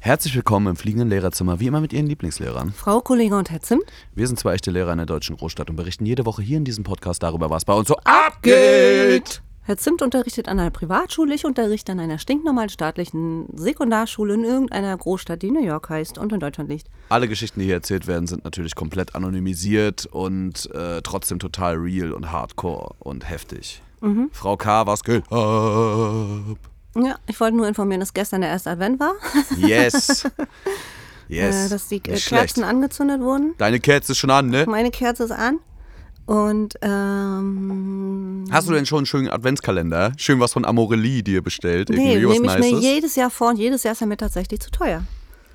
Herzlich 0.00 0.34
willkommen 0.34 0.66
im 0.66 0.76
fliegenden 0.76 1.08
Lehrerzimmer, 1.08 1.60
wie 1.60 1.66
immer 1.66 1.80
mit 1.80 1.92
Ihren 1.92 2.06
Lieblingslehrern. 2.06 2.72
Frau 2.72 3.00
Kollege 3.00 3.36
und 3.36 3.50
Herr 3.50 3.60
Zimt. 3.60 3.84
Wir 4.14 4.26
sind 4.26 4.38
zwei 4.38 4.54
echte 4.54 4.70
Lehrer 4.70 4.92
in 4.92 4.98
der 4.98 5.06
deutschen 5.06 5.36
Großstadt 5.36 5.70
und 5.70 5.76
berichten 5.76 6.04
jede 6.04 6.26
Woche 6.26 6.42
hier 6.42 6.58
in 6.58 6.64
diesem 6.64 6.84
Podcast 6.84 7.22
darüber, 7.22 7.48
was 7.48 7.64
bei 7.64 7.72
uns 7.72 7.88
so 7.88 7.96
abgeht. 8.04 9.42
Herr 9.68 9.76
Zimt 9.76 10.00
unterrichtet 10.00 10.48
an 10.48 10.58
einer 10.58 10.70
Privatschule, 10.70 11.34
ich 11.34 11.44
unterrichte 11.44 11.92
an 11.92 12.00
einer 12.00 12.18
stinknormalen 12.18 12.70
staatlichen 12.70 13.48
Sekundarschule 13.54 14.32
in 14.32 14.42
irgendeiner 14.42 14.96
Großstadt, 14.96 15.42
die 15.42 15.50
New 15.50 15.62
York 15.62 15.90
heißt 15.90 16.16
und 16.16 16.32
in 16.32 16.40
Deutschland 16.40 16.70
liegt. 16.70 16.86
Alle 17.10 17.28
Geschichten, 17.28 17.60
die 17.60 17.66
hier 17.66 17.74
erzählt 17.74 18.06
werden, 18.06 18.26
sind 18.26 18.44
natürlich 18.44 18.74
komplett 18.74 19.14
anonymisiert 19.14 20.06
und 20.06 20.74
äh, 20.74 21.02
trotzdem 21.02 21.38
total 21.38 21.74
real 21.74 22.12
und 22.12 22.32
hardcore 22.32 22.94
und 22.98 23.28
heftig. 23.28 23.82
Mhm. 24.00 24.30
Frau 24.32 24.56
K., 24.56 24.86
was 24.86 25.04
geht 25.04 25.30
ab? 25.30 26.56
Ja, 26.96 27.16
ich 27.26 27.38
wollte 27.38 27.58
nur 27.58 27.68
informieren, 27.68 28.00
dass 28.00 28.14
gestern 28.14 28.40
der 28.40 28.48
erste 28.48 28.70
Advent 28.70 28.98
war. 28.98 29.16
Yes. 29.58 30.26
Yes. 31.28 31.66
Äh, 31.66 31.68
dass 31.68 31.88
die. 31.88 32.00
Kerzen 32.00 32.64
angezündet 32.64 33.20
wurden. 33.20 33.54
Deine 33.58 33.80
Kerze 33.80 34.12
ist 34.12 34.18
schon 34.18 34.30
an, 34.30 34.48
ne? 34.48 34.64
Meine 34.66 34.90
Kerze 34.90 35.24
ist 35.24 35.30
an. 35.30 35.58
Und 36.28 36.74
ähm, 36.82 38.44
Hast 38.50 38.68
du 38.68 38.74
denn 38.74 38.84
schon 38.84 38.98
einen 38.98 39.06
schönen 39.06 39.30
Adventskalender? 39.30 40.12
Schön 40.18 40.38
was 40.40 40.52
von 40.52 40.66
Amorelie 40.66 41.22
dir 41.22 41.40
bestellt? 41.40 41.88
nee, 41.88 42.16
nehme 42.16 42.34
ich 42.34 42.40
mir 42.40 42.58
Nices? 42.58 42.82
jedes 42.82 43.16
Jahr 43.16 43.30
vor 43.30 43.48
und 43.48 43.56
jedes 43.58 43.82
Jahr 43.82 43.92
ist 43.92 44.02
er 44.02 44.08
mir 44.08 44.18
tatsächlich 44.18 44.60
zu 44.60 44.70
teuer. 44.70 45.04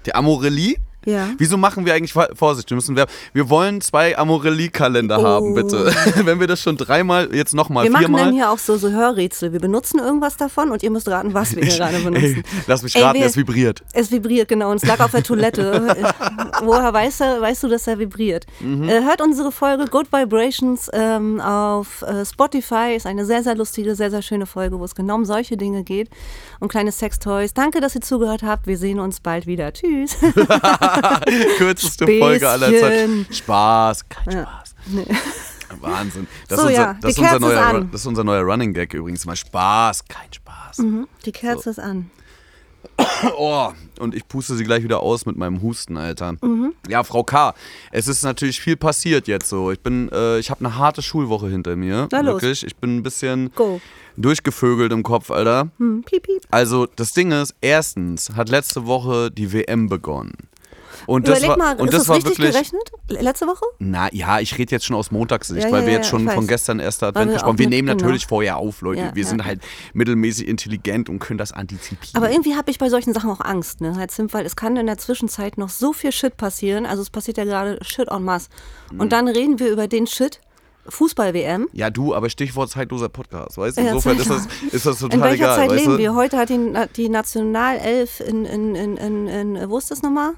Der 0.08 0.16
Amorelie? 0.16 0.78
Ja. 1.05 1.30
Wieso 1.38 1.57
machen 1.57 1.85
wir 1.85 1.93
eigentlich 1.93 2.13
Vorsicht? 2.13 2.70
Wir 2.70 2.75
müssen 2.75 2.95
wir, 2.95 3.07
wir 3.34 3.49
wollen 3.49 3.81
zwei 3.81 4.17
Amorelie-Kalender 4.17 5.20
Oh. 5.20 5.23
haben, 5.23 5.53
bitte. 5.53 5.94
Wenn 6.25 6.39
wir 6.39 6.48
das 6.48 6.61
schon 6.61 6.78
dreimal, 6.78 7.33
jetzt 7.36 7.53
nochmal 7.53 7.83
Wir 7.86 7.91
machen 7.91 8.05
viermal. 8.05 8.25
dann 8.25 8.33
hier 8.33 8.50
auch 8.52 8.58
so, 8.58 8.78
so 8.78 8.89
Hörrätsel. 8.91 9.52
Wir 9.53 9.59
benutzen 9.59 10.00
irgendwas 10.00 10.38
davon 10.38 10.72
und 10.72 10.83
ihr 10.83 10.91
müsst 10.91 11.08
raten, 11.08 11.33
was 11.33 11.55
wir 11.55 11.63
gerade 11.63 12.00
benutzen. 12.00 12.23
Ey, 12.38 12.44
lass 12.67 12.83
mich 12.83 12.95
Ey, 12.95 13.02
raten, 13.02 13.19
wir- 13.19 13.25
es 13.25 13.36
vibriert. 13.38 13.81
Es 13.94 14.11
vibriert, 14.11 14.47
genau. 14.47 14.72
Und 14.72 14.78
es 14.78 14.86
lag 14.88 15.00
auf 15.00 15.11
der 15.11 15.23
Toilette. 15.23 15.95
Woher 16.63 16.94
weißt 16.94 17.22
du, 17.22 17.41
weißt 17.41 17.63
du, 17.63 17.67
dass 17.67 17.88
er 17.88 18.00
vibriert? 18.00 18.45
Mhm. 18.59 18.88
Äh, 18.89 19.02
hört 19.03 19.22
unsere 19.22 19.52
Folge 19.52 19.85
Good 19.85 20.11
Vibrations 20.11 20.89
ähm, 20.94 21.39
auf 21.41 22.02
äh, 22.03 22.25
Spotify. 22.25 22.94
Ist 22.95 23.06
eine 23.06 23.25
sehr, 23.25 23.44
sehr 23.44 23.56
lustige, 23.56 23.95
sehr, 23.95 24.09
sehr 24.11 24.22
schöne 24.22 24.45
Folge, 24.45 24.80
wo 24.80 24.83
es 24.85 24.95
genau 24.95 25.16
um 25.16 25.25
solche 25.25 25.58
Dinge 25.58 25.83
geht. 25.83 26.09
Und 26.64 26.69
kleine 26.69 26.94
Sextoys. 26.94 27.53
Danke, 27.53 27.81
dass 27.81 27.94
ihr 27.94 28.00
zugehört 28.00 28.42
habt. 28.42 28.67
Wir 28.67 28.78
sehen 28.78 29.02
uns 29.02 29.19
bald 29.19 29.47
wieder. 29.47 29.73
Tschüss. 29.73 30.16
Kürzeste 31.58 32.08
Folge 32.08 32.47
aller 32.47 32.67
Zeiten. 32.67 33.25
Späßchen. 33.25 33.33
Spaß, 33.33 34.08
kein 34.08 34.33
Ja. 34.33 34.64
Spaß. 34.64 34.75
Wahnsinn. 35.81 36.25
Das, 36.47 36.61
So, 36.61 36.67
ist, 36.67 36.69
unser, 36.69 36.81
ja, 36.81 36.97
das, 37.02 37.11
ist 37.11 37.19
unser 37.19 37.39
neuer, 37.41 37.66
an. 37.66 37.91
das 37.91 38.00
ist 38.02 38.08
unser 38.08 38.23
neuer 38.23 38.44
Running 38.44 38.73
Gag 38.73 38.94
übrigens. 38.94 39.25
Mal 39.25 39.36
Spaß, 39.36 40.06
kein 40.06 40.31
Spaß. 40.31 40.81
Die 41.25 41.31
Kerze 41.34 41.69
ist 41.72 41.80
an. 41.80 42.09
Oh, 43.38 43.73
und 43.99 44.16
ich 44.16 44.27
puste 44.27 44.55
sie 44.55 44.63
gleich 44.63 44.83
wieder 44.83 45.02
aus 45.02 45.25
mit 45.25 45.36
meinem 45.38 45.61
Husten, 45.61 45.97
Alter. 45.97 46.33
Mhm. 46.41 46.73
Ja, 46.89 47.03
Frau 47.03 47.23
K., 47.23 47.53
es 47.91 48.08
ist 48.08 48.23
natürlich 48.23 48.61
viel 48.61 48.75
passiert 48.77 49.27
jetzt 49.27 49.50
so. 49.50 49.72
Ich 49.72 49.80
bin, 49.80 50.09
äh, 50.11 50.39
ich 50.39 50.50
habe 50.50 50.66
eine 50.66 50.77
harte 50.77 51.02
Schulwoche 51.02 51.47
hinter 51.50 51.75
mir. 51.75 52.08
Na 52.11 52.22
los. 52.22 52.41
wirklich. 52.41 52.66
Ich 52.66 52.75
bin 52.75 52.97
ein 52.97 53.03
bisschen 53.03 53.52
Go. 53.55 53.81
durchgevögelt 54.17 54.91
im 54.91 55.03
Kopf, 55.03 55.31
Alter. 55.31 55.69
Hm, 55.77 56.03
piep, 56.05 56.23
piep. 56.23 56.41
Also, 56.52 56.85
das 56.95 57.13
Ding 57.13 57.31
ist, 57.31 57.55
erstens 57.61 58.31
hat 58.35 58.50
letzte 58.50 58.85
Woche 58.85 59.31
die 59.31 59.52
WM 59.53 59.89
begonnen. 59.89 60.33
Und 61.05 61.27
das 61.27 61.39
Überleg 61.39 61.49
war, 61.49 61.58
mal, 61.58 61.81
und 61.81 61.88
ist 61.88 61.94
das 61.94 62.02
das 62.02 62.09
war 62.09 62.16
richtig 62.17 62.39
wirklich. 62.39 62.52
gerechnet? 62.53 62.91
Letzte 63.08 63.47
Woche? 63.47 63.66
Na 63.80 64.09
ja, 64.13 64.39
ich 64.39 64.58
rede 64.58 64.72
jetzt 64.72 64.86
schon 64.86 64.95
aus 64.95 65.11
Montagssicht, 65.11 65.63
Ja, 65.66 65.72
weil 65.72 65.81
ja, 65.81 65.88
wir 65.88 65.94
jetzt 65.94 66.09
schon 66.09 66.27
von 66.27 66.44
weiß. 66.44 66.47
gestern 66.47 66.80
erster 66.80 67.08
Weil 67.08 67.09
Advent 67.23 67.31
gesprochen 67.33 67.55
auch 67.55 67.59
Wir 67.59 67.69
nehmen 67.69 67.88
genau. 67.88 68.00
natürlich 68.02 68.25
vorher 68.27 68.58
auf, 68.58 68.81
Leute. 68.81 69.11
Wir 69.13 69.25
sind 69.25 69.45
halt 69.45 69.61
mittelmäßig 69.94 70.47
intelligent 70.47 71.09
und 71.09 71.19
können 71.19 71.38
das 71.38 71.51
antizipieren. 71.51 72.16
Aber 72.16 72.31
irgendwie 72.31 72.56
habe 72.56 72.72
ich 72.72 72.78
bei 72.79 72.90
solchen 72.90 73.13
Sachen 73.13 73.29
auch 73.29 73.41
Angst, 73.41 73.81
ne, 73.81 73.95
Herr 73.97 74.07
Zimt, 74.07 74.34
weil 74.34 74.45
es 74.45 74.56
kann 74.56 74.78
in 74.78 74.85
der 74.85 74.97
Zwischenzeit 74.97 75.57
noch 75.57 75.69
so 75.69 75.94
viel 75.94 76.12
Shit 76.12 76.38
passieren. 76.38 76.85
Also 76.85 77.01
es 77.01 77.09
passiert 77.09 77.38
ja 77.38 77.45
gerade 77.45 77.78
Shit 77.84 78.09
en 78.09 78.23
masse. 78.23 78.50
Mhm. 78.91 79.00
Und 79.01 79.12
dann 79.12 79.28
reden 79.28 79.59
wir 79.59 79.69
über 79.72 79.88
den 79.88 80.07
Shit, 80.07 80.39
Fußball-WM. 80.88 81.69
Ja, 81.72 81.89
du, 81.89 82.13
aber 82.13 82.29
Stichwort 82.29 82.69
zeitloser 82.69 83.09
Podcast, 83.09 83.57
weißt 83.57 83.78
du? 83.78 83.81
Ja, 83.81 83.88
Insofern 83.89 84.18
ist 84.19 84.29
das, 84.29 84.47
ist 84.72 84.85
das 84.85 85.00
total 85.00 85.18
In 85.18 85.23
welcher 85.23 85.35
egal, 85.45 85.56
Zeit 85.56 85.69
weißt 85.69 85.79
leben 85.79 85.91
du? 85.94 85.97
wir? 85.97 86.13
Heute 86.16 86.38
hat 86.38 86.50
die, 86.50 86.73
die 86.97 87.09
Nationalelf 87.09 88.19
in, 88.19 88.45
in, 88.45 88.75
in, 88.75 89.28
in, 89.28 89.69
wo 89.69 89.78
ist 89.78 89.91
das 89.91 90.01
nochmal? 90.01 90.34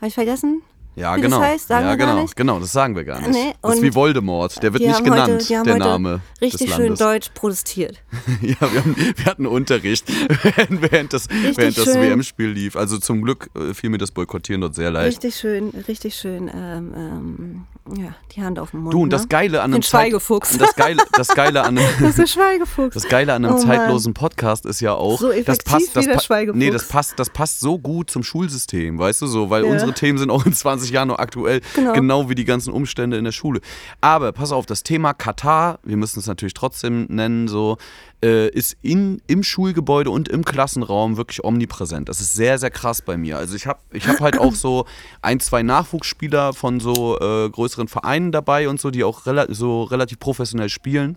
Habe 0.00 0.08
ich 0.08 0.14
vergessen? 0.14 0.62
Ja, 0.96 1.16
wie 1.16 1.20
genau. 1.22 1.38
das 1.40 1.48
heißt? 1.48 1.68
Sagen 1.68 1.84
ja, 1.86 1.92
wir 1.92 1.96
gar 1.96 2.08
genau, 2.08 2.22
nicht? 2.22 2.36
genau, 2.36 2.60
das 2.60 2.72
sagen 2.72 2.96
wir 2.96 3.04
gar 3.04 3.20
nicht. 3.20 3.30
Nee, 3.30 3.54
das 3.62 3.76
ist 3.76 3.82
wie 3.82 3.94
Voldemort, 3.94 4.62
der 4.62 4.72
wird 4.74 4.84
nicht 4.84 5.02
genannt, 5.04 5.32
heute, 5.32 5.46
der 5.46 5.60
heute 5.60 5.78
Name 5.78 6.20
richtig 6.42 6.74
schön 6.74 6.94
deutsch 6.96 7.30
protestiert. 7.34 8.02
Ja, 8.42 8.56
wir, 8.60 8.80
haben, 8.80 8.96
wir 9.16 9.24
hatten 9.24 9.46
Unterricht, 9.46 10.04
während, 10.68 11.12
das, 11.12 11.28
während 11.30 11.76
das. 11.78 11.86
WM-Spiel 11.94 12.48
lief. 12.48 12.76
Also 12.76 12.98
zum 12.98 13.22
Glück 13.22 13.50
äh, 13.56 13.72
fiel 13.74 13.90
mir 13.90 13.98
das 13.98 14.10
Boykottieren 14.10 14.60
dort 14.60 14.74
sehr 14.74 14.90
leicht. 14.90 15.18
Richtig 15.18 15.36
schön, 15.36 15.68
richtig 15.88 16.14
schön, 16.16 16.50
ähm, 16.54 16.92
ähm, 16.96 17.64
ja, 17.96 18.14
die 18.34 18.42
Hand 18.42 18.58
auf 18.58 18.70
den 18.72 18.80
Mund. 18.80 18.94
Du, 18.94 18.98
und 19.02 19.08
ne? 19.08 19.10
das 19.16 19.28
Geile 19.28 19.62
an 19.62 19.70
Den 19.70 19.74
einem 19.76 19.82
Zeit- 19.82 20.02
Schweigefuchs. 20.08 20.58
das 20.58 20.74
Geile, 20.76 21.02
das 21.12 21.28
Geile 21.28 21.62
an 21.62 21.78
einem, 21.78 21.88
Das 22.00 22.10
ist 22.10 22.18
der 22.18 22.26
Schweigefuchs. 22.26 22.94
Das 22.94 23.08
Geile 23.08 23.32
an 23.34 23.44
einem 23.44 23.54
Oh 23.56 23.58
zeitlosen 23.58 24.12
Podcast 24.14 24.66
ist 24.66 24.80
ja 24.80 24.94
auch, 24.94 25.18
So 25.20 25.30
das 25.44 25.58
passt, 25.58 25.96
das 25.96 26.04
wie 26.06 26.10
der 26.12 26.18
Schweigefuchs. 26.20 26.58
nee, 26.58 26.70
das 26.70 26.88
passt, 26.88 27.18
das 27.18 27.30
passt 27.30 27.60
so 27.60 27.78
gut 27.78 28.10
zum 28.10 28.22
Schulsystem, 28.22 28.98
weißt 28.98 29.22
du 29.22 29.26
so, 29.26 29.50
weil 29.50 29.64
Ja. 29.64 29.70
unsere 29.72 29.92
Themen 29.92 30.18
sind 30.18 30.30
auch 30.30 30.44
in 30.46 30.52
20 30.52 30.89
Jahren 30.90 31.08
noch 31.08 31.18
aktuell, 31.18 31.60
Genau. 31.74 31.92
genau 31.92 32.28
wie 32.28 32.34
die 32.34 32.44
ganzen 32.44 32.72
Umstände 32.72 33.16
in 33.16 33.24
der 33.24 33.32
Schule. 33.32 33.60
Aber 34.00 34.32
pass 34.32 34.52
auf, 34.52 34.66
das 34.66 34.82
Thema 34.82 35.14
Katar, 35.14 35.78
wir 35.82 35.96
müssen 35.96 36.18
es 36.18 36.26
natürlich 36.26 36.54
trotzdem 36.54 37.06
nennen, 37.08 37.48
so 37.48 37.78
äh, 38.22 38.48
ist 38.50 38.76
in, 38.82 39.22
im 39.26 39.42
Schulgebäude 39.42 40.10
und 40.10 40.28
im 40.28 40.44
Klassenraum 40.44 41.16
wirklich 41.16 41.42
omnipräsent. 41.44 42.08
Das 42.08 42.20
ist 42.20 42.34
sehr, 42.34 42.58
sehr 42.58 42.70
krass 42.70 43.00
bei 43.02 43.16
mir. 43.16 43.38
Also 43.38 43.56
ich 43.56 43.66
habe 43.66 43.80
ich 43.92 44.06
hab 44.06 44.20
halt 44.20 44.38
auch 44.38 44.54
so 44.54 44.84
ein, 45.22 45.40
zwei 45.40 45.62
Nachwuchsspieler 45.62 46.52
von 46.52 46.80
so 46.80 47.18
äh, 47.18 47.48
größeren 47.48 47.88
Vereinen 47.88 48.32
dabei 48.32 48.68
und 48.68 48.80
so, 48.80 48.90
die 48.90 49.04
auch 49.04 49.26
rela 49.26 49.46
so 49.48 49.84
relativ 49.84 50.18
professionell 50.18 50.68
spielen. 50.68 51.16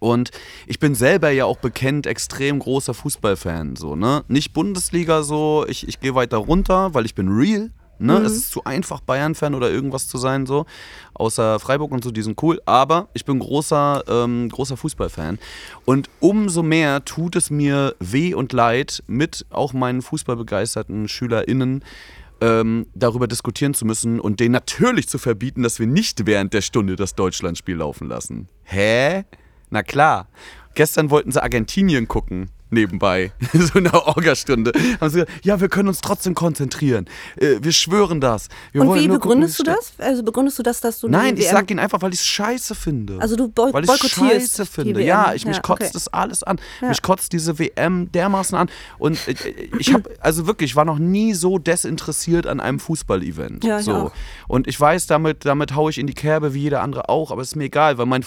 Und 0.00 0.30
ich 0.66 0.78
bin 0.78 0.94
selber 0.94 1.30
ja 1.30 1.46
auch 1.46 1.56
bekennt 1.58 2.06
extrem 2.06 2.58
großer 2.58 2.92
Fußballfan, 2.92 3.74
so, 3.76 3.96
ne? 3.96 4.22
Nicht 4.28 4.52
Bundesliga 4.52 5.22
so, 5.22 5.64
ich, 5.66 5.88
ich 5.88 5.98
gehe 5.98 6.14
weiter 6.14 6.36
runter, 6.36 6.92
weil 6.92 7.06
ich 7.06 7.14
bin 7.14 7.28
real, 7.28 7.70
ne? 7.98 8.18
Es 8.18 8.32
ist 8.32 8.50
zu 8.50 8.64
einfach, 8.64 9.00
Bayern-Fan 9.00 9.54
oder 9.54 9.70
irgendwas 9.70 10.08
zu 10.08 10.18
sein, 10.18 10.46
so. 10.46 10.66
Außer 11.14 11.58
Freiburg 11.58 11.92
und 11.92 12.04
so, 12.04 12.10
die 12.10 12.22
sind 12.22 12.42
cool. 12.42 12.60
Aber 12.66 13.08
ich 13.14 13.24
bin 13.24 13.38
großer, 13.38 14.04
ähm, 14.08 14.48
großer 14.48 14.76
Fußballfan. 14.76 15.38
Und 15.84 16.08
umso 16.20 16.62
mehr 16.62 17.04
tut 17.04 17.36
es 17.36 17.50
mir 17.50 17.94
weh 18.00 18.34
und 18.34 18.52
leid, 18.52 19.02
mit 19.06 19.46
auch 19.50 19.72
meinen 19.72 20.02
fußballbegeisterten 20.02 21.08
SchülerInnen 21.08 21.84
ähm, 22.40 22.86
darüber 22.94 23.26
diskutieren 23.26 23.74
zu 23.74 23.84
müssen 23.84 24.20
und 24.20 24.40
denen 24.40 24.52
natürlich 24.52 25.08
zu 25.08 25.18
verbieten, 25.18 25.62
dass 25.62 25.78
wir 25.78 25.86
nicht 25.86 26.26
während 26.26 26.54
der 26.54 26.62
Stunde 26.62 26.96
das 26.96 27.14
Deutschlandspiel 27.14 27.76
laufen 27.76 28.08
lassen. 28.08 28.48
Hä? 28.64 29.24
Na 29.70 29.82
klar. 29.82 30.28
Gestern 30.74 31.10
wollten 31.10 31.32
sie 31.32 31.42
Argentinien 31.42 32.06
gucken. 32.06 32.50
Nebenbei, 32.70 33.32
so 33.54 33.78
in 33.78 33.84
der 33.84 34.06
Orgastunde. 34.06 34.72
Haben 35.00 35.10
sie 35.10 35.20
gesagt, 35.20 35.44
ja, 35.44 35.58
wir 35.60 35.68
können 35.68 35.88
uns 35.88 36.00
trotzdem 36.00 36.34
konzentrieren. 36.34 37.06
Äh, 37.36 37.56
wir 37.62 37.72
schwören 37.72 38.20
das. 38.20 38.48
Wir 38.72 38.82
Und 38.82 38.88
wie 38.88 39.06
nur 39.06 39.18
gucken, 39.18 39.40
begründest 39.40 39.58
du 39.58 39.62
das? 39.62 39.92
Also 39.98 40.22
begründest 40.22 40.58
du 40.58 40.62
das, 40.62 40.80
dass 40.80 41.00
du 41.00 41.08
Nein, 41.08 41.36
ich 41.38 41.48
sag 41.48 41.70
ihnen 41.70 41.80
einfach, 41.80 42.02
weil 42.02 42.12
ich 42.12 42.20
es 42.20 42.26
scheiße 42.26 42.74
finde. 42.74 43.18
Also 43.20 43.36
du 43.36 43.48
boy- 43.48 43.72
weil 43.72 43.84
ich 43.84 43.88
boykottierst 43.88 44.56
scheiße 44.56 44.66
finde. 44.66 45.02
Ja, 45.02 45.32
ich 45.34 45.46
mich 45.46 45.56
Ja, 45.56 45.62
kotzt 45.62 45.82
okay. 45.82 45.90
das 45.94 46.08
alles 46.08 46.42
an. 46.42 46.58
Ja. 46.82 46.88
Mich 46.88 47.00
kotzt 47.02 47.32
diese 47.32 47.58
WM 47.58 48.12
dermaßen 48.12 48.56
an. 48.56 48.68
Und 48.98 49.16
äh, 49.28 49.34
ich 49.78 49.94
habe, 49.94 50.10
also 50.20 50.46
wirklich, 50.46 50.72
ich 50.72 50.76
war 50.76 50.84
noch 50.84 50.98
nie 50.98 51.32
so 51.34 51.58
desinteressiert 51.58 52.46
an 52.46 52.60
einem 52.60 52.80
Fußball-Event. 52.80 53.64
Ja, 53.64 53.78
ich 53.78 53.86
so. 53.86 54.12
Und 54.46 54.66
ich 54.68 54.78
weiß, 54.78 55.06
damit, 55.06 55.44
damit 55.46 55.74
haue 55.74 55.90
ich 55.90 55.98
in 55.98 56.06
die 56.06 56.14
Kerbe 56.14 56.52
wie 56.54 56.60
jeder 56.60 56.82
andere 56.82 57.08
auch, 57.08 57.30
aber 57.30 57.40
es 57.42 57.48
ist 57.48 57.56
mir 57.56 57.64
egal, 57.64 57.96
weil 57.98 58.06
mein 58.06 58.22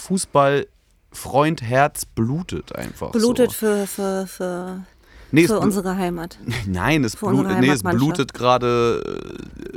Fußball-Freund-Herz 1.11 2.05
blutet 2.05 2.75
einfach. 2.75 3.11
blutet 3.11 3.51
So. 3.51 3.57
für, 3.57 3.87
für, 3.87 4.27
für, 4.27 4.85
Nee, 5.31 5.43
für 5.47 5.53
blu- 5.53 5.61
unsere 5.63 5.95
Heimat. 5.97 6.37
Nein, 6.67 7.03
es, 7.03 7.15
blut, 7.15 7.47
nee, 7.59 7.69
es 7.69 7.83
blutet 7.83 8.33
gerade, 8.33 9.01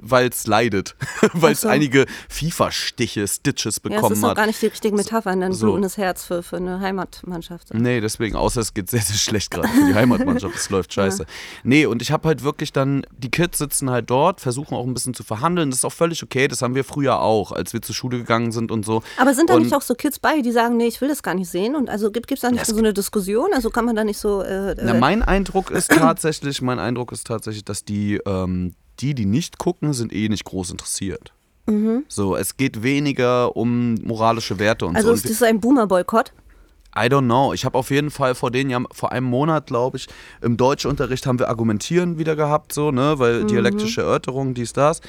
weil 0.03 0.29
es 0.29 0.47
leidet. 0.47 0.97
weil 1.33 1.53
es 1.53 1.63
so. 1.63 1.69
einige 1.69 2.07
FIFA-Stiche, 2.29 3.27
Stitches 3.29 3.65
Ja, 3.65 3.71
es 3.71 3.81
bekommen 3.81 4.13
ist 4.13 4.23
doch 4.23 4.29
hat. 4.31 4.37
gar 4.37 4.47
nicht 4.47 4.61
die 4.61 4.67
richtige 4.67 4.95
Metapher, 4.97 5.31
ein 5.31 5.53
So. 5.53 5.67
blutendes 5.67 5.97
Herz 5.97 6.25
für, 6.25 6.43
für 6.43 6.57
eine 6.57 6.81
Heimatmannschaft. 6.81 7.73
Nee, 7.75 8.01
deswegen, 8.01 8.37
außer 8.37 8.61
es 8.61 8.75
geht 8.75 8.91
sehr, 8.91 9.01
sehr 9.01 9.17
schlecht 9.17 9.51
gerade 9.51 9.69
für 9.69 9.87
die 9.87 9.95
Heimatmannschaft. 9.95 10.55
Es 10.57 10.71
läuft 10.71 10.93
scheiße. 10.93 11.25
Nee, 11.63 11.87
und 11.87 12.03
ich 12.03 12.11
habe 12.13 12.29
halt 12.29 12.43
wirklich 12.43 12.73
dann, 12.73 13.07
die 13.17 13.31
Kids 13.31 13.59
sitzen 13.59 13.91
halt 13.91 14.11
dort, 14.11 14.41
versuchen 14.41 14.75
auch 14.75 14.87
ein 14.87 14.95
bisschen 14.95 15.15
zu 15.15 15.23
verhandeln. 15.23 15.71
Das 15.71 15.79
ist 15.81 15.85
auch 15.85 15.93
völlig 15.93 16.23
okay, 16.23 16.49
das 16.49 16.63
haben 16.63 16.75
wir 16.75 16.85
früher 16.85 17.21
auch, 17.21 17.53
als 17.53 17.73
wir 17.73 17.83
zur 17.83 17.95
Schule 17.95 18.19
gegangen 18.19 18.53
sind 18.53 18.71
und 18.71 18.85
so. 18.85 19.03
Aber 19.19 19.35
sind 19.35 19.51
da 19.51 19.55
und 19.55 19.63
nicht 19.63 19.75
auch 19.75 19.83
so 19.83 19.95
Kids 19.95 20.19
bei, 20.19 20.41
die 20.41 20.53
sagen, 20.53 20.77
nee, 20.77 20.87
ich 20.87 21.01
will 21.01 21.09
das 21.09 21.23
gar 21.23 21.35
nicht 21.35 21.49
sehen? 21.51 21.77
Und 21.77 21.89
also 21.91 22.11
gibt 22.11 22.31
es 22.33 22.41
da 22.41 22.51
nicht 22.51 22.67
so 22.67 22.77
eine 22.77 22.93
Diskussion? 22.93 23.51
Also 23.55 23.71
kann 23.71 23.85
man 23.85 23.97
da 23.97 24.05
nicht 24.05 24.19
so. 24.19 24.43
Äh, 24.43 24.75
Na, 24.83 24.95
äh, 24.95 24.99
mein 24.99 25.23
Eindruck 25.23 25.44
ist 25.71 25.91
tatsächlich, 25.91 26.63
mein 26.63 26.79
Eindruck 26.79 27.13
ist 27.13 27.27
tatsächlich, 27.27 27.65
dass 27.65 27.85
die, 27.85 28.21
ähm, 28.27 28.75
die, 29.01 29.15
die 29.15 29.27
nicht 29.27 29.59
gucken, 29.59 29.93
sind 29.93 30.13
eh 30.13 30.29
nicht 30.29 30.45
groß 30.45 30.71
interessiert. 30.71 31.33
So, 32.09 32.37
es 32.37 32.59
geht 32.59 32.83
weniger 32.83 33.57
um 33.57 33.95
moralische 33.95 34.59
Werte 34.59 34.85
und 34.87 34.97
Also 34.97 35.09
so. 35.09 35.15
ist 35.15 35.25
Und 35.25 35.31
das 35.31 35.43
ein 35.43 35.61
Boomer-Boykott? 35.61 36.33
I 36.97 37.07
don't 37.07 37.25
know. 37.25 37.53
Ich 37.53 37.65
habe 37.65 37.77
auf 37.77 37.91
jeden 37.91 38.11
Fall 38.11 38.35
vor 38.35 38.51
den 38.51 38.71
Jahren, 38.71 38.87
vor 38.93 39.11
einem 39.11 39.27
Monat, 39.27 39.67
glaube 39.67 39.97
ich, 39.97 40.07
im 40.43 40.57
Deutschunterricht 40.57 41.27
haben 41.27 41.39
wir 41.39 41.49
Argumentieren 41.49 42.19
wieder 42.19 42.37
gehabt, 42.37 42.73
so, 42.73 42.93
ne, 42.93 43.19
weil 43.19 43.45
dialektische 43.47 44.03
Erörterungen, 44.03 44.55
dies, 44.55 44.73
das. 44.75 45.01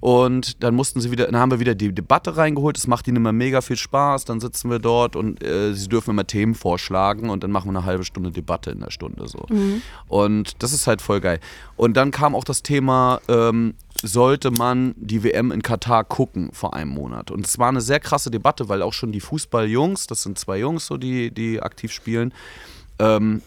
Und 0.00 0.62
dann 0.62 0.74
mussten 0.74 1.00
sie 1.00 1.10
wieder, 1.10 1.26
dann 1.26 1.36
haben 1.36 1.50
wir 1.50 1.60
wieder 1.60 1.74
die 1.74 1.94
Debatte 1.94 2.36
reingeholt. 2.36 2.76
Das 2.76 2.86
macht 2.86 3.08
ihnen 3.08 3.16
immer 3.16 3.32
mega 3.32 3.60
viel 3.60 3.76
Spaß. 3.76 4.24
Dann 4.26 4.40
sitzen 4.40 4.70
wir 4.70 4.78
dort 4.78 5.16
und 5.16 5.42
äh, 5.42 5.72
sie 5.72 5.88
dürfen 5.88 6.10
immer 6.10 6.26
Themen 6.26 6.54
vorschlagen 6.54 7.30
und 7.30 7.42
dann 7.42 7.50
machen 7.50 7.70
wir 7.70 7.78
eine 7.78 7.86
halbe 7.86 8.04
Stunde 8.04 8.30
Debatte 8.30 8.70
in 8.70 8.80
der 8.80 8.90
Stunde 8.90 9.26
so. 9.26 9.46
Und 10.08 10.62
das 10.62 10.72
ist 10.72 10.86
halt 10.86 11.00
voll 11.00 11.20
geil. 11.20 11.40
Und 11.76 11.96
dann 11.96 12.10
kam 12.10 12.34
auch 12.34 12.44
das 12.44 12.62
Thema, 12.62 13.20
ähm, 13.28 13.74
sollte 14.02 14.50
man 14.50 14.94
die 14.98 15.24
WM 15.24 15.50
in 15.50 15.62
Katar 15.62 16.04
gucken 16.04 16.50
vor 16.52 16.74
einem 16.74 16.90
Monat. 16.90 17.30
Und 17.30 17.46
es 17.46 17.58
war 17.58 17.68
eine 17.68 17.80
sehr 17.80 18.00
krasse 18.00 18.30
Debatte, 18.30 18.68
weil 18.68 18.82
auch 18.82 18.92
schon 18.92 19.12
die 19.12 19.20
Fußballjungs, 19.20 20.06
das 20.06 20.22
sind 20.22 20.38
zwei 20.38 20.58
Jungs 20.58 20.86
so, 20.86 20.98
die, 20.98 21.30
die 21.30 21.62
aktiv 21.62 21.92
spielen, 21.92 22.34
ähm, 22.98 23.42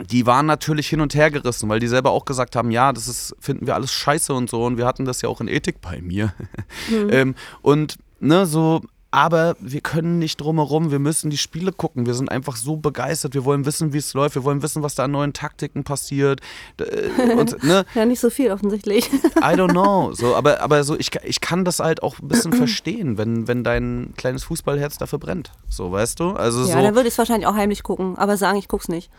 die 0.00 0.26
waren 0.26 0.46
natürlich 0.46 0.88
hin 0.88 1.00
und 1.00 1.14
her 1.14 1.30
gerissen, 1.30 1.68
weil 1.68 1.80
die 1.80 1.88
selber 1.88 2.10
auch 2.10 2.24
gesagt 2.24 2.56
haben, 2.56 2.70
ja, 2.70 2.92
das 2.92 3.08
ist, 3.08 3.36
finden 3.38 3.66
wir 3.66 3.74
alles 3.74 3.92
scheiße 3.92 4.32
und 4.32 4.48
so. 4.48 4.64
Und 4.64 4.78
wir 4.78 4.86
hatten 4.86 5.04
das 5.04 5.20
ja 5.22 5.28
auch 5.28 5.40
in 5.40 5.48
Ethik 5.48 5.80
bei 5.80 6.00
mir. 6.00 6.32
ähm, 7.10 7.34
und 7.60 7.96
ne, 8.18 8.46
so, 8.46 8.80
aber 9.10 9.56
wir 9.60 9.82
können 9.82 10.18
nicht 10.18 10.40
drumherum, 10.40 10.90
wir 10.90 10.98
müssen 10.98 11.28
die 11.28 11.36
Spiele 11.36 11.70
gucken. 11.70 12.06
Wir 12.06 12.14
sind 12.14 12.30
einfach 12.30 12.56
so 12.56 12.76
begeistert, 12.76 13.34
wir 13.34 13.44
wollen 13.44 13.66
wissen, 13.66 13.92
wie 13.92 13.98
es 13.98 14.14
läuft, 14.14 14.36
wir 14.36 14.44
wollen 14.44 14.62
wissen, 14.62 14.82
was 14.82 14.94
da 14.94 15.04
an 15.04 15.10
neuen 15.10 15.34
Taktiken 15.34 15.84
passiert. 15.84 16.40
Äh, 16.78 17.34
Und, 17.34 17.62
ne, 17.62 17.84
Ja, 17.94 18.06
nicht 18.06 18.20
so 18.20 18.30
viel 18.30 18.50
offensichtlich. 18.50 19.12
I 19.36 19.54
don't 19.54 19.72
know. 19.72 20.14
So, 20.14 20.34
aber, 20.34 20.62
aber 20.62 20.82
so, 20.84 20.98
ich, 20.98 21.10
ich 21.24 21.42
kann 21.42 21.66
das 21.66 21.80
halt 21.80 22.02
auch 22.02 22.18
ein 22.20 22.28
bisschen 22.28 22.52
verstehen, 22.54 23.18
wenn, 23.18 23.46
wenn 23.46 23.62
dein 23.62 24.14
kleines 24.16 24.44
Fußballherz 24.44 24.96
dafür 24.96 25.18
brennt. 25.18 25.52
So, 25.68 25.92
weißt 25.92 26.18
du? 26.18 26.30
Also 26.30 26.60
Ja, 26.60 26.76
so, 26.76 26.82
dann 26.82 26.94
würde 26.94 27.08
ich 27.08 27.12
es 27.14 27.18
wahrscheinlich 27.18 27.46
auch 27.46 27.56
heimlich 27.56 27.82
gucken, 27.82 28.16
aber 28.16 28.38
sagen, 28.38 28.56
ich 28.56 28.68
guck's 28.68 28.88
nicht. 28.88 29.10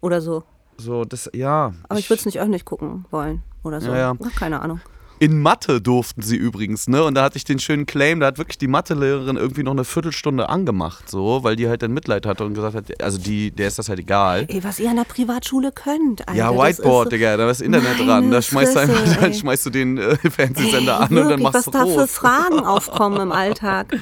Oder 0.00 0.20
so. 0.20 0.44
so, 0.76 1.04
das, 1.04 1.28
ja. 1.34 1.72
Aber 1.88 1.98
ich 1.98 2.08
würde 2.10 2.20
es 2.20 2.26
nicht 2.26 2.38
öffentlich 2.40 2.64
gucken 2.64 3.04
wollen. 3.10 3.42
Oder 3.64 3.80
so. 3.80 3.88
Ja, 3.88 3.96
ja. 3.96 4.14
Ach, 4.24 4.34
keine 4.38 4.60
Ahnung. 4.60 4.80
In 5.20 5.42
Mathe 5.42 5.80
durften 5.80 6.22
sie 6.22 6.36
übrigens, 6.36 6.86
ne? 6.86 7.02
Und 7.02 7.16
da 7.16 7.24
hatte 7.24 7.36
ich 7.38 7.42
den 7.44 7.58
schönen 7.58 7.86
Claim, 7.86 8.20
da 8.20 8.26
hat 8.26 8.38
wirklich 8.38 8.56
die 8.56 8.68
Mathelehrerin 8.68 9.36
irgendwie 9.36 9.64
noch 9.64 9.72
eine 9.72 9.82
Viertelstunde 9.84 10.48
angemacht, 10.48 11.10
so, 11.10 11.42
weil 11.42 11.56
die 11.56 11.68
halt 11.68 11.82
dann 11.82 11.90
Mitleid 11.92 12.24
hatte 12.24 12.44
und 12.44 12.54
gesagt 12.54 12.76
hat, 12.76 13.02
also 13.02 13.18
die, 13.18 13.50
der 13.50 13.66
ist 13.66 13.80
das 13.80 13.88
halt 13.88 13.98
egal. 13.98 14.46
Ey, 14.48 14.62
was 14.62 14.78
ihr 14.78 14.88
an 14.88 14.94
der 14.94 15.02
Privatschule 15.02 15.72
könnt, 15.72 16.20
Alter. 16.28 16.38
Ja, 16.38 16.50
Whiteboard, 16.52 16.68
ist 17.06 17.10
so- 17.10 17.16
Digga, 17.16 17.36
da 17.36 17.50
ist 17.50 17.60
Internet 17.62 17.98
dran. 17.98 18.30
Da 18.30 18.40
schmeißt 18.40 18.76
du 18.76 18.78
einfach, 18.80 19.16
dann 19.20 19.34
schmeißt 19.34 19.66
du 19.66 19.70
den 19.70 19.98
äh, 19.98 20.16
Fernsehsender 20.30 20.92
Ey, 20.98 21.02
an 21.02 21.08
und 21.08 21.16
dann 21.16 21.28
wirklich, 21.30 21.42
machst 21.42 21.54
was 21.56 21.64
du 21.64 21.70
da 21.72 21.86
für. 21.86 22.06
Fragen 22.06 22.60
aufkommen 22.60 23.20
im 23.20 23.32
Alltag. 23.42 23.94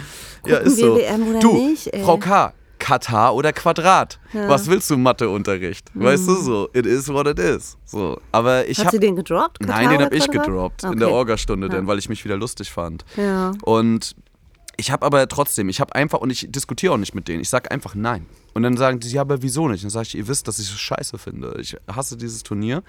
Ja, 0.45 0.57
Gucken 0.57 0.67
ist 0.71 0.77
wir 0.77 0.85
so. 0.85 0.97
WM 0.99 1.29
oder 1.31 1.39
du, 1.41 1.53
nicht, 1.55 1.87
ey. 1.95 2.05
Frau 2.05 2.19
K., 2.19 2.53
Katar 2.87 3.35
oder 3.35 3.53
Quadrat? 3.53 4.21
Was 4.33 4.69
willst 4.71 4.89
du 4.91 4.97
Matheunterricht? 4.97 5.91
Weißt 5.95 6.29
du 6.29 6.35
so, 6.37 6.69
it 6.73 6.87
is 6.87 7.09
what 7.09 7.27
it 7.27 7.39
is. 7.41 7.77
So, 7.85 8.21
aber 8.31 8.69
ich 8.69 8.79
Hat 8.79 8.87
habe 8.87 8.97
sie 8.97 9.01
den 9.01 9.17
gedroppt? 9.17 9.59
Nein, 9.61 9.69
Katar 9.69 9.83
den 9.89 9.97
oder 9.97 10.05
habe 10.07 10.17
ich 10.17 10.31
gedroppt 10.31 10.85
in 10.85 10.89
Okay. 10.91 10.99
der 11.01 11.11
Orgastunde, 11.11 11.69
denn 11.69 11.89
weil 11.89 11.99
ich 11.99 12.09
mich 12.09 12.25
wieder 12.25 12.37
lustig 12.37 12.71
fand. 12.71 13.05
Ja. 13.17 13.53
Und 13.65 14.15
ich 14.77 14.93
habe 14.93 15.05
aber 15.05 15.27
trotzdem, 15.27 15.69
ich 15.69 15.81
habe 15.81 15.95
einfach, 15.97 16.21
und 16.21 16.31
ich 16.31 16.47
diskutiere 16.49 16.93
auch 16.93 16.99
nicht 16.99 17.15
mit 17.15 17.27
denen, 17.27 17.41
ich 17.41 17.49
sage 17.51 17.71
einfach 17.73 17.97
nein. 17.97 18.27
Und 18.57 18.63
dann 18.63 18.79
sagen 18.79 19.01
die, 19.01 19.11
ja, 19.11 19.21
aber 19.21 19.43
wieso 19.43 19.69
nicht? 19.69 19.85
Dann 19.85 19.91
sage 19.91 20.07
ich, 20.09 20.15
ihr 20.17 20.29
wisst, 20.29 20.49
dass 20.49 20.59
ich 20.59 20.71
es 20.71 20.79
scheiße 20.81 21.19
finde. 21.19 21.59
Ich 21.61 21.77
hasse 21.95 22.17
dieses 22.17 22.43
Turnier. 22.43 22.83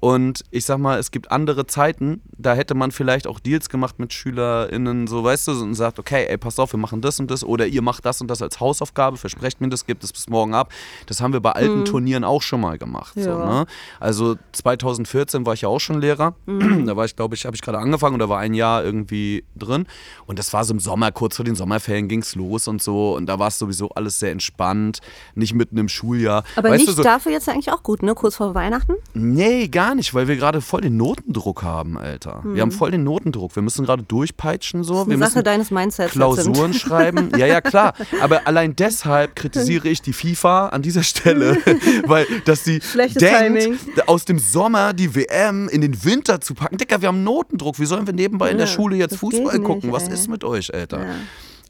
Und 0.00 0.42
ich 0.50 0.64
sag 0.64 0.78
mal, 0.78 0.98
es 0.98 1.10
gibt 1.10 1.30
andere 1.30 1.66
Zeiten, 1.66 2.22
da 2.38 2.54
hätte 2.54 2.74
man 2.74 2.90
vielleicht 2.92 3.26
auch 3.26 3.38
Deals 3.38 3.68
gemacht 3.68 3.98
mit 3.98 4.12
SchülerInnen, 4.14 5.06
so 5.06 5.22
weißt 5.22 5.48
du, 5.48 5.52
und 5.62 5.74
sagt, 5.74 5.98
okay, 5.98 6.24
ey, 6.28 6.38
pass 6.38 6.58
auf, 6.58 6.72
wir 6.72 6.78
machen 6.78 7.02
das 7.02 7.20
und 7.20 7.30
das 7.30 7.44
oder 7.44 7.66
ihr 7.66 7.82
macht 7.82 8.06
das 8.06 8.22
und 8.22 8.28
das 8.28 8.40
als 8.40 8.58
Hausaufgabe, 8.58 9.18
versprecht 9.18 9.60
mir 9.60 9.68
das, 9.68 9.84
gibt 9.86 10.02
es 10.02 10.12
bis 10.14 10.28
morgen 10.30 10.54
ab. 10.54 10.72
Das 11.06 11.20
haben 11.20 11.32
wir 11.34 11.40
bei 11.40 11.52
alten 11.52 11.84
Turnieren 11.84 12.24
auch 12.24 12.40
schon 12.42 12.62
mal 12.62 12.78
gemacht. 12.78 13.12
So, 13.14 13.28
Ja. 13.28 13.44
ne? 13.60 13.66
Also 14.00 14.36
2014 14.52 15.44
war 15.46 15.52
ich 15.54 15.60
ja 15.60 15.68
auch 15.68 15.78
schon 15.78 16.00
Lehrer. 16.00 16.34
Da 16.86 16.96
war 16.96 17.04
ich, 17.04 17.14
glaube 17.14 17.34
ich, 17.36 17.44
habe 17.44 17.54
ich 17.54 17.60
gerade 17.62 17.78
angefangen 17.78 18.14
und 18.14 18.18
da 18.20 18.28
war 18.28 18.38
ein 18.38 18.54
Jahr 18.54 18.82
irgendwie 18.82 19.44
drin. 19.56 19.86
Und 20.26 20.38
das 20.38 20.52
war 20.52 20.64
so 20.64 20.72
im 20.72 20.80
Sommer, 20.80 21.12
kurz 21.12 21.36
vor 21.36 21.44
den 21.44 21.54
Sommerferien 21.54 22.08
ging 22.08 22.22
es 22.22 22.34
los 22.34 22.66
und 22.66 22.82
so. 22.82 23.14
Und 23.14 23.26
da 23.26 23.38
war 23.38 23.48
es 23.48 23.58
sowieso 23.58 23.90
alles 23.90 24.18
sehr 24.18 24.32
entspannt, 24.32 24.98
nicht 25.34 25.54
mitten 25.54 25.76
im 25.78 25.88
Schuljahr. 25.88 26.44
Aber 26.56 26.70
weißt 26.70 26.86
nicht 26.86 26.96
so, 26.96 27.02
dafür 27.02 27.32
jetzt 27.32 27.48
eigentlich 27.48 27.70
auch 27.72 27.82
gut, 27.82 28.02
ne? 28.02 28.14
Kurz 28.14 28.36
vor 28.36 28.54
Weihnachten? 28.54 28.94
Nee, 29.14 29.68
gar 29.68 29.94
nicht, 29.94 30.14
weil 30.14 30.28
wir 30.28 30.36
gerade 30.36 30.60
voll 30.60 30.80
den 30.82 30.96
Notendruck 30.96 31.62
haben, 31.62 31.98
Alter. 31.98 32.42
Wir 32.44 32.62
haben 32.62 32.72
voll 32.72 32.90
den 32.90 33.04
Notendruck. 33.04 33.54
Wir 33.56 33.62
müssen 33.62 33.84
gerade 33.84 34.02
durchpeitschen 34.02 34.84
so. 34.84 34.94
Wir 35.06 35.14
Eine 35.14 35.18
Sache 35.18 35.38
müssen 35.38 35.44
deines 35.44 35.70
Mindsets. 35.70 36.12
Klausuren 36.12 36.74
schreiben. 36.74 37.30
Ja, 37.36 37.46
ja, 37.46 37.60
klar. 37.60 37.94
Aber 38.20 38.46
allein 38.46 38.76
deshalb 38.76 39.36
kritisiere 39.36 39.88
ich 39.88 40.02
die 40.02 40.12
FIFA 40.12 40.68
an 40.68 40.82
dieser 40.82 41.02
Stelle, 41.02 41.56
weil 42.06 42.26
dass 42.44 42.64
sie 42.64 42.80
Schlechtes 42.80 43.20
denkt, 43.22 43.62
Timing. 43.62 43.78
aus 44.06 44.24
dem 44.24 44.38
Sommer 44.38 44.92
die 44.92 45.14
WM 45.14 45.68
in 45.68 45.80
den 45.80 46.04
Winter 46.04 46.40
zu 46.40 46.54
packen. 46.54 46.76
Dicker, 46.76 47.00
wir 47.00 47.08
haben 47.08 47.24
Notendruck. 47.24 47.78
Wie 47.78 47.86
sollen 47.86 48.06
wir 48.06 48.14
nebenbei 48.14 48.50
in 48.50 48.58
der 48.58 48.66
Ja, 48.66 48.72
Schule 48.72 48.96
jetzt 48.96 49.12
das 49.12 49.20
Fußball 49.20 49.58
nicht, 49.58 49.64
gucken? 49.66 49.92
Was 49.92 50.08
ey. 50.08 50.14
ist 50.14 50.28
mit 50.28 50.44
euch, 50.44 50.72
Alter? 50.72 51.00
Ja. 51.00 51.14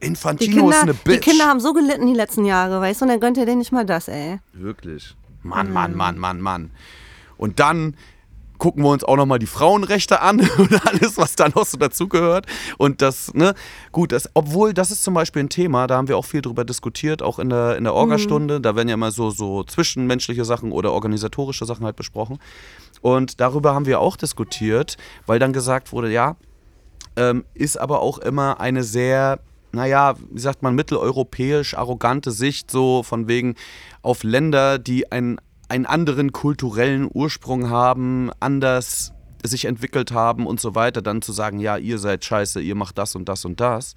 Die 0.02 0.06
Infantino 0.06 0.70
ist 0.70 0.78
Kinder, 0.78 0.82
eine 0.82 0.94
die 0.94 1.08
Bitch. 1.08 1.22
Kinder 1.22 1.46
haben 1.46 1.60
so 1.60 1.72
gelitten 1.72 2.06
die 2.06 2.14
letzten 2.14 2.44
Jahre, 2.44 2.81
weißt 2.81 3.00
du? 3.00 3.04
Und 3.04 3.10
dann 3.10 3.20
gönnt 3.20 3.37
ihr 3.37 3.46
denen 3.46 3.58
nicht 3.58 3.72
mal 3.72 3.87
das, 3.87 4.08
ey. 4.08 4.40
Wirklich. 4.52 5.16
Mann, 5.43 5.72
Mann, 5.72 5.94
Mann, 5.94 6.19
Mann, 6.19 6.40
Mann. 6.40 6.70
Und 7.37 7.58
dann 7.60 7.96
gucken 8.62 8.84
wir 8.84 8.90
uns 8.90 9.02
auch 9.02 9.16
nochmal 9.16 9.40
die 9.40 9.46
Frauenrechte 9.46 10.20
an 10.20 10.38
und 10.58 10.87
alles, 10.87 11.19
was 11.19 11.34
da 11.34 11.49
noch 11.49 11.66
so 11.66 11.76
dazugehört. 11.76 12.46
Und 12.78 13.02
das, 13.02 13.34
ne, 13.34 13.54
gut, 13.90 14.12
das, 14.12 14.31
obwohl 14.34 14.72
das 14.72 14.93
ist 14.93 15.02
zum 15.02 15.14
Beispiel 15.14 15.43
ein 15.43 15.49
Thema, 15.49 15.88
da 15.88 15.96
haben 15.96 16.06
wir 16.06 16.16
auch 16.16 16.25
viel 16.25 16.43
drüber 16.43 16.64
diskutiert, 16.64 17.22
auch 17.22 17.40
in 17.40 17.50
der, 17.50 17.76
in 17.76 17.82
der 17.82 17.94
Orgastunde. 17.94 18.60
Da 18.60 18.76
werden 18.76 18.87
ja 18.87 18.94
immer 18.94 19.10
so, 19.10 19.31
so 19.31 19.64
zwischenmenschliche 19.64 20.44
Sachen 20.44 20.70
oder 20.70 20.93
organisatorische 20.93 21.64
Sachen 21.64 21.84
halt 21.84 21.96
besprochen. 21.96 22.38
Und 23.00 23.40
darüber 23.40 23.75
haben 23.75 23.87
wir 23.87 23.98
auch 23.98 24.16
diskutiert, 24.16 24.96
weil 25.26 25.40
dann 25.40 25.52
gesagt 25.52 25.90
wurde, 25.90 26.12
ja, 26.12 26.37
ähm, 27.16 27.44
ist 27.55 27.81
aber 27.81 28.00
auch 28.00 28.19
immer 28.19 28.60
eine 28.60 28.84
sehr, 28.84 29.40
naja, 29.72 30.14
wie 30.30 30.40
sagt 30.40 30.62
man, 30.62 30.74
mitteleuropäisch 30.74 31.74
arrogante 31.74 32.30
Sicht, 32.30 32.70
so 32.70 33.02
von 33.02 33.28
wegen 33.28 33.54
auf 34.02 34.22
Länder, 34.22 34.78
die 34.78 35.10
ein, 35.10 35.40
einen 35.69 35.86
anderen 35.86 36.32
kulturellen 36.32 37.08
Ursprung 37.12 37.70
haben, 37.70 38.30
anders 38.40 39.12
sich 39.43 39.65
entwickelt 39.65 40.12
haben 40.12 40.47
und 40.47 40.61
so 40.61 40.75
weiter, 40.75 41.03
dann 41.03 41.23
zu 41.23 41.33
sagen, 41.33 41.59
ja, 41.59 41.77
ihr 41.77 41.99
seid 41.99 42.25
scheiße, 42.25 42.61
ihr 42.61 42.75
macht 42.75 42.99
das 42.99 43.15
und 43.15 43.29
das 43.29 43.44
und 43.44 43.61
das. 43.61 43.94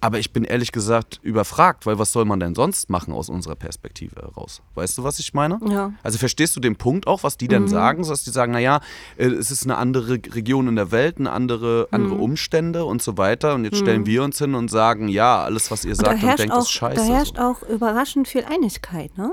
Aber 0.00 0.18
ich 0.18 0.32
bin 0.32 0.44
ehrlich 0.44 0.72
gesagt 0.72 1.20
überfragt, 1.22 1.86
weil 1.86 1.98
was 1.98 2.12
soll 2.12 2.24
man 2.24 2.40
denn 2.40 2.54
sonst 2.54 2.90
machen 2.90 3.14
aus 3.14 3.28
unserer 3.28 3.54
Perspektive 3.54 4.16
heraus? 4.16 4.60
Weißt 4.74 4.98
du, 4.98 5.04
was 5.04 5.18
ich 5.18 5.32
meine? 5.34 5.58
Ja. 5.68 5.92
Also 6.02 6.18
verstehst 6.18 6.54
du 6.56 6.60
den 6.60 6.76
Punkt 6.76 7.06
auch, 7.06 7.22
was 7.22 7.36
die 7.36 7.48
denn 7.48 7.68
sagen? 7.68 8.04
So, 8.04 8.10
dass 8.10 8.24
die 8.24 8.30
sagen, 8.30 8.52
naja, 8.52 8.80
äh, 9.16 9.26
es 9.26 9.50
ist 9.50 9.64
eine 9.64 9.76
andere 9.76 10.14
Region 10.14 10.68
in 10.68 10.76
der 10.76 10.90
Welt, 10.90 11.18
eine 11.18 11.32
andere, 11.32 11.88
andere 11.90 12.16
Umstände 12.16 12.84
und 12.84 13.02
so 13.02 13.16
weiter. 13.16 13.54
Und 13.54 13.64
jetzt 13.64 13.78
stellen 13.78 14.06
wir 14.06 14.22
uns 14.22 14.38
hin 14.38 14.54
und 14.54 14.70
sagen, 14.70 15.08
ja, 15.08 15.42
alles, 15.42 15.70
was 15.70 15.84
ihr 15.84 15.94
sagt 15.94 16.22
und 16.22 16.38
denkt, 16.38 16.52
auch, 16.52 16.62
ist 16.62 16.70
scheiße. 16.70 16.96
da 16.96 17.04
herrscht 17.04 17.36
so. 17.36 17.42
auch 17.42 17.62
überraschend 17.62 18.28
viel 18.28 18.44
Einigkeit, 18.44 19.16
ne? 19.16 19.32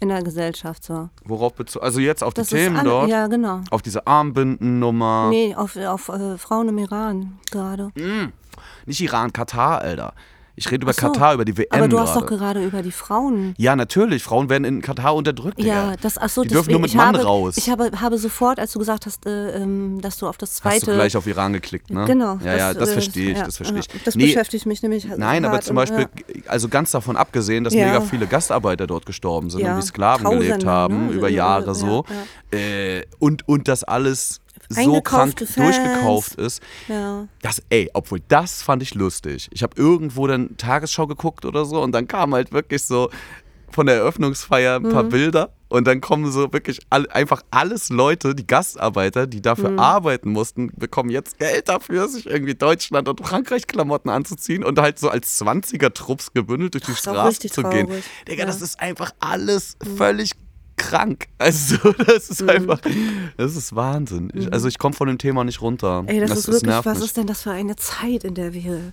In 0.00 0.08
der 0.08 0.22
Gesellschaft 0.22 0.84
so. 0.84 1.08
Worauf 1.24 1.54
bezogen? 1.54 1.84
Also 1.84 1.98
jetzt 2.00 2.22
auf 2.22 2.32
die 2.34 2.40
Das 2.42 2.52
ist 2.52 2.58
Themen 2.58 2.76
alle, 2.76 2.88
dort, 2.88 3.08
Ja, 3.10 3.26
genau. 3.26 3.62
auf 3.70 3.82
diese 3.82 4.06
Armbindennummer. 4.06 5.28
Nee, 5.30 5.54
auf, 5.56 5.76
auf 5.76 6.08
äh, 6.08 6.38
Frauen 6.38 6.68
im 6.68 6.78
Iran 6.78 7.38
gerade. 7.50 7.90
Nicht 8.86 9.00
Iran, 9.00 9.32
Katar, 9.32 9.80
Alter. 9.80 10.14
Ich 10.58 10.70
rede 10.70 10.82
über 10.82 10.92
so. 10.92 11.00
Katar, 11.00 11.34
über 11.34 11.44
die 11.44 11.56
WM 11.56 11.68
Aber 11.70 11.88
du 11.88 11.98
hast 11.98 12.14
gerade. 12.14 12.26
doch 12.26 12.36
gerade 12.38 12.64
über 12.64 12.82
die 12.82 12.90
Frauen. 12.92 13.54
Ja, 13.58 13.76
natürlich. 13.76 14.22
Frauen 14.24 14.48
werden 14.48 14.64
in 14.64 14.82
Katar 14.82 15.14
unterdrückt. 15.14 15.62
Ja, 15.62 15.94
das, 16.00 16.18
ach 16.18 16.28
so, 16.28 16.42
Die 16.42 16.48
dürfen 16.48 16.72
nur 16.72 16.80
mit 16.80 16.94
Mann 16.94 17.14
habe, 17.14 17.24
raus. 17.24 17.56
Ich 17.56 17.70
habe, 17.70 17.90
habe 18.00 18.18
sofort, 18.18 18.58
als 18.58 18.72
du 18.72 18.78
gesagt 18.80 19.06
hast, 19.06 19.24
äh, 19.26 19.62
ähm, 19.62 20.00
dass 20.00 20.18
du 20.18 20.26
auf 20.26 20.36
das 20.36 20.50
Hast 20.50 20.62
zweite. 20.62 20.86
du 20.86 20.92
gleich 20.94 21.16
auf 21.16 21.26
Iran 21.26 21.52
geklickt, 21.52 21.90
ne? 21.90 22.04
Genau. 22.06 22.38
Ja, 22.44 22.56
ja, 22.56 22.74
das 22.74 22.90
äh, 22.90 22.92
verstehe 22.94 23.30
ich, 23.32 23.38
ja, 23.38 23.44
das 23.44 23.56
verstehe 23.56 23.80
ich. 23.80 23.88
Das 24.04 24.14
Nee, 24.16 24.26
beschäftigt 24.26 24.66
mich 24.66 24.82
nämlich. 24.82 25.06
Nein, 25.16 25.44
aber 25.44 25.60
zum 25.60 25.76
und, 25.76 25.88
Beispiel, 25.88 26.08
also 26.48 26.68
ganz 26.68 26.90
davon 26.90 27.16
abgesehen, 27.16 27.64
dass 27.64 27.72
mega 27.74 28.00
viele 28.00 28.26
Gastarbeiter 28.26 28.86
dort 28.86 29.06
gestorben 29.06 29.50
sind 29.50 29.62
und 29.62 29.76
wie 29.78 29.82
Sklaven 29.82 30.28
gelebt 30.28 30.62
Tausende, 30.62 30.66
haben, 30.66 31.06
ne? 31.06 31.12
über 31.12 31.28
Ja, 31.28 31.36
Jahre 31.36 31.66
ja, 31.68 31.74
so. 31.74 32.04
Äh, 32.50 33.02
und, 33.18 33.46
und 33.46 33.68
das 33.68 33.84
alles 33.84 34.40
so 34.68 35.00
krank 35.00 35.38
Fans. 35.38 35.54
durchgekauft 35.54 36.34
ist. 36.36 36.62
Ja. 36.88 37.26
Das, 37.42 37.62
ey, 37.70 37.90
obwohl 37.94 38.20
das 38.28 38.62
fand 38.62 38.82
ich 38.82 38.94
lustig. 38.94 39.48
Ich 39.52 39.62
habe 39.62 39.74
irgendwo 39.80 40.26
dann 40.26 40.56
Tagesschau 40.56 41.06
geguckt 41.06 41.44
oder 41.44 41.64
so 41.64 41.80
und 41.82 41.92
dann 41.92 42.06
kam 42.08 42.34
halt 42.34 42.52
wirklich 42.52 42.84
so 42.84 43.10
von 43.70 43.86
der 43.86 43.96
Eröffnungsfeier 43.96 44.76
ein 44.76 44.82
Mhm. 44.84 44.88
paar 44.90 45.04
Bilder 45.04 45.52
und 45.68 45.86
dann 45.86 46.00
kommen 46.00 46.32
so 46.32 46.50
wirklich 46.54 46.80
all, 46.88 47.06
einfach 47.10 47.42
alles 47.50 47.90
Leute, 47.90 48.34
die 48.34 48.46
Gastarbeiter, 48.46 49.26
die 49.26 49.42
dafür 49.42 49.70
Mhm. 49.70 49.78
arbeiten 49.78 50.30
mussten, 50.30 50.72
bekommen 50.74 51.10
jetzt 51.10 51.38
Geld 51.38 51.68
dafür, 51.68 52.08
sich 52.08 52.24
irgendwie 52.26 52.54
Deutschland 52.54 53.08
und 53.08 53.20
Frankreich 53.20 53.66
Klamotten 53.66 54.08
anzuziehen 54.08 54.64
und 54.64 54.78
halt 54.80 54.98
so 54.98 55.10
als 55.10 55.36
20er 55.38 55.92
Trupps 55.92 56.32
gebündelt 56.32 56.74
durch 56.74 56.84
die 56.84 56.94
Straße 56.94 57.40
zu 57.50 57.62
gehen. 57.64 57.88
Digga, 58.26 58.38
Ja. 58.38 58.44
Mhm. 58.44 58.48
das 58.48 58.62
ist 58.62 58.80
einfach 58.80 59.10
alles 59.20 59.76
völlig 59.96 60.32
krank. 60.78 61.26
Also 61.38 61.76
das 62.06 62.30
ist 62.30 62.42
Mhm. 62.42 62.48
einfach, 62.50 62.80
das 63.36 63.56
ist 63.56 63.74
Wahnsinn. 63.76 64.30
Ich, 64.34 64.52
also 64.52 64.68
ich 64.68 64.78
komme 64.78 64.94
von 64.94 65.08
dem 65.08 65.18
Thema 65.18 65.44
nicht 65.44 65.60
runter. 65.60 66.04
Ey, 66.06 66.20
das, 66.20 66.30
ist 66.38 66.48
wirklich, 66.48 66.74
was 66.84 66.98
mich. 66.98 67.04
ist 67.06 67.16
denn 67.16 67.26
das 67.26 67.42
für 67.42 67.50
eine 67.50 67.76
Zeit, 67.76 68.24
in 68.24 68.34
der 68.34 68.54
wir, 68.54 68.92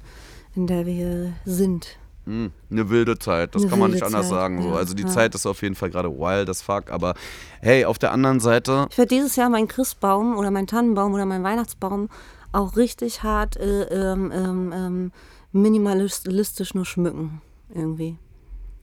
in 0.55 0.67
der 0.67 0.85
wir 0.85 1.33
sind? 1.45 1.87
Hm, 2.25 2.51
eine 2.71 2.89
wilde 2.89 3.19
Zeit, 3.19 3.53
das 3.53 3.61
Eine 3.61 3.69
kann 3.69 3.79
man 3.79 3.91
nicht 3.91 4.01
anders 4.03 4.29
Zeit, 4.29 4.35
sagen. 4.35 4.61
So. 4.61 4.69
ja, 4.69 4.75
Also 4.75 4.95
die 4.95 5.03
ja. 5.03 5.09
Zeit 5.09 5.35
ist 5.35 5.45
auf 5.45 5.61
jeden 5.61 5.75
Fall 5.75 5.91
gerade 5.91 6.09
wild 6.09 6.49
as 6.49 6.61
fuck, 6.63 6.89
aber 6.89 7.13
hey, 7.61 7.85
auf 7.85 7.99
der 7.99 8.11
anderen 8.11 8.39
Seite, 8.39 8.87
Ich 8.89 8.97
werde 8.97 9.09
dieses 9.13 9.35
Jahr 9.35 9.49
meinen 9.49 9.67
Christbaum 9.67 10.35
oder 10.35 10.49
meinen 10.49 10.65
Tannenbaum 10.65 11.13
oder 11.13 11.25
meinen 11.27 11.43
Weihnachtsbaum 11.43 12.09
auch 12.51 12.75
richtig 12.77 13.21
hart 13.21 13.57
äh, 13.57 13.83
ähm, 13.83 14.31
ähm, 14.33 14.73
ähm, 14.73 15.11
minimalistisch 15.51 16.73
nur 16.73 16.85
schmücken. 16.85 17.41
Irgendwie. 17.73 18.17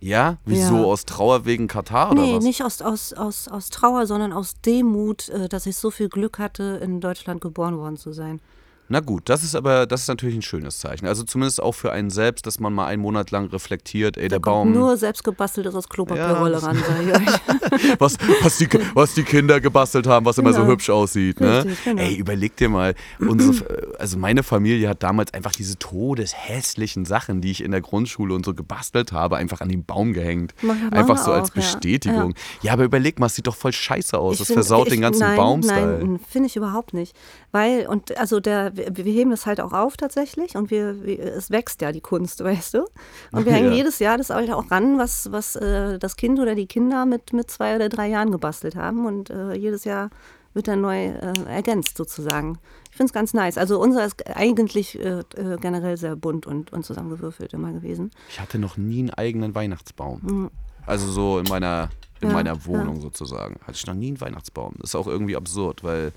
Ja, 0.03 0.39
wieso 0.45 0.77
Ja. 0.79 0.85
aus 0.85 1.05
Trauer 1.07 1.45
wegen 1.45 1.69
Katar 1.69 2.11
oder 2.11 2.23
nee, 2.23 2.35
was? 2.37 2.45
nicht 2.45 2.63
aus, 2.65 2.83
aus, 2.83 3.13
aus, 3.13 3.49
aus 3.49 3.71
Trauer, 3.71 4.07
sondern 4.07 4.33
aus 4.33 4.55
Demut, 4.61 5.29
äh, 5.29 5.49
dass 5.49 5.67
ich 5.67 5.77
so 5.77 5.91
viel 5.91 6.09
Glück 6.09 6.39
hatte, 6.39 6.81
in 6.83 7.01
Deutschland 7.01 7.41
geboren 7.41 7.79
worden 7.79 7.97
zu 7.97 8.13
sein. 8.13 8.41
Na 8.89 9.01
gut, 9.01 9.23
das 9.31 9.43
ist 9.43 9.55
aber, 9.55 9.87
das 9.87 10.03
ist 10.03 10.09
natürlich 10.09 10.37
ein 10.37 10.43
schönes 10.43 10.79
Zeichen. 10.79 11.07
Also 11.07 11.23
zumindest 11.23 11.63
auch 11.63 11.73
für 11.73 11.93
einen 11.93 12.11
selbst, 12.11 12.47
dass 12.47 12.61
man 12.61 12.75
mal 12.75 12.87
einen 12.87 13.01
Monat 13.01 13.31
lang 13.31 13.47
reflektiert, 13.49 14.19
ey, 14.19 14.29
der 14.29 14.39
Da 14.39 14.43
kommt 14.43 14.45
Baum, 14.45 14.73
nur 14.73 14.97
selbstgebasteltes 14.99 15.75
aus 15.75 15.89
Klopapierrolle 15.89 16.59
Ja, 16.59 16.67
ran, 16.67 16.77
sag 16.77 17.03
ich 17.03 17.15
euch. 17.15 17.99
was, 18.01 18.17
was, 18.43 18.59
die, 18.59 18.69
was 18.95 19.15
die 19.15 19.23
Kinder 19.23 19.61
gebastelt 19.63 20.07
haben, 20.07 20.27
was 20.27 20.37
immer 20.37 20.53
so 20.53 20.61
Genau. 20.61 20.73
hübsch 20.73 20.91
aussieht. 20.91 21.41
Ne? 21.41 21.65
Richtig, 21.65 21.85
genau. 21.85 22.03
Ey, 22.03 22.15
überleg 22.17 22.55
dir 22.57 22.69
mal, 22.69 22.95
unsere, 23.19 23.95
also 23.99 24.19
meine 24.19 24.43
Familie 24.43 24.89
hat 24.91 25.03
damals 25.03 25.33
einfach 25.33 25.53
diese 25.53 25.79
todeshässlichen 25.79 27.05
Sachen, 27.05 27.41
die 27.41 27.51
ich 27.51 27.63
in 27.63 27.71
der 27.71 27.81
Grundschule 27.81 28.35
und 28.35 28.45
so 28.45 28.55
gebastelt 28.55 29.13
habe, 29.13 29.37
einfach 29.37 29.61
an 29.61 29.69
den 29.69 29.85
Baum 29.85 30.13
gehängt. 30.13 30.55
Mach- 30.63 30.75
einfach 30.93 31.19
so 31.19 31.33
als 31.33 31.51
auch, 31.51 31.57
ja. 31.57 31.63
Bestätigung. 31.63 32.35
Ja. 32.63 32.73
aber 32.75 32.85
überleg 32.85 33.19
mal, 33.19 33.27
es 33.27 33.35
sieht 33.37 33.47
doch 33.47 33.57
voll 33.57 33.73
scheiße 33.73 34.19
aus. 34.19 34.39
Das 34.39 34.49
find- 34.49 34.57
versaut 34.57 34.89
ich- 34.89 34.93
den 34.95 35.01
ganzen 35.03 35.21
nein, 35.21 35.37
Baumstyle. 35.37 35.99
Nein, 36.05 36.21
finde 36.29 36.49
ich 36.49 36.57
überhaupt 36.57 36.93
nicht. 36.95 37.17
Weil, 37.53 37.87
und 37.87 38.17
also 38.19 38.41
der, 38.41 38.72
wir, 38.73 38.97
wir 38.97 39.05
heben 39.13 39.31
das 39.31 39.47
halt 39.47 39.61
auch 39.61 39.73
auf 39.73 39.97
tatsächlich 39.97 40.57
und 40.57 40.71
wir, 40.71 41.05
wir, 41.05 41.19
es 41.21 41.51
wächst 41.51 41.81
ja 41.83 41.93
die 41.93 42.01
Kunst, 42.01 42.43
weißt 42.45 42.75
du? 42.75 42.85
Und 43.33 43.45
wir 43.47 43.53
hängen 43.53 43.71
Ja. 43.71 43.75
jedes 43.77 43.99
Jahr 43.99 44.19
das 44.19 44.31
halt 44.31 44.51
auch 44.51 44.71
ran, 44.71 44.99
was, 44.99 45.31
was 45.33 45.57
äh, 45.57 45.99
das 45.99 46.17
Kind 46.17 46.39
oder 46.41 46.55
die 46.55 46.67
Kinder 46.67 47.07
mit, 47.07 47.33
mit 47.33 47.51
zwei 47.51 47.77
oder 47.77 47.89
drei 47.89 48.09
Jahren 48.09 48.31
gebastelt 48.31 48.77
haben. 48.77 49.07
Und 49.07 49.31
äh, 49.31 49.55
jedes 49.55 49.85
Jahr 49.85 50.11
wird 50.55 50.69
dann 50.69 50.81
neu 50.83 51.07
äh, 51.07 51.33
ergänzt 51.49 51.97
sozusagen. 51.97 52.59
Ich 52.91 52.97
finde 52.97 53.07
es 53.11 53.13
ganz 53.15 53.33
nice. 53.33 53.57
Also 53.57 53.81
unser 53.81 54.05
ist 54.05 54.27
eigentlich 54.37 54.99
äh, 54.99 55.21
äh, 55.37 55.57
generell 55.61 55.97
sehr 55.97 56.15
bunt 56.15 56.47
und, 56.47 56.73
und 56.73 56.85
zusammengewürfelt 56.85 57.55
immer 57.55 57.73
gewesen. 57.73 58.11
Ich 58.29 58.39
hatte 58.39 58.59
noch 58.59 58.77
nie 58.77 58.99
einen 58.99 59.11
eigenen 59.11 59.55
Weihnachtsbaum. 59.55 60.51
Also 60.85 61.11
so 61.11 61.39
in 61.39 61.47
meiner, 61.49 61.89
in 62.21 62.29
Mhm. 62.29 62.29
Ja, 62.29 62.35
meiner 62.35 62.67
Wohnung 62.67 63.01
sozusagen. 63.01 63.57
Hatte 63.63 63.73
ich 63.73 63.87
noch 63.87 63.95
nie 63.95 64.09
einen 64.09 64.21
Weihnachtsbaum. 64.21 64.75
Das 64.79 64.91
ist 64.91 64.95
auch 64.95 65.07
irgendwie 65.09 65.37
absurd, 65.37 65.83
weil 65.83 66.13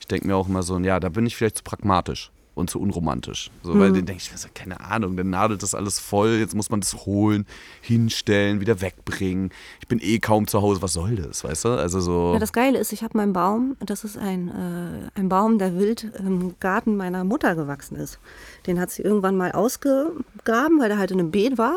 ich 0.00 0.06
denke 0.08 0.26
mir 0.26 0.34
auch 0.36 0.48
immer 0.48 0.62
so, 0.62 0.76
ja, 0.78 0.98
da 0.98 1.08
bin 1.08 1.26
ich 1.26 1.36
vielleicht 1.36 1.58
zu 1.58 1.62
pragmatisch 1.62 2.30
und 2.56 2.68
zu 2.68 2.80
unromantisch. 2.80 3.50
So, 3.62 3.74
Mhm. 3.74 3.80
Weil 3.80 3.92
dann 3.92 4.06
denke 4.06 4.22
ich 4.22 4.32
mir 4.32 4.38
so, 4.38 4.48
keine 4.52 4.80
Ahnung, 4.80 5.16
dann 5.16 5.30
nadelt 5.30 5.62
das 5.62 5.74
alles 5.74 5.98
voll, 6.00 6.30
jetzt 6.40 6.54
muss 6.54 6.68
man 6.68 6.80
das 6.80 7.06
holen, 7.06 7.46
hinstellen, 7.80 8.60
wieder 8.60 8.80
wegbringen. 8.80 9.50
Ich 9.80 9.88
bin 9.88 10.00
eh 10.02 10.18
kaum 10.18 10.46
zu 10.46 10.60
Hause, 10.60 10.82
was 10.82 10.92
soll 10.92 11.16
das, 11.16 11.44
weißt 11.44 11.64
du? 11.64 11.68
Also 11.70 12.00
so. 12.00 12.32
Ja, 12.34 12.38
das 12.40 12.52
Geile 12.52 12.78
ist, 12.78 12.92
ich 12.92 13.02
habe 13.02 13.16
meinen 13.16 13.32
Baum, 13.32 13.76
das 13.80 14.04
ist 14.04 14.18
ein, 14.18 14.48
äh, 14.48 15.18
ein 15.18 15.28
Baum, 15.28 15.58
der 15.58 15.78
wild 15.78 16.04
im 16.18 16.54
Garten 16.60 16.96
meiner 16.96 17.24
Mutter 17.24 17.54
gewachsen 17.54 17.96
ist. 17.96 18.18
Den 18.66 18.80
hat 18.80 18.90
sie 18.90 19.02
irgendwann 19.02 19.36
mal 19.36 19.52
ausgegraben, 19.52 20.80
weil 20.80 20.88
der 20.88 20.98
halt 20.98 21.12
in 21.12 21.20
einem 21.20 21.30
Beet 21.30 21.56
war. 21.56 21.74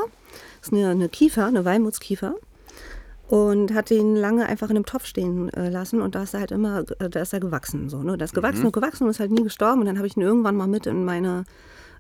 Das 0.60 0.70
ist 0.70 0.74
eine, 0.74 0.90
eine 0.90 1.10
Kiefer, 1.10 1.46
eine 1.46 1.66
Walmutskiefer. 1.66 2.36
Und 3.34 3.74
hat 3.74 3.90
ihn 3.90 4.16
lange 4.16 4.46
einfach 4.46 4.70
in 4.70 4.76
einem 4.76 4.86
Topf 4.86 5.08
stehen 5.08 5.52
äh, 5.54 5.68
lassen 5.68 6.04
und 6.04 6.14
da 6.14 6.22
ist 6.22 6.36
er 6.36 6.42
halt 6.42 6.52
immer, 6.52 6.84
äh, 7.00 7.10
da 7.10 7.20
ist 7.20 7.34
er 7.34 7.40
gewachsen. 7.40 7.90
So, 7.90 8.04
ne? 8.04 8.16
Der 8.16 8.26
ist 8.26 8.36
gewachsen 8.36 8.64
und 8.64 8.74
gewachsen 8.74 9.06
und 9.06 9.10
ist 9.10 9.20
halt 9.20 9.32
nie 9.32 9.42
gestorben. 9.42 9.80
Und 9.80 9.88
dann 9.88 9.98
habe 9.98 10.06
ich 10.06 10.16
ihn 10.16 10.22
irgendwann 10.22 10.56
mal 10.56 10.68
mit 10.68 10.86
in 10.86 11.04
meine 11.04 11.46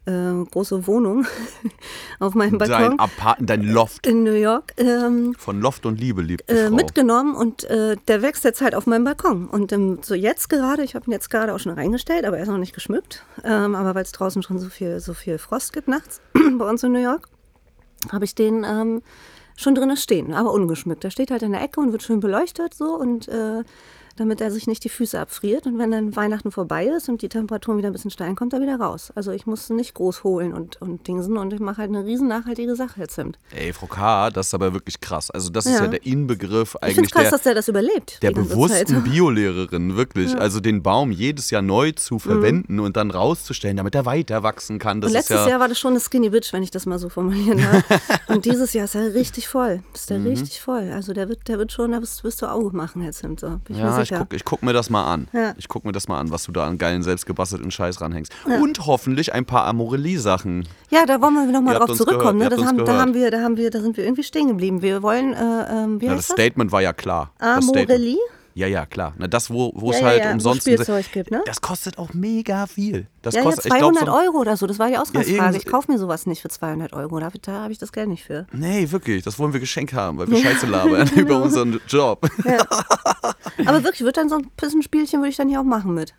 äh, 0.05 0.11
große 0.51 0.85
Wohnung 0.85 1.25
auf 2.19 2.35
meinem 2.35 2.59
dein 2.59 2.69
Balkon 2.69 2.99
Apart 2.99 3.39
dein 3.41 3.63
Loft. 3.63 4.05
in 4.05 4.21
New 4.23 4.35
York 4.35 4.73
ähm, 4.77 5.33
Von 5.39 5.59
Loft 5.59 5.87
und 5.87 5.99
Liebe 5.99 6.21
liebt 6.21 6.47
äh, 6.51 6.67
Frau. 6.67 6.75
mitgenommen 6.75 7.35
und 7.35 7.63
äh, 7.63 7.97
der 8.07 8.21
wächst 8.21 8.43
jetzt 8.43 8.61
halt 8.61 8.75
auf 8.75 8.85
meinem 8.85 9.03
Balkon. 9.03 9.47
Und 9.47 9.71
ähm, 9.71 9.97
so 10.03 10.13
jetzt 10.13 10.49
gerade, 10.49 10.83
ich 10.83 10.93
habe 10.93 11.07
ihn 11.07 11.13
jetzt 11.13 11.31
gerade 11.31 11.55
auch 11.55 11.59
schon 11.59 11.73
reingestellt, 11.73 12.25
aber 12.25 12.37
er 12.37 12.43
ist 12.43 12.49
noch 12.49 12.59
nicht 12.59 12.75
geschmückt. 12.75 13.25
Ähm, 13.43 13.73
aber 13.73 13.95
weil 13.95 14.03
es 14.03 14.11
draußen 14.11 14.43
schon 14.43 14.59
so 14.59 14.69
viel, 14.69 14.99
so 14.99 15.15
viel 15.15 15.39
Frost 15.39 15.73
gibt 15.73 15.87
nachts 15.87 16.21
bei 16.59 16.69
uns 16.69 16.83
in 16.83 16.91
New 16.91 17.01
York, 17.01 17.27
habe 18.11 18.23
ich 18.23 18.35
den 18.35 18.63
ähm, 18.63 19.01
schon 19.55 19.75
drinnen 19.75 19.97
stehen, 19.97 20.33
aber 20.33 20.51
ungeschmückt. 20.51 21.03
Der 21.03 21.09
steht 21.09 21.31
halt 21.31 21.43
in 21.43 21.51
der 21.51 21.61
Ecke 21.61 21.79
und 21.79 21.91
wird 21.91 22.03
schön 22.03 22.19
beleuchtet 22.19 22.73
so 22.73 22.95
und 22.95 23.27
äh, 23.27 23.63
damit 24.15 24.41
er 24.41 24.51
sich 24.51 24.67
nicht 24.67 24.83
die 24.83 24.89
Füße 24.89 25.19
abfriert. 25.19 25.65
Und 25.65 25.77
wenn 25.79 25.91
dann 25.91 26.15
Weihnachten 26.15 26.51
vorbei 26.51 26.85
ist 26.85 27.09
und 27.09 27.21
die 27.21 27.29
Temperaturen 27.29 27.77
wieder 27.77 27.87
ein 27.89 27.93
bisschen 27.93 28.11
steigen, 28.11 28.35
kommt 28.35 28.53
er 28.53 28.61
wieder 28.61 28.75
raus. 28.79 29.11
Also 29.15 29.31
ich 29.31 29.45
muss 29.45 29.69
nicht 29.69 29.93
groß 29.95 30.23
holen 30.23 30.53
und, 30.53 30.81
und 30.81 31.07
dingsen 31.07 31.37
und 31.37 31.53
ich 31.53 31.59
mache 31.59 31.77
halt 31.77 31.89
eine 31.89 32.05
riesen 32.05 32.27
nachhaltige 32.27 32.75
Sache 32.75 32.99
jetzt. 32.99 33.13
Zimt. 33.15 33.37
Ey, 33.51 33.73
Frau 33.73 33.85
K., 33.87 34.29
das 34.31 34.47
ist 34.47 34.53
aber 34.53 34.73
wirklich 34.73 34.99
krass. 34.99 35.29
Also 35.31 35.49
das 35.49 35.65
ist 35.65 35.73
Ja. 35.73 35.81
ja 35.83 35.87
der 35.87 36.05
Inbegriff 36.05 36.75
Ich 36.75 36.93
finde 36.95 36.99
eigentlich 37.01 37.11
krass, 37.11 37.21
der, 37.23 37.31
dass 37.31 37.41
der 37.43 37.53
das 37.55 37.67
überlebt. 37.67 38.21
der 38.23 38.31
bewussten. 38.31 39.03
Biolehrerin, 39.37 39.95
wirklich. 39.95 40.35
Also 40.35 40.59
den 40.59 40.81
Baum 40.83 41.11
jedes 41.11 41.49
Jahr 41.49 41.61
neu 41.61 41.91
zu 41.91 42.19
verwenden 42.19 42.79
und 42.79 42.97
dann 42.97 43.11
rauszustellen, 43.11 43.77
damit 43.77 43.95
er 43.95 44.05
weiter 44.05 44.43
wachsen 44.43 44.79
kann. 44.79 45.01
Das 45.01 45.09
Und 45.11 45.13
letztes 45.13 45.37
ja, 45.37 45.49
Jahr 45.49 45.59
war 45.59 45.67
das 45.67 45.79
schon 45.79 45.91
eine 45.91 45.99
Skinny 45.99 46.29
Bitch, 46.29 46.53
wenn 46.53 46.63
ich 46.63 46.71
das 46.71 46.85
mal 46.85 46.99
so 46.99 47.09
formulieren 47.09 47.57
darf. 47.59 47.83
Und 48.27 48.45
dieses 48.45 48.73
Jahr 48.73 48.85
ist 48.85 48.95
er 48.95 49.13
richtig 49.13 49.47
voll. 49.47 49.81
Ist 49.93 50.09
Mhm. 50.09 50.23
der 50.23 50.31
richtig 50.33 50.61
voll. 50.61 50.91
Also 50.91 51.13
der 51.13 51.29
wird, 51.29 51.47
der 51.47 51.57
wird 51.59 51.71
schon, 51.71 51.91
da 51.91 52.01
wirst, 52.01 52.23
wirst 52.23 52.41
du 52.41 52.47
Auge 52.47 52.75
machen, 52.75 53.01
Herr 53.01 53.11
Zimt. 53.11 53.39
So. 53.39 53.47
Bin 53.65 53.75
ich 53.75 53.77
ja, 53.77 53.85
mir 53.85 53.95
ich 54.03 54.09
sicher. 54.09 54.19
guck, 54.19 54.33
ich 54.33 54.45
guck 54.45 54.63
mir 54.63 54.73
das 54.73 54.89
mal 54.89 55.05
an. 55.11 55.27
Ja. 55.33 55.53
Ich 55.57 55.67
guck 55.67 55.85
mir 55.85 55.91
das 55.91 56.07
mal 56.07 56.19
an, 56.19 56.31
was 56.31 56.43
du 56.43 56.51
da 56.51 56.65
an 56.67 56.77
geilen, 56.77 57.03
selbstgebastelten 57.03 57.71
Scheiß 57.71 58.01
ranhängst. 58.01 58.31
Und 58.61 58.85
hoffentlich 58.85 59.33
ein 59.33 59.45
paar 59.45 59.65
Amorelie-Sachen. 59.65 60.67
ja, 60.89 61.05
da 61.05 61.21
wollen 61.21 61.33
wir 61.35 61.45
nochmal 61.51 61.75
drauf 61.75 61.93
zurückkommen. 61.93 62.39
Ne? 62.39 62.49
Das 62.49 62.63
haben, 62.63 62.83
da, 62.85 62.99
haben 62.99 63.13
wir, 63.13 63.31
da, 63.31 63.41
haben 63.41 63.57
wir, 63.57 63.69
da 63.71 63.81
sind 63.81 63.97
wir 63.97 64.03
irgendwie 64.03 64.23
stehen 64.23 64.47
geblieben. 64.47 64.81
Wir 64.81 65.01
wollen, 65.01 65.33
äh, 65.33 65.37
ähm, 65.83 66.01
wie 66.01 66.05
Ja, 66.05 66.11
heißt 66.11 66.19
das 66.19 66.27
das? 66.27 66.35
Statement 66.35 66.71
war 66.71 66.81
ja 66.81 66.93
klar. 66.93 67.31
Amorelie? 67.39 68.17
Ja, 68.55 68.67
ja, 68.67 68.85
klar. 68.85 69.13
Na, 69.17 69.27
das, 69.27 69.49
wo 69.49 69.71
wo 69.75 69.91
es 69.91 69.97
Ja, 69.99 70.01
ja, 70.03 70.07
halt 70.09 70.23
ja, 70.25 70.31
umsonst 70.33 70.61
Spielzeug 70.61 71.11
gibt, 71.11 71.31
ne? 71.31 71.41
Das 71.45 71.61
kostet 71.61 71.97
auch 71.97 72.13
mega 72.13 72.67
viel. 72.67 73.07
Das 73.21 73.33
Ja, 73.33 73.41
ja, 73.41 73.45
kostet, 73.45 73.65
glaub, 73.65 73.93
200 73.93 74.05
so, 74.05 74.11
Euro 74.13 74.37
oder 74.39 74.57
so. 74.57 74.67
Das 74.67 74.79
war 74.79 74.89
die 74.89 74.97
Ausgangsfrage. 74.97 75.57
ich 75.57 75.65
kaufe 75.65 75.91
mir 75.91 75.97
sowas 75.97 76.25
nicht 76.25 76.41
für 76.41 76.49
200 76.49 76.93
Euro. 76.93 77.19
Da, 77.19 77.31
da 77.41 77.51
habe 77.61 77.71
ich 77.71 77.79
das 77.79 77.91
Geld 77.91 78.09
nicht 78.09 78.23
für. 78.23 78.45
Nee, 78.51 78.91
wirklich. 78.91 79.23
Das 79.23 79.39
wollen 79.39 79.53
wir 79.53 79.59
geschenkt 79.59 79.93
haben, 79.93 80.17
weil 80.17 80.27
wir 80.29 80.37
Scheiße 80.37 80.65
labern 80.67 81.07
über 81.15 81.41
unseren 81.41 81.79
Job. 81.87 82.29
Aber 83.65 83.83
wirklich, 83.83 84.01
wird 84.01 84.17
dann 84.17 84.29
so 84.29 84.35
ein 84.35 84.49
bisschen 84.57 84.81
Spielchen 84.81 85.19
würde 85.21 85.29
ich 85.29 85.37
dann 85.37 85.47
hier 85.49 85.59
auch 85.59 85.65
machen 85.65 85.93
mit. 85.93 86.13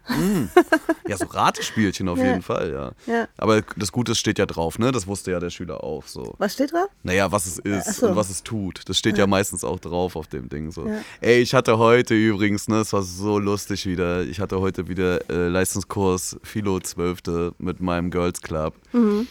Ja, 1.07 1.17
so 1.17 1.27
Ratespielchen 1.27 2.09
auf 2.09 2.19
Ja. 2.19 2.25
jeden 2.27 2.43
Fall, 2.43 2.73
ja. 2.73 3.13
Ja. 3.13 3.29
Aber 3.37 3.63
das 3.77 3.93
Gute 3.93 4.15
steht 4.15 4.39
ja 4.39 4.47
drauf, 4.47 4.79
ne? 4.79 4.93
Das 4.93 5.07
wusste 5.07 5.31
ja 5.33 5.41
der 5.41 5.51
Schüler 5.51 5.83
auch 5.85 6.07
so. 6.07 6.35
Was 6.39 6.55
steht 6.55 6.73
drauf? 6.73 6.89
Naja, 7.03 7.31
was 7.31 7.47
es 7.47 7.59
ist 7.59 7.97
so. 7.97 8.09
und 8.09 8.17
was 8.17 8.31
es 8.31 8.43
tut. 8.43 8.81
Das 8.87 8.99
steht 8.99 9.19
ja, 9.19 9.27
meistens 9.27 9.65
auch 9.65 9.79
drauf 9.79 10.17
auf 10.17 10.27
dem 10.29 10.49
Ding. 10.49 10.71
So. 10.71 10.91
Ey, 11.21 11.41
ich 11.41 11.55
hatte 11.55 11.79
heute 11.79 12.15
übrigens, 12.29 12.69
ne, 12.69 12.77
es 12.81 12.93
war 12.93 13.03
so 13.03 13.39
lustig 13.39 13.87
wieder. 13.87 14.23
Ich 14.23 14.41
hatte 14.41 14.61
heute 14.61 14.89
wieder 14.89 15.29
äh, 15.31 15.49
Leistungskurs 15.49 16.39
Philo 16.43 16.81
12. 16.81 17.55
mit 17.59 17.81
meinem 17.81 18.11
Girls 18.11 18.41
Club. 18.41 18.75
Mhm. 18.93 19.27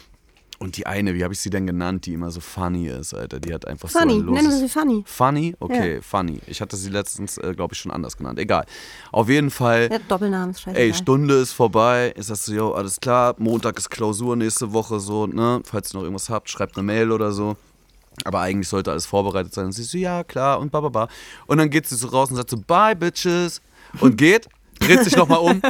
Und 0.59 0.77
die 0.77 0.87
eine, 0.87 1.13
wie 1.13 1.23
habe 1.25 1.33
ich 1.33 1.41
sie 1.41 1.49
denn 1.49 1.67
genannt, 1.67 2.05
die 2.05 2.13
immer 2.13 2.31
so 2.31 2.39
funny 2.39 2.87
ist, 2.87 3.13
Alter. 3.13 3.41
Die 3.41 3.53
hat 3.53 3.67
einfach 3.67 3.89
Funny. 3.89 4.13
so 4.13 4.19
ein 4.19 4.25
Nennen 4.33 4.49
wir 4.49 4.57
sie 4.57 4.69
Funny. 4.69 5.03
Funny? 5.05 5.55
Okay, 5.59 6.01
funny. 6.01 6.39
Ich 6.47 6.61
hatte 6.61 6.77
sie 6.77 6.89
letztens, 6.89 7.37
äh, 7.37 7.53
glaube 7.53 7.73
ich, 7.73 7.79
schon 7.79 7.91
anders 7.91 8.15
genannt. 8.15 8.39
Egal. 8.39 8.65
Auf 9.11 9.27
jeden 9.27 9.49
Fall. 9.49 9.89
Ja, 9.91 9.99
Doppelname 10.07 10.51
ist 10.51 10.61
scheiße. 10.61 10.77
Ey, 10.79 10.93
Stunde 10.93 11.35
ist 11.35 11.51
vorbei. 11.51 12.13
Ich 12.15 12.27
sag 12.27 12.37
so, 12.37 12.53
jo, 12.53 12.71
alles 12.71 12.99
klar. 13.01 13.35
Montag 13.39 13.77
ist 13.77 13.89
Klausur 13.89 14.37
nächste 14.37 14.71
Woche, 14.71 15.01
so, 15.01 15.27
ne? 15.27 15.61
Falls 15.65 15.93
ihr 15.93 15.97
noch 15.97 16.03
irgendwas 16.03 16.29
habt, 16.29 16.49
schreibt 16.49 16.77
eine 16.77 16.85
Mail 16.85 17.11
oder 17.11 17.33
so. 17.33 17.57
Aber 18.25 18.39
eigentlich 18.41 18.67
sollte 18.69 18.91
alles 18.91 19.05
vorbereitet 19.05 19.53
sein. 19.53 19.65
Und 19.65 19.71
sie 19.73 19.83
so, 19.83 19.97
ja, 19.97 20.23
klar, 20.23 20.59
und 20.59 20.71
bababa. 20.71 21.07
Und 21.47 21.57
dann 21.57 21.69
geht 21.69 21.87
sie 21.87 21.95
so 21.95 22.07
raus 22.07 22.29
und 22.29 22.37
sagt 22.37 22.49
so, 22.49 22.57
bye, 22.57 22.95
Bitches. 22.95 23.61
Und 23.99 24.17
geht, 24.17 24.47
dreht 24.79 25.03
sich 25.03 25.15
nochmal 25.15 25.39
um 25.39 25.61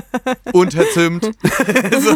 und 0.53 0.75
Herr 0.75 0.89
Zimt. 0.91 1.25
so. 1.25 1.31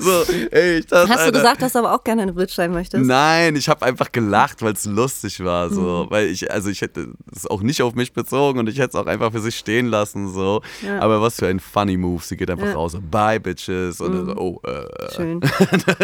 so, 0.00 0.22
ey, 0.50 0.78
ich 0.78 0.86
dachte, 0.86 1.08
Hast 1.08 1.18
du 1.20 1.24
Alter, 1.26 1.32
gesagt, 1.32 1.62
dass 1.62 1.72
du 1.74 1.78
aber 1.80 1.94
auch 1.94 2.04
gerne 2.04 2.22
eine 2.22 2.32
Bridge 2.32 2.52
sein 2.54 2.72
möchtest? 2.72 3.04
Nein, 3.04 3.56
ich 3.56 3.68
habe 3.68 3.84
einfach 3.84 4.10
gelacht, 4.12 4.62
weil 4.62 4.72
es 4.72 4.84
lustig 4.84 5.42
war, 5.44 5.68
Mhm. 5.68 5.74
so, 5.74 6.06
weil 6.10 6.26
ich, 6.28 6.50
also 6.50 6.70
ich 6.70 6.80
hätte 6.80 7.12
es 7.34 7.46
auch 7.46 7.62
nicht 7.62 7.82
auf 7.82 7.94
mich 7.94 8.12
bezogen 8.12 8.58
und 8.58 8.68
ich 8.68 8.78
hätte 8.78 8.96
es 8.96 9.02
auch 9.02 9.06
einfach 9.06 9.32
für 9.32 9.40
sich 9.40 9.56
stehen 9.56 9.86
lassen, 9.86 10.32
so. 10.32 10.62
Ja. 10.84 11.00
Aber 11.00 11.20
was 11.22 11.36
für 11.36 11.46
ein 11.46 11.60
funny 11.60 11.96
Move, 11.96 12.22
sie 12.24 12.36
geht 12.36 12.50
einfach 12.50 12.66
Ja. 12.66 12.74
raus, 12.74 12.96
bye 13.10 13.40
bitches 13.40 14.00
und 14.00 14.12
dann 14.14 14.26
so, 14.26 14.36
oh, 14.36 14.60
äh, 14.66 15.14
Schön. 15.14 15.40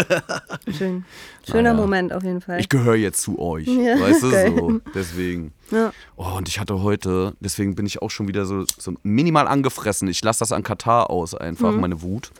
Schön. 0.77 1.05
Schöner 1.51 1.73
Naja. 1.73 1.75
Moment 1.75 2.13
auf 2.13 2.23
jeden 2.23 2.41
Fall. 2.41 2.61
ich 2.61 2.69
gehöre 2.69 2.95
jetzt 2.97 3.23
zu 3.23 3.39
euch, 3.39 3.67
Ja, 3.67 3.99
weißt 4.01 4.23
du, 4.23 4.31
geil. 4.31 4.55
so, 4.57 4.81
deswegen. 4.95 5.53
Ja. 5.71 5.93
Oh, 6.17 6.37
und 6.37 6.49
ich 6.49 6.61
hatte 6.61 6.83
heute, 6.83 7.35
deswegen 7.41 7.75
bin 7.75 7.87
ich 7.87 8.01
auch 8.03 8.11
schon 8.11 8.29
wieder 8.29 8.45
so, 8.47 8.65
so 8.79 8.93
minimal 9.03 9.49
angefressen. 9.49 10.09
Ich 10.09 10.23
lasse 10.23 10.41
das 10.41 10.53
an 10.53 10.63
Katar 10.63 11.11
aus 11.11 11.35
einfach, 11.35 11.73
Mhm. 11.73 11.81
meine 11.81 12.03
Wut. 12.03 12.31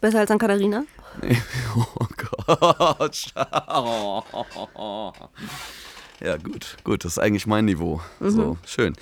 Besser 0.00 0.20
als 0.20 0.30
an 0.30 0.38
Katharina? 0.38 0.84
Oh 1.76 2.06
Gott. 2.16 3.32
Ja, 6.20 6.36
gut, 6.36 6.76
gut, 6.82 7.04
das 7.04 7.12
ist 7.12 7.18
eigentlich 7.18 7.46
mein 7.46 7.64
Niveau. 7.64 8.00
So, 8.20 8.56
schön. 8.66 8.94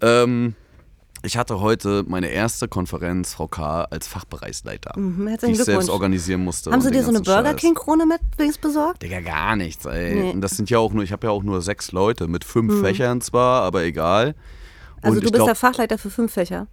Ähm, 0.00 0.54
ich 1.24 1.36
hatte 1.36 1.60
heute 1.60 2.04
meine 2.06 2.28
erste 2.28 2.68
Konferenz, 2.68 3.34
Frau 3.34 3.48
K., 3.48 3.84
als 3.84 4.06
Fachbereichsleiter, 4.06 4.98
Mhm, 4.98 5.36
die 5.42 5.52
ich 5.52 5.62
selbst 5.62 5.88
organisieren 5.88 6.44
musste. 6.44 6.70
Haben 6.70 6.80
Sie 6.82 6.90
dir 6.90 7.02
so 7.02 7.08
eine 7.08 7.20
Burger 7.20 7.50
Scheiß. 7.50 7.56
King 7.56 7.74
Krone 7.74 8.06
mit 8.06 8.20
Dings 8.38 8.58
besorgt? 8.58 9.02
Digga, 9.02 9.20
gar 9.20 9.56
nichts, 9.56 9.84
ey. 9.86 10.14
Nee. 10.14 10.30
Und 10.30 10.40
das 10.40 10.52
sind 10.52 10.70
ja 10.70 10.78
auch 10.78 10.92
nur, 10.92 11.02
ich 11.02 11.12
habe 11.12 11.26
ja 11.26 11.30
auch 11.32 11.42
nur 11.42 11.62
sechs 11.62 11.92
Leute 11.92 12.28
mit 12.28 12.44
fünf 12.44 12.80
Fächern 12.80 13.20
zwar, 13.20 13.62
aber 13.62 13.84
egal. 13.84 14.34
Also 15.02 15.16
und 15.16 15.16
du 15.16 15.20
bist 15.22 15.34
glaub, 15.34 15.46
der 15.46 15.54
Fachleiter 15.54 15.98
für 15.98 16.10
fünf 16.10 16.32
Fächer. 16.32 16.66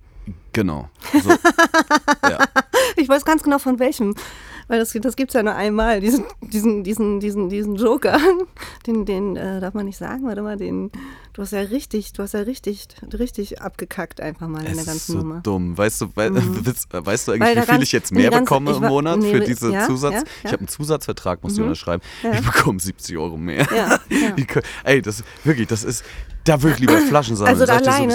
Genau. 0.53 0.89
So. 1.23 1.29
ja. 2.29 2.37
Ich 2.95 3.07
weiß 3.09 3.25
ganz 3.25 3.43
genau 3.43 3.59
von 3.59 3.79
welchem. 3.79 4.15
Weil 4.71 4.79
das, 4.79 4.93
das 4.93 5.17
gibt 5.17 5.31
es 5.31 5.33
ja 5.33 5.43
nur 5.43 5.53
einmal, 5.53 5.99
diesen, 5.99 6.23
diesen, 6.41 6.85
diesen, 6.85 7.19
diesen, 7.19 7.49
diesen 7.49 7.75
Joker. 7.75 8.17
Den, 8.87 9.05
den 9.05 9.35
äh, 9.35 9.59
darf 9.59 9.73
man 9.73 9.85
nicht 9.85 9.97
sagen, 9.97 10.25
warte 10.25 10.41
mal, 10.41 10.55
den. 10.57 10.91
Du 11.33 11.41
hast 11.41 11.51
ja 11.51 11.59
richtig, 11.59 12.13
du 12.13 12.23
hast 12.23 12.33
ja 12.33 12.39
richtig, 12.39 12.87
richtig 13.19 13.61
abgekackt 13.61 14.21
einfach 14.21 14.47
mal 14.47 14.61
in 14.61 14.67
Es 14.67 14.71
der 14.71 14.81
ist 14.81 14.87
ganzen 14.87 15.11
so 15.11 15.17
Nummer. 15.19 15.35
Mhm. 15.35 15.43
dumm. 15.43 15.77
Weißt 15.77 15.99
du, 16.01 16.07
wei 16.15 16.29
weißt, 16.33 16.87
weißt 16.93 17.27
du 17.27 17.31
eigentlich, 17.33 17.67
wie 17.67 17.71
viel 17.73 17.83
ich 17.83 17.91
jetzt 17.91 18.11
mehr 18.13 18.29
ganze- 18.31 18.43
bekomme 18.45 18.71
ich 18.71 18.77
im 18.77 18.83
Monat 18.83 19.19
nee, 19.19 19.33
für 19.33 19.41
we- 19.41 19.45
diese 19.45 19.71
ja, 19.73 19.85
Zusatz? 19.85 20.13
ja, 20.13 20.21
Ich 20.21 20.43
ja. 20.45 20.51
habe 20.53 20.59
einen 20.59 20.67
Zusatzvertrag, 20.69 21.43
musst 21.43 21.57
du 21.57 21.63
unterschreiben. 21.63 22.01
Ich 22.23 22.41
bekomme 22.45 22.79
70 22.79 23.17
Euro 23.17 23.35
mehr. 23.37 23.65
Kö- 24.09 24.63
Ey, 24.85 25.01
das 25.01 25.23
wirklich, 25.43 25.67
das 25.67 25.83
ist, 25.83 26.03
da 26.45 26.61
würde 26.63 26.75
ich 26.75 26.79
lieber 26.79 26.97
Flaschen 27.09 27.35
sammeln. 27.35 27.59
Also 27.59 27.71
ich 27.73 27.83
so, 27.83 27.91
alleine, 27.91 28.13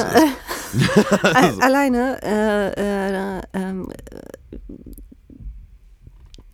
wie 0.74 0.82
es 0.82 0.96
ist. 0.96 1.24
äh, 1.24 1.28
al- 1.28 1.60
alleine, 1.60 2.22
äh, 2.22 3.36
äh, 3.38 3.42
ähm, 3.52 3.88
äh, 4.10 4.66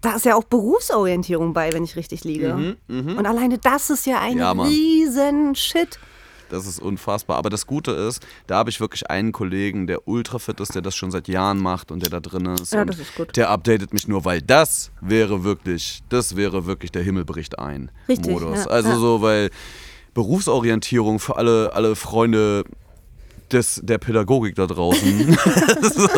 da 0.03 0.17
ist 0.17 0.25
ja 0.27 0.35
auch 0.37 0.45
Berufsorientierung 0.45 1.53
bei, 1.55 1.73
wenn 1.73 1.85
ich 1.85 1.97
richtig 1.97 2.25
liege. 2.25 2.77
Und 2.89 3.27
alleine 3.27 3.57
das 3.59 3.89
ist 3.91 4.05
ja 4.07 4.21
ein 4.21 4.35
Mhm, 4.35 4.39
Ja, 4.39 4.53
riesen 4.53 5.55
Shit. 5.55 5.99
Das 6.51 6.67
ist 6.67 6.81
unfassbar. 6.83 7.39
Aber 7.39 7.49
das 7.49 7.67
Gute 7.67 7.93
ist, 7.93 8.23
da 8.47 8.57
habe 8.59 8.69
ich 8.69 8.79
wirklich 8.79 9.09
einen 9.09 9.33
Kollegen, 9.33 9.87
der 9.87 10.07
ultra 10.07 10.39
fit 10.39 10.61
ist, 10.61 10.75
der 10.75 10.83
das 10.83 10.95
schon 10.95 11.11
seit 11.11 11.27
Jahren 11.27 11.59
macht 11.59 11.91
und 11.91 12.03
der 12.03 12.11
da 12.11 12.21
drin 12.21 12.45
ist. 12.45 12.75
Ja, 12.75 12.85
das 12.85 12.99
ist 12.99 13.15
gut. 13.15 13.35
Der 13.39 13.49
updatet 13.49 13.95
mich 13.95 14.07
nur, 14.07 14.27
weil 14.27 14.43
das 14.43 14.91
wäre 15.01 15.45
wirklich, 15.45 16.03
das 16.11 16.37
wäre 16.37 16.67
wirklich 16.67 16.93
der 16.93 17.03
Himmel 17.03 17.25
bricht 17.25 17.59
ein 17.59 17.91
Richtig, 18.07 18.31
Modus. 18.33 18.67
ja, 18.67 18.71
also 18.71 18.89
ja. 18.91 18.97
so, 18.97 19.23
weil 19.23 19.49
Berufsorientierung 20.13 21.19
für 21.21 21.37
alle, 21.37 21.73
alle 21.73 21.97
Freunde 21.97 22.65
des, 23.53 23.81
der 23.83 23.99
Pädagogik 23.99 24.55
da 24.55 24.67
draußen. 24.67 25.37
so, 25.83 26.09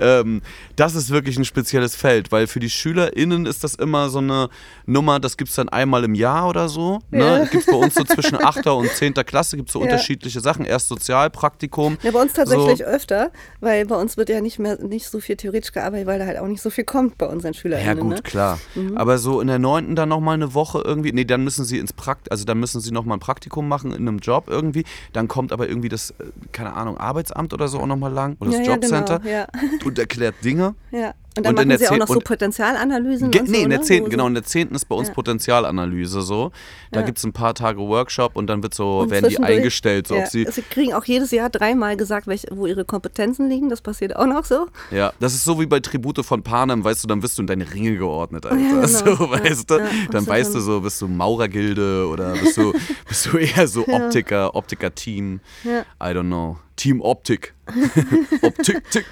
ähm, 0.00 0.42
das 0.76 0.94
ist 0.94 1.10
wirklich 1.10 1.38
ein 1.38 1.44
spezielles 1.44 1.94
Feld, 1.94 2.32
weil 2.32 2.46
für 2.46 2.60
die 2.60 2.70
SchülerInnen 2.70 3.46
ist 3.46 3.64
das 3.64 3.74
immer 3.74 4.08
so 4.10 4.18
eine 4.18 4.48
Nummer, 4.86 5.20
das 5.20 5.36
gibt 5.36 5.50
es 5.50 5.56
dann 5.56 5.68
einmal 5.68 6.04
im 6.04 6.14
Jahr 6.14 6.48
oder 6.48 6.68
so. 6.68 7.00
Ne? 7.10 7.20
Ja. 7.24 7.44
Gibt 7.44 7.66
es 7.66 7.66
bei 7.66 7.76
uns 7.76 7.94
so 7.94 8.04
zwischen 8.04 8.36
8. 8.44 8.66
und 8.68 8.88
10. 8.90 9.14
Klasse 9.14 9.56
gibt 9.56 9.68
es 9.68 9.72
so 9.72 9.80
Ja. 9.80 9.84
unterschiedliche 9.86 10.40
Sachen. 10.40 10.64
Erst 10.64 10.88
Sozialpraktikum. 10.88 11.98
Ja, 12.02 12.10
bei 12.10 12.20
uns 12.20 12.32
tatsächlich 12.32 12.78
So. 12.78 12.84
öfter, 12.84 13.30
weil 13.60 13.86
bei 13.86 13.96
uns 13.96 14.16
wird 14.16 14.28
ja 14.28 14.40
nicht 14.40 14.58
mehr 14.58 14.78
nicht 14.82 15.06
so 15.08 15.20
viel 15.20 15.36
theoretisch 15.36 15.72
gearbeitet, 15.72 16.06
weil 16.06 16.18
da 16.18 16.26
halt 16.26 16.38
auch 16.38 16.46
nicht 16.46 16.62
so 16.62 16.70
viel 16.70 16.84
kommt 16.84 17.18
bei 17.18 17.26
unseren 17.26 17.54
SchülerInnen. 17.54 17.96
Ja 17.96 18.02
gut, 18.02 18.14
ne? 18.14 18.22
klar. 18.22 18.58
Aber 18.94 19.18
so 19.18 19.40
in 19.40 19.46
der 19.48 19.58
neunten 19.58 19.96
dann 19.96 20.08
nochmal 20.08 20.34
eine 20.34 20.54
Woche 20.54 20.80
irgendwie, 20.84 21.12
nee, 21.12 21.24
dann 21.24 21.44
müssen 21.44 21.64
sie 21.64 21.78
ins 21.78 21.92
Prakt, 21.92 22.30
also 22.30 22.44
dann 22.44 22.58
müssen 22.58 22.80
sie 22.80 22.90
nochmal 22.92 23.16
ein 23.16 23.20
Praktikum 23.20 23.68
machen 23.68 23.92
in 23.92 24.08
einem 24.08 24.18
Job 24.18 24.44
irgendwie. 24.48 24.84
Dann 25.12 25.28
kommt 25.28 25.52
aber 25.52 25.68
irgendwie 25.68 25.88
das, 25.88 26.10
äh, 26.12 26.24
keine 26.52 26.74
Ahnung, 26.74 26.96
Arbeitsamt 26.98 27.52
oder 27.52 27.68
so 27.68 27.78
auch 27.80 27.86
nochmal 27.86 28.12
lang 28.12 28.36
oder 28.40 28.50
das 28.50 28.66
ja, 28.66 28.74
Jobcenter 28.74 29.18
Genau, 29.20 29.30
ja, 29.30 29.46
und 29.84 29.98
erklärt 29.98 30.36
Dinge. 30.44 30.74
ja. 30.90 31.14
Und 31.36 31.46
dann 31.46 31.56
Und 31.56 31.68
machen 31.68 31.78
sie 31.78 31.88
auch 31.88 31.96
noch 31.96 32.08
so 32.08 32.18
Potenzialanalysen. 32.18 33.30
Ge 33.30 33.42
nee, 33.46 33.58
so, 33.58 33.62
in 33.64 33.70
der 33.70 33.78
ne? 33.78 33.84
10. 33.84 34.04
Wo 34.04 34.08
genau, 34.08 34.26
in 34.26 34.34
der 34.34 34.42
10. 34.42 34.70
ist 34.70 34.86
bei 34.86 34.96
uns 34.96 35.08
Ja. 35.08 35.14
Potenzialanalyse 35.14 36.22
so. 36.22 36.50
Da 36.90 37.00
Ja. 37.00 37.06
gibt 37.06 37.18
es 37.18 37.24
ein 37.24 37.32
paar 37.32 37.54
Tage 37.54 37.78
Workshop 37.80 38.34
und 38.34 38.48
dann 38.48 38.62
wird 38.64 38.74
so, 38.74 39.00
Und 39.00 39.10
werden 39.10 39.28
die 39.30 39.38
eingestellt, 39.38 40.08
so 40.08 40.16
ja, 40.16 40.22
ob 40.22 40.26
sie. 40.28 40.46
sie 40.50 40.62
kriegen 40.62 40.92
auch 40.92 41.04
jedes 41.04 41.30
Jahr 41.30 41.48
dreimal 41.48 41.96
gesagt, 41.96 42.26
welche, 42.26 42.48
wo 42.50 42.66
ihre 42.66 42.84
Kompetenzen 42.84 43.48
liegen. 43.48 43.68
Das 43.68 43.80
passiert 43.80 44.16
auch 44.16 44.26
noch 44.26 44.44
so. 44.44 44.66
Ja, 44.90 45.12
das 45.20 45.34
ist 45.34 45.44
so 45.44 45.60
wie 45.60 45.66
bei 45.66 45.78
Tribute 45.80 46.24
von 46.24 46.42
Panem, 46.42 46.82
weißt 46.82 47.04
du, 47.04 47.08
dann 47.08 47.22
wirst 47.22 47.38
du 47.38 47.42
in 47.42 47.46
deine 47.46 47.72
Ringe 47.72 47.96
geordnet, 47.96 48.46
Alter. 48.46 48.56
Genau. 48.70 48.86
So, 48.86 49.30
weißt 49.30 49.70
du? 49.70 49.78
Dann 50.10 50.26
weißt 50.26 50.54
du 50.54 50.60
so, 50.60 50.80
bist 50.80 51.00
du 51.00 51.08
Maurergilde 51.08 52.06
oder 52.08 52.32
bist 52.32 52.56
du, 52.56 52.72
bist 53.08 53.26
du 53.26 53.38
eher 53.38 53.66
so 53.68 53.86
Optiker, 53.86 54.54
Optiker-Team. 54.54 55.40
I 55.64 55.78
don't 56.06 56.26
know. 56.26 56.58
Team 56.80 57.02
Optik. 57.02 57.52
Optik, 58.42 58.90
tick. 58.90 59.04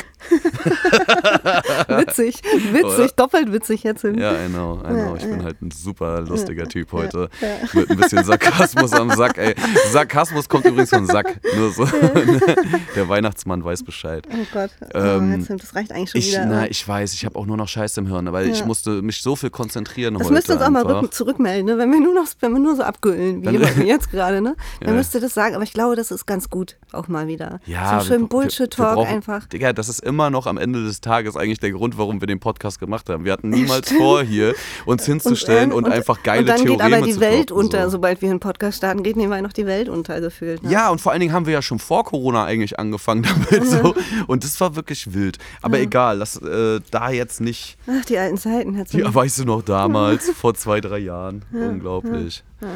Witzig, 1.89 2.43
witzig, 2.73 2.85
Oder? 2.85 3.09
doppelt 3.15 3.53
witzig 3.53 3.83
jetzt. 3.85 4.01
hin. 4.03 4.19
Ja, 4.19 4.33
I 4.33 4.49
know, 4.49 4.81
I 4.85 4.89
know. 4.89 5.15
Ich 5.17 5.23
bin 5.25 5.43
halt 5.45 5.61
ein 5.63 5.71
super 5.71 6.23
lustiger 6.23 6.67
Typ 6.67 6.91
heute. 6.93 7.29
Mit 7.75 7.91
ein 7.91 7.97
bisschen 7.99 8.25
Sarkasmus 8.25 8.93
am 8.95 9.11
Sack, 9.11 9.39
ey. 9.39 9.55
Sarkasmus 9.93 10.49
kommt 10.49 10.65
übrigens 10.65 10.91
von 10.91 11.07
Sack. 11.07 11.39
Nur 11.57 11.71
so. 11.73 11.85
Der 12.97 13.09
Weihnachtsmann 13.09 13.63
weiß 13.65 13.85
Bescheid. 13.85 14.27
Oh 14.33 14.45
Gott, 14.53 14.71
Ähm, 14.95 15.35
oh, 15.35 15.37
jetzt, 15.53 15.63
das 15.63 15.75
reicht 15.77 15.93
eigentlich 15.93 16.11
schon 16.11 16.19
Ich, 16.21 16.33
wieder. 16.33 16.47
na, 16.47 16.67
ich 16.69 16.87
weiß, 16.89 17.13
ich 17.15 17.25
habe 17.25 17.39
auch 17.39 17.47
nur 17.47 17.57
noch 17.57 17.69
Scheiße 17.69 18.01
im 18.01 18.07
Hirn, 18.09 18.33
weil 18.33 18.49
ich 18.49 18.61
Ja. 18.61 18.67
musste 18.67 19.03
mich 19.03 19.23
so 19.23 19.37
viel 19.37 19.51
konzentrieren 19.51 20.15
das 20.15 20.25
heute. 20.25 20.33
müsst 20.35 20.49
ihr 20.49 20.55
uns 20.55 20.63
auch 20.63 20.71
mal 20.71 20.83
einfach. 20.85 21.03
rücken, 21.03 21.13
zurückmelden, 21.13 21.67
ne? 21.67 21.79
wenn 21.79 21.93
wir 21.93 22.01
nur 22.01 22.15
noch, 22.15 22.27
wenn 22.41 22.53
wir 22.53 22.59
nur 22.61 22.75
so 22.77 22.83
abgüllen, 22.83 23.43
wie 23.43 23.59
Dann- 23.59 23.87
jetzt 23.87 24.11
gerade, 24.11 24.41
ne? 24.41 24.57
Dann 24.81 24.89
Ja. 24.91 24.95
müsst 24.97 25.15
ihr 25.15 25.21
das 25.21 25.35
sagen. 25.35 25.55
Aber 25.55 25.65
ich 25.65 25.73
glaube, 25.73 25.95
das 25.97 26.11
ist 26.11 26.27
ganz 26.27 26.51
gut, 26.51 26.77
auch 26.93 27.07
mal 27.09 27.29
wieder. 27.29 27.58
Ja, 27.67 28.01
so 28.01 28.07
schön 28.07 28.29
Bullshit-Talk 28.29 29.07
einfach. 29.07 29.47
Digga, 29.47 29.73
das 29.73 29.89
ist 29.89 30.01
immer 30.01 30.31
noch 30.31 30.47
am 30.47 30.59
Ende 30.59 30.85
des 30.85 31.01
Tages 31.01 31.37
eigentlich 31.37 31.61
der 31.61 31.73
Grund, 31.73 31.99
warum 31.99 32.21
wir 32.21 32.27
den 32.27 32.41
Podcast 32.41 32.79
gemacht 32.79 33.09
haben. 33.09 33.25
Wir 33.25 33.33
hatten 33.33 33.51
niemals 33.51 33.93
vor, 33.93 34.23
hier 34.23 34.55
uns 34.87 35.05
hinzustellen 35.05 35.73
und, 35.73 35.87
ähm, 35.87 35.93
einfach 35.93 36.23
geile 36.23 36.41
Und 36.41 36.49
dann 36.49 36.63
Theoreme 36.63 36.85
geht 36.85 36.97
aber 36.97 37.07
die 37.07 37.13
zu 37.13 37.21
Welt 37.21 37.51
droppen, 37.51 37.65
unter. 37.65 37.85
so. 37.85 37.91
Sobald 37.91 38.23
wir 38.23 38.31
einen 38.31 38.41
Podcast 38.41 38.79
starten, 38.79 39.03
geht 39.03 39.17
nebenbei 39.17 39.41
noch 39.41 39.53
die 39.53 39.67
Welt 39.67 39.89
unter, 39.89 40.21
gefühlt. 40.21 40.63
Ne? 40.63 40.71
Ja, 40.71 40.91
und 40.91 41.01
vor 41.01 41.13
allen 41.13 41.21
Dingen 41.21 41.33
haben 41.33 41.47
wir 41.47 41.53
ja 41.53 41.63
schon 41.63 41.79
vor 41.79 42.05
Corona 42.05 42.45
eigentlich 42.45 42.79
angefangen 42.79 43.23
damit. 43.51 43.67
So. 43.67 43.95
Und 44.27 44.45
das 44.45 44.61
war 44.61 44.77
wirklich 44.77 45.13
wild. 45.15 45.39
Aber 45.63 45.79
egal, 45.79 46.19
lass 46.19 46.37
äh, 46.37 46.81
da 46.91 47.11
jetzt 47.11 47.41
nicht. 47.41 47.77
Ach, 47.87 48.05
die 48.05 48.19
alten 48.19 48.39
Zeiten. 48.39 48.85
Die, 48.93 48.99
ja. 48.99 49.15
weißt 49.15 49.41
du 49.41 49.45
noch 49.45 49.63
damals, 49.63 50.31
vor 50.37 50.55
zwei, 50.55 50.81
drei 50.81 50.99
Jahren. 50.99 51.45
Unglaublich. 51.53 52.45
Ja. 52.61 52.69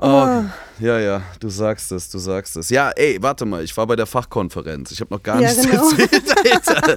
Oh, 0.00 0.44
ja, 0.78 0.98
ja, 1.00 1.22
du 1.40 1.48
sagst 1.48 1.90
es, 1.90 2.08
du 2.08 2.18
sagst 2.18 2.56
es. 2.56 2.70
Ja, 2.70 2.90
ey, 2.90 3.18
warte 3.20 3.44
mal, 3.44 3.64
ich 3.64 3.76
war 3.76 3.86
bei 3.86 3.96
der 3.96 4.06
Fachkonferenz. 4.06 4.92
Ich 4.92 5.00
habe 5.00 5.12
noch 5.12 5.22
gar 5.22 5.40
Ja, 5.40 5.48
nichts 5.48 5.68
genau. 5.68 5.90
erzählt, 5.90 6.34
Alter. 6.68 6.94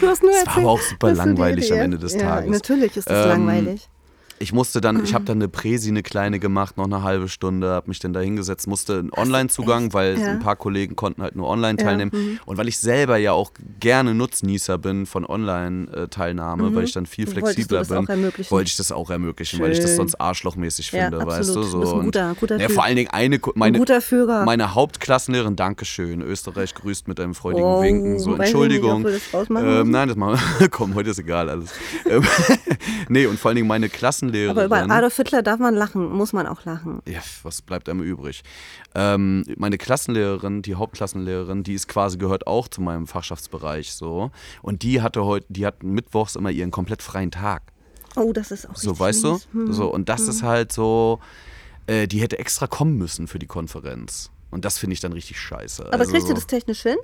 Du 0.00 0.06
hast 0.06 0.22
nur 0.22 0.32
Das 0.32 0.46
war 0.46 0.46
erzählt, 0.46 0.56
aber 0.56 0.68
auch 0.70 0.80
super 0.80 1.12
langweilig 1.12 1.70
am 1.72 1.78
Ende 1.80 1.98
des 1.98 2.14
ja, 2.14 2.20
Tages. 2.20 2.50
Natürlich 2.50 2.96
ist 2.96 3.10
das 3.10 3.24
Ähm, 3.26 3.28
langweilig. 3.46 3.88
Ich 4.38 4.52
musste 4.52 4.80
dann, 4.82 5.02
ich 5.02 5.14
habe 5.14 5.24
dann 5.24 5.38
eine 5.38 5.48
Präsi, 5.48 5.88
eine 5.88 6.02
kleine 6.02 6.38
gemacht, 6.38 6.76
noch 6.76 6.84
eine 6.84 7.02
halbe 7.02 7.28
Stunde, 7.28 7.68
habe 7.70 7.88
mich 7.88 8.00
dann 8.00 8.12
da 8.12 8.20
hingesetzt, 8.20 8.66
musste 8.66 8.98
einen 8.98 9.10
Online-Zugang, 9.12 9.92
weil 9.94 10.18
Ja. 10.18 10.26
ein 10.28 10.40
paar 10.40 10.56
Kollegen 10.56 10.94
konnten 10.94 11.22
halt 11.22 11.36
nur 11.36 11.48
online 11.48 11.78
Ja, 11.78 11.84
teilnehmen. 11.86 12.10
mhm. 12.12 12.38
Und 12.44 12.58
weil 12.58 12.68
ich 12.68 12.78
selber 12.78 13.16
ja 13.16 13.32
auch 13.32 13.52
gerne 13.80 14.14
Nutznießer 14.14 14.76
bin 14.78 15.06
von 15.06 15.24
Online-Teilnahme, 15.24 16.74
weil 16.74 16.84
ich 16.84 16.92
dann 16.92 17.06
viel 17.06 17.26
Mhm. 17.26 17.30
Flexibler 17.30 17.84
bin, 17.84 18.06
wollte 18.50 18.68
ich 18.68 18.76
das 18.76 18.92
auch 18.92 19.10
ermöglichen, 19.10 19.60
weil 19.60 19.72
ich 19.72 19.78
das 19.80 19.90
Schön. 19.90 19.96
sonst 19.96 20.20
arschlochmäßig 20.20 20.92
Ja, 20.92 21.02
finde, 21.10 21.26
weißt 21.26 21.54
du? 21.54 21.60
absolut. 21.60 21.70
So. 21.70 21.80
Du 21.92 21.98
ein 22.00 22.04
guter- 22.04 22.34
guter 22.38 22.56
ja, 22.58 22.68
vor 22.68 22.84
allen 22.84 22.96
Dingen 22.96 23.10
eine, 23.10 23.40
meine, 23.54 23.76
Ein 23.76 23.80
guter 23.80 24.00
Führer. 24.00 24.44
meine 24.44 24.74
Hauptklassenlehrerin, 24.74 25.56
Dankeschön, 25.56 26.20
Österreich 26.22 26.74
grüßt 26.74 27.08
mit 27.08 27.20
einem 27.20 27.34
freudigen 27.34 27.66
Oh, 27.66 27.82
Winken, 27.82 28.18
so 28.18 28.30
nicht, 28.32 28.40
Entschuldigung. 28.40 29.04
wir 29.04 29.12
das 29.12 29.50
ähm, 29.50 29.90
nein, 29.90 30.08
das 30.08 30.16
machen 30.16 30.38
wir. 30.58 30.68
Komm, 30.70 30.94
heute 30.94 31.10
ist 31.10 31.18
egal 31.18 31.48
alles. 31.48 31.70
Ähm, 32.08 32.22
nee, 33.08 33.26
und 33.26 33.38
vor 33.38 33.48
allen 33.50 33.56
Dingen 33.56 33.68
meine 33.68 33.88
Klassenlehrerin. 34.32 34.72
Aber 34.72 34.84
über 34.84 34.94
Adolf 34.94 35.16
Hitler 35.16 35.42
darf 35.42 35.58
man 35.58 35.74
lachen, 35.74 36.12
muss 36.12 36.32
man 36.32 36.46
auch 36.46 36.64
lachen. 36.64 37.02
Ja, 37.06 37.20
was 37.42 37.62
bleibt 37.62 37.88
einem 37.88 38.02
übrig? 38.02 38.42
Ähm, 38.94 39.44
meine 39.56 39.78
Klassenlehrerin, 39.78 40.62
die 40.62 40.74
Hauptklassenlehrerin, 40.74 41.62
die 41.62 41.74
ist 41.74 41.88
quasi 41.88 42.18
gehört 42.18 42.46
auch 42.46 42.68
zu 42.68 42.80
meinem 42.80 43.06
Fachschaftsbereich 43.06 43.92
so. 43.92 44.30
Und 44.62 44.82
die 44.82 45.02
hatte 45.02 45.24
heute, 45.24 45.46
die 45.48 45.66
hat 45.66 45.82
mittwochs 45.82 46.36
immer 46.36 46.50
ihren 46.50 46.70
komplett 46.70 47.02
freien 47.02 47.30
Tag. 47.30 47.62
Oh, 48.16 48.32
das 48.32 48.50
ist 48.50 48.68
auch 48.68 48.76
So, 48.76 48.98
weißt 48.98 49.24
du? 49.24 49.38
Hm. 49.52 49.72
So, 49.72 49.92
und 49.92 50.08
das 50.08 50.22
ist 50.22 50.42
halt 50.42 50.72
so, 50.72 51.20
äh, 51.86 52.06
die 52.06 52.20
hätte 52.20 52.38
extra 52.38 52.66
kommen 52.66 52.96
müssen 52.96 53.28
für 53.28 53.38
die 53.38 53.46
Konferenz. 53.46 54.30
Und 54.50 54.64
das 54.64 54.78
finde 54.78 54.94
ich 54.94 55.00
dann 55.00 55.12
richtig 55.12 55.38
scheiße. 55.38 55.86
Aber 55.86 56.00
also, 56.00 56.12
kriegst 56.12 56.28
du 56.28 56.34
das 56.34 56.46
technisch 56.46 56.82
hin? 56.82 56.96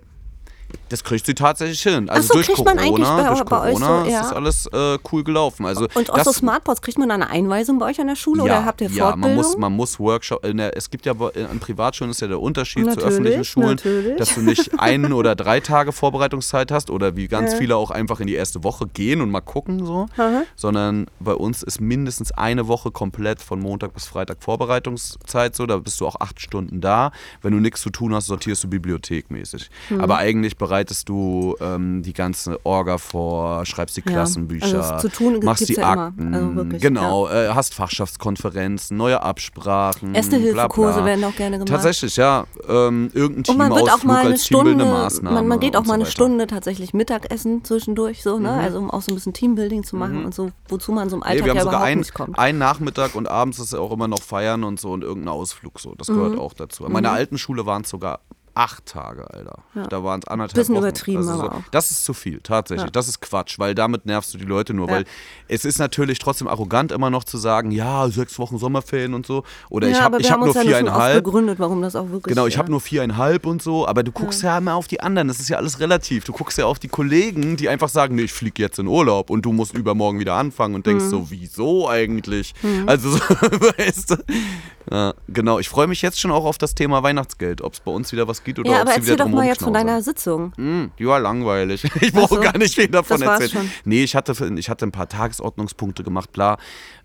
Das 0.88 1.02
kriegt 1.04 1.24
sie 1.26 1.35
tatsächlich 1.35 1.80
hin. 1.82 2.08
Also 2.11 2.28
so, 2.28 2.35
durch 2.35 2.46
kriegt 2.48 2.64
man 2.64 2.78
eigentlich 2.78 3.06
Corona, 3.08 3.22
bei- 3.44 3.70
durch 3.70 3.80
Corona 3.80 4.00
so, 4.02 4.06
ist 4.06 4.12
ja. 4.12 4.20
das 4.22 4.32
alles 4.32 4.66
äh, 4.66 4.98
cool 5.11 5.24
gelaufen. 5.24 5.64
Also 5.66 5.88
Und 5.94 6.11
auch 6.11 6.14
das, 6.16 6.24
so 6.26 6.32
Smartboards, 6.32 6.82
kriegt 6.82 6.98
man 6.98 7.08
da 7.08 7.14
eine 7.14 7.30
Einweisung 7.30 7.78
bei 7.78 7.87
euch 7.87 8.00
an 8.00 8.08
der 8.08 8.16
Schule 8.16 8.38
ja, 8.40 8.44
oder 8.44 8.64
habt 8.64 8.80
ihr 8.82 8.90
ja, 8.90 9.16
man 9.16 9.35
muss, 9.35 9.56
man 9.56 9.72
muss 9.72 9.98
Workshop, 9.98 10.42
der, 10.42 10.76
es 10.76 10.90
gibt 10.90 11.06
ja 11.06 11.12
an 11.12 11.61
Privatschulen 11.61 12.11
ist 12.11 12.20
ja 12.20 12.28
der 12.28 12.40
Unterschied 12.40 12.82
zu 12.85 12.88
Natürlich, 12.90 13.06
öffentlichen 13.08 13.44
Schulen, 13.44 13.68
natürlich. 13.68 14.16
dass 14.18 14.35
du 14.35 14.40
nicht 14.42 14.70
ein 14.78 15.12
oder 15.12 15.35
drei 15.35 15.61
Tage 15.61 15.92
Vorbereitungszeit 15.92 16.70
hast 16.70 16.90
oder 16.90 17.16
wie 17.16 17.28
ganz 17.28 17.52
Ja. 17.52 17.58
viele 17.58 17.76
auch 17.76 17.90
einfach 17.90 18.20
in 18.20 18.26
die 18.26 18.35
erste 18.35 18.62
Woche 18.64 18.87
gehen 18.87 19.20
und 19.22 19.30
mal 19.30 19.40
gucken 19.40 19.85
so, 19.87 20.06
Aha. 20.16 20.42
sondern 20.56 21.06
bei 21.20 21.35
uns 21.35 21.62
ist 21.62 21.80
mindestens 21.80 22.32
eine 22.32 22.68
Woche 22.68 22.90
komplett 22.90 23.40
von 23.40 23.61
Montag 23.61 23.94
bis 23.94 24.06
Freitag 24.06 24.42
Vorbereitungszeit 24.42 25.54
so, 25.56 25.66
da 25.66 25.78
bist 25.78 26.00
du 26.00 26.06
auch 26.06 26.16
acht 26.20 26.40
Stunden 26.40 26.80
da. 26.80 27.12
Wenn 27.40 27.52
du 27.52 27.61
nichts 27.61 27.80
zu 27.82 27.90
tun 27.90 28.14
hast, 28.14 28.26
sortierst 28.26 28.64
du 28.64 28.68
bibliothekmäßig. 28.68 29.70
Hm. 29.88 30.00
Aber 30.00 30.18
eigentlich 30.18 30.56
bereitest 30.62 31.09
du 31.09 31.57
ähm, 31.61 32.03
die 32.05 32.12
ganze 32.12 32.59
Orga 32.64 32.96
vor, 32.98 33.66
schreibst 33.66 33.96
die 33.96 34.03
Klassenbücher, 34.03 34.92
also 34.92 35.09
zu 35.09 35.12
tun 35.12 35.40
machst 35.42 35.68
die 35.68 35.75
ja 35.75 35.92
immer. 35.92 36.03
Akten, 36.07 36.33
Also 36.35 36.55
wirklich, 36.55 36.81
genau, 36.83 37.29
äh, 37.29 37.48
hast 37.48 37.75
Fachschaftskonferenzen, 37.75 38.96
neue 38.96 39.20
Absprachen, 39.22 40.14
Erste 40.14 40.37
Hilfekurse 40.37 41.05
werden 41.05 41.25
auch 41.25 41.35
gerne 41.35 41.57
gemacht. 41.59 41.68
Tatsächlich, 41.68 42.16
ja. 42.16 42.44
Ähm, 42.68 43.11
irgendein 43.12 43.53
Und 43.53 43.59
man 43.59 43.75
wird 43.75 43.90
auch 43.92 44.05
mal 44.05 44.25
eine 44.27 44.38
Stunde, 44.38 44.85
man, 45.22 45.48
man 45.48 45.59
geht 45.59 45.77
auch 45.77 45.81
mal 45.81 45.87
so 45.87 45.92
eine 45.94 46.03
weiter. 46.05 46.11
Stunde 46.12 46.46
tatsächlich 46.46 46.94
Mittagessen 46.94 47.64
zwischendurch, 47.64 48.22
so, 48.22 48.38
ne? 48.38 48.53
Also 48.53 48.79
um 48.79 48.88
auch 48.90 49.03
so 49.03 49.11
ein 49.11 49.16
bisschen 49.16 49.33
Teambuilding 49.33 49.83
zu 49.83 49.96
machen 49.96 50.25
und 50.25 50.33
so, 50.35 50.51
wozu 50.68 50.92
man 50.92 51.09
so 51.09 51.16
im 51.16 51.22
Nee, 51.22 51.27
Alltag 51.27 51.44
wir 51.44 51.51
haben 51.51 51.57
ja 51.57 51.62
sogar 51.64 51.72
überhaupt 51.81 51.90
einen, 51.90 52.01
nicht 52.01 52.14
kommt. 52.14 52.38
einen 52.38 52.59
Nachmittag 52.59 53.14
und 53.16 53.27
abends 53.29 53.59
ist 53.59 53.72
ja 53.72 53.81
auch 53.81 53.90
immer 53.90 54.07
noch 54.07 54.22
feiern 54.22 54.62
und 54.62 54.79
so 54.79 54.92
und 54.92 55.03
irgendein 55.03 55.35
Ausflug 55.35 55.81
so. 55.81 55.94
Das 55.96 56.09
Mhm. 56.09 56.14
gehört 56.14 56.38
auch 56.38 56.55
dazu. 56.55 56.87
An 56.87 56.92
meiner 56.92 57.11
alten 57.11 57.37
Schule 57.37 57.66
waren 57.66 57.83
es 57.83 57.88
sogar 57.90 58.20
acht 58.55 58.87
Tage, 58.87 59.29
Alter. 59.33 59.59
Da 59.88 60.05
waren 60.05 60.21
es 60.23 60.29
anderthalb 60.29 60.55
Bisschen 60.55 60.75
Wochen. 60.75 60.85
übertrieben 60.85 61.19
Also 61.19 61.35
so, 61.37 61.43
aber 61.43 61.57
auch. 61.57 61.62
Das 61.71 61.91
ist 61.91 62.05
zu 62.05 62.15
viel, 62.15 62.41
tatsächlich. 62.41 62.85
Ja. 62.87 62.91
Das 62.91 63.09
ist 63.09 63.21
Quatsch, 63.21 63.59
weil 63.59 63.75
damit 63.75 64.07
nervst 64.07 64.35
du 64.35 64.38
die 64.38 64.45
Leute 64.45 64.75
nur. 64.75 64.88
Ja. 64.88 64.95
Weil 64.95 65.05
es 65.49 65.65
ist 65.65 65.79
natürlich 65.79 66.19
trotzdem 66.19 66.49
arrogant, 66.49 66.93
immer 66.93 67.11
noch 67.11 67.25
zu 67.25 67.38
sagen, 67.38 67.71
ja, 67.71 68.09
sechs 68.09 68.38
Wochen 68.38 68.59
Sommerferien 68.59 69.15
und 69.15 69.27
so. 69.27 69.45
Oder 69.71 69.88
ja, 69.88 69.95
ich 69.97 70.01
habe 70.03 70.21
ich 70.21 70.31
hab 70.31 70.38
nur 70.38 70.49
uns 70.49 70.57
ja 70.57 70.62
viereinhalb. 70.62 71.25
begründet, 71.25 71.59
warum 71.59 71.83
das 71.83 71.97
auch 71.97 72.11
wirklich 72.11 72.35
Genau, 72.35 72.47
ich 72.47 72.59
habe 72.59 72.71
nur 72.71 72.81
viereinhalb 72.81 73.47
und 73.47 73.62
so, 73.62 73.87
aber 73.88 74.03
du 74.03 74.12
guckst 74.12 74.43
ja. 74.43 74.59
immer 74.59 74.75
auf 74.75 74.87
die 74.88 75.01
anderen. 75.01 75.29
Das 75.29 75.41
ist 75.41 75.49
ja 75.49 75.57
alles 75.57 75.81
relativ. 75.81 76.25
Du 76.25 76.33
guckst 76.33 76.59
ja 76.59 76.67
auf 76.67 76.79
die 76.79 76.88
Kollegen, 76.88 77.57
die 77.57 77.69
einfach 77.69 77.88
sagen, 77.88 78.15
nee, 78.17 78.23
ich 78.23 78.33
fliege 78.33 78.62
jetzt 78.62 78.79
in 78.79 78.87
Urlaub 78.87 79.31
und 79.31 79.43
du 79.43 79.53
musst 79.53 79.75
übermorgen 79.75 80.19
wieder 80.19 80.35
anfangen 80.35 80.75
und 80.75 80.81
Mhm. 80.87 80.91
denkst 80.99 81.05
so, 81.07 81.31
wieso 81.31 81.88
eigentlich? 81.88 82.55
Also, 82.87 83.11
so, 83.11 83.19
weißt 83.79 84.11
du? 84.11 84.17
Ja, 84.90 85.14
genau, 85.29 85.59
ich 85.59 85.68
freue 85.68 85.87
mich 85.87 86.03
jetzt 86.03 86.21
schon 86.21 86.31
auch 86.31 86.45
auf 86.45 86.59
das 86.59 86.75
Thema 86.75 87.03
Weihnachtsgeld, 87.03 87.61
ob 87.61 87.75
es 87.75 87.81
bei 87.81 87.92
uns 87.92 88.12
wieder 88.12 88.27
was 88.29 88.42
gibt 88.42 88.59
oder 88.59 88.71
Ja, 88.71 88.77
ob 88.77 88.83
aber 88.83 88.90
sie 88.92 88.97
erzähl 88.97 89.14
wieder 89.14 89.25
doch 89.25 89.31
drum 89.31 89.35
mal 89.40 89.47
jetzt 89.47 89.62
von 89.62 89.73
deiner 89.73 90.03
Sitzung. 90.03 90.53
Hm, 90.57 90.90
die 90.99 91.07
war 91.07 91.21
langweilig. 91.21 91.83
Ich 92.03 92.12
brauche 92.12 92.35
so. 92.35 92.40
gar 92.40 92.59
nicht 92.59 92.75
viel 92.75 92.88
davon 92.88 93.23
erzählen. 93.23 93.51
schon. 93.51 93.71
Nee, 93.85 94.03
ich 94.03 94.16
hatte, 94.16 94.35
ich 94.57 94.68
hatte 94.68 94.85
ein 94.85 94.92
paar 94.92 95.09
Tagesordnungspunkte 95.09 96.03
gemacht, 96.03 96.33
bla. 96.33 96.59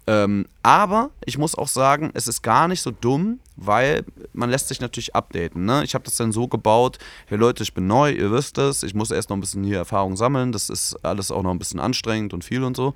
Ähm, 0.07 0.45
aber 0.63 1.11
ich 1.25 1.37
muss 1.37 1.53
auch 1.53 1.67
sagen, 1.67 2.11
es 2.13 2.27
ist 2.27 2.41
gar 2.41 2.69
nicht 2.69 2.81
so 2.81 2.91
dumm, 2.91 3.39
weil 3.57 4.05
man 4.31 4.49
lässt 4.49 4.69
sich 4.69 4.79
natürlich 4.79 5.13
updaten. 5.15 5.65
Ne? 5.65 5.83
Ich 5.83 5.93
habe 5.93 6.05
das 6.05 6.15
dann 6.15 6.31
so 6.31 6.47
gebaut, 6.47 6.97
hey 7.25 7.37
Leute, 7.37 7.63
ich 7.63 7.73
bin 7.73 7.87
neu, 7.87 8.11
ihr 8.11 8.31
wisst 8.31 8.57
es, 8.57 8.83
ich 8.83 8.93
muss 8.95 9.11
erst 9.11 9.29
noch 9.29 9.37
ein 9.37 9.41
bisschen 9.41 9.65
hier 9.65 9.77
Erfahrung 9.77 10.15
sammeln, 10.15 10.53
das 10.53 10.69
ist 10.69 10.95
alles 11.03 11.29
auch 11.29 11.43
noch 11.43 11.51
ein 11.51 11.59
bisschen 11.59 11.81
anstrengend 11.81 12.33
und 12.33 12.45
viel 12.45 12.63
und 12.63 12.77
so. 12.77 12.93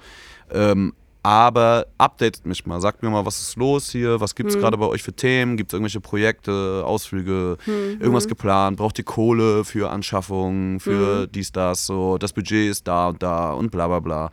Ähm, 0.52 0.94
aber 1.23 1.86
updatet 1.97 2.45
mich 2.45 2.65
mal, 2.65 2.81
sagt 2.81 3.03
mir 3.03 3.10
mal, 3.10 3.25
was 3.25 3.39
ist 3.41 3.55
los 3.55 3.91
hier, 3.91 4.19
was 4.19 4.34
gibt 4.36 4.49
es 4.49 4.55
Hm. 4.55 4.62
gerade 4.62 4.77
bei 4.77 4.88
euch 4.88 5.03
für 5.03 5.13
Themen, 5.13 5.55
gibt 5.57 5.71
es 5.71 5.73
irgendwelche 5.75 6.01
Projekte, 6.01 6.84
Ausflüge, 6.86 7.57
Hm, 7.65 7.99
irgendwas 8.01 8.27
geplant, 8.27 8.77
braucht 8.77 8.97
ihr 8.97 9.05
Kohle 9.05 9.63
für 9.63 9.89
Anschaffungen, 9.91 10.79
für 10.79 11.21
Hm. 11.23 11.31
dies, 11.31 11.51
das, 11.51 11.86
so, 11.86 12.17
das 12.17 12.34
Budget 12.34 12.71
ist 12.71 12.88
da 12.88 13.10
und 13.10 13.21
da 13.21 13.51
und 13.53 13.69
bla 13.71 13.88
bla 13.88 13.99
bla. 13.99 14.31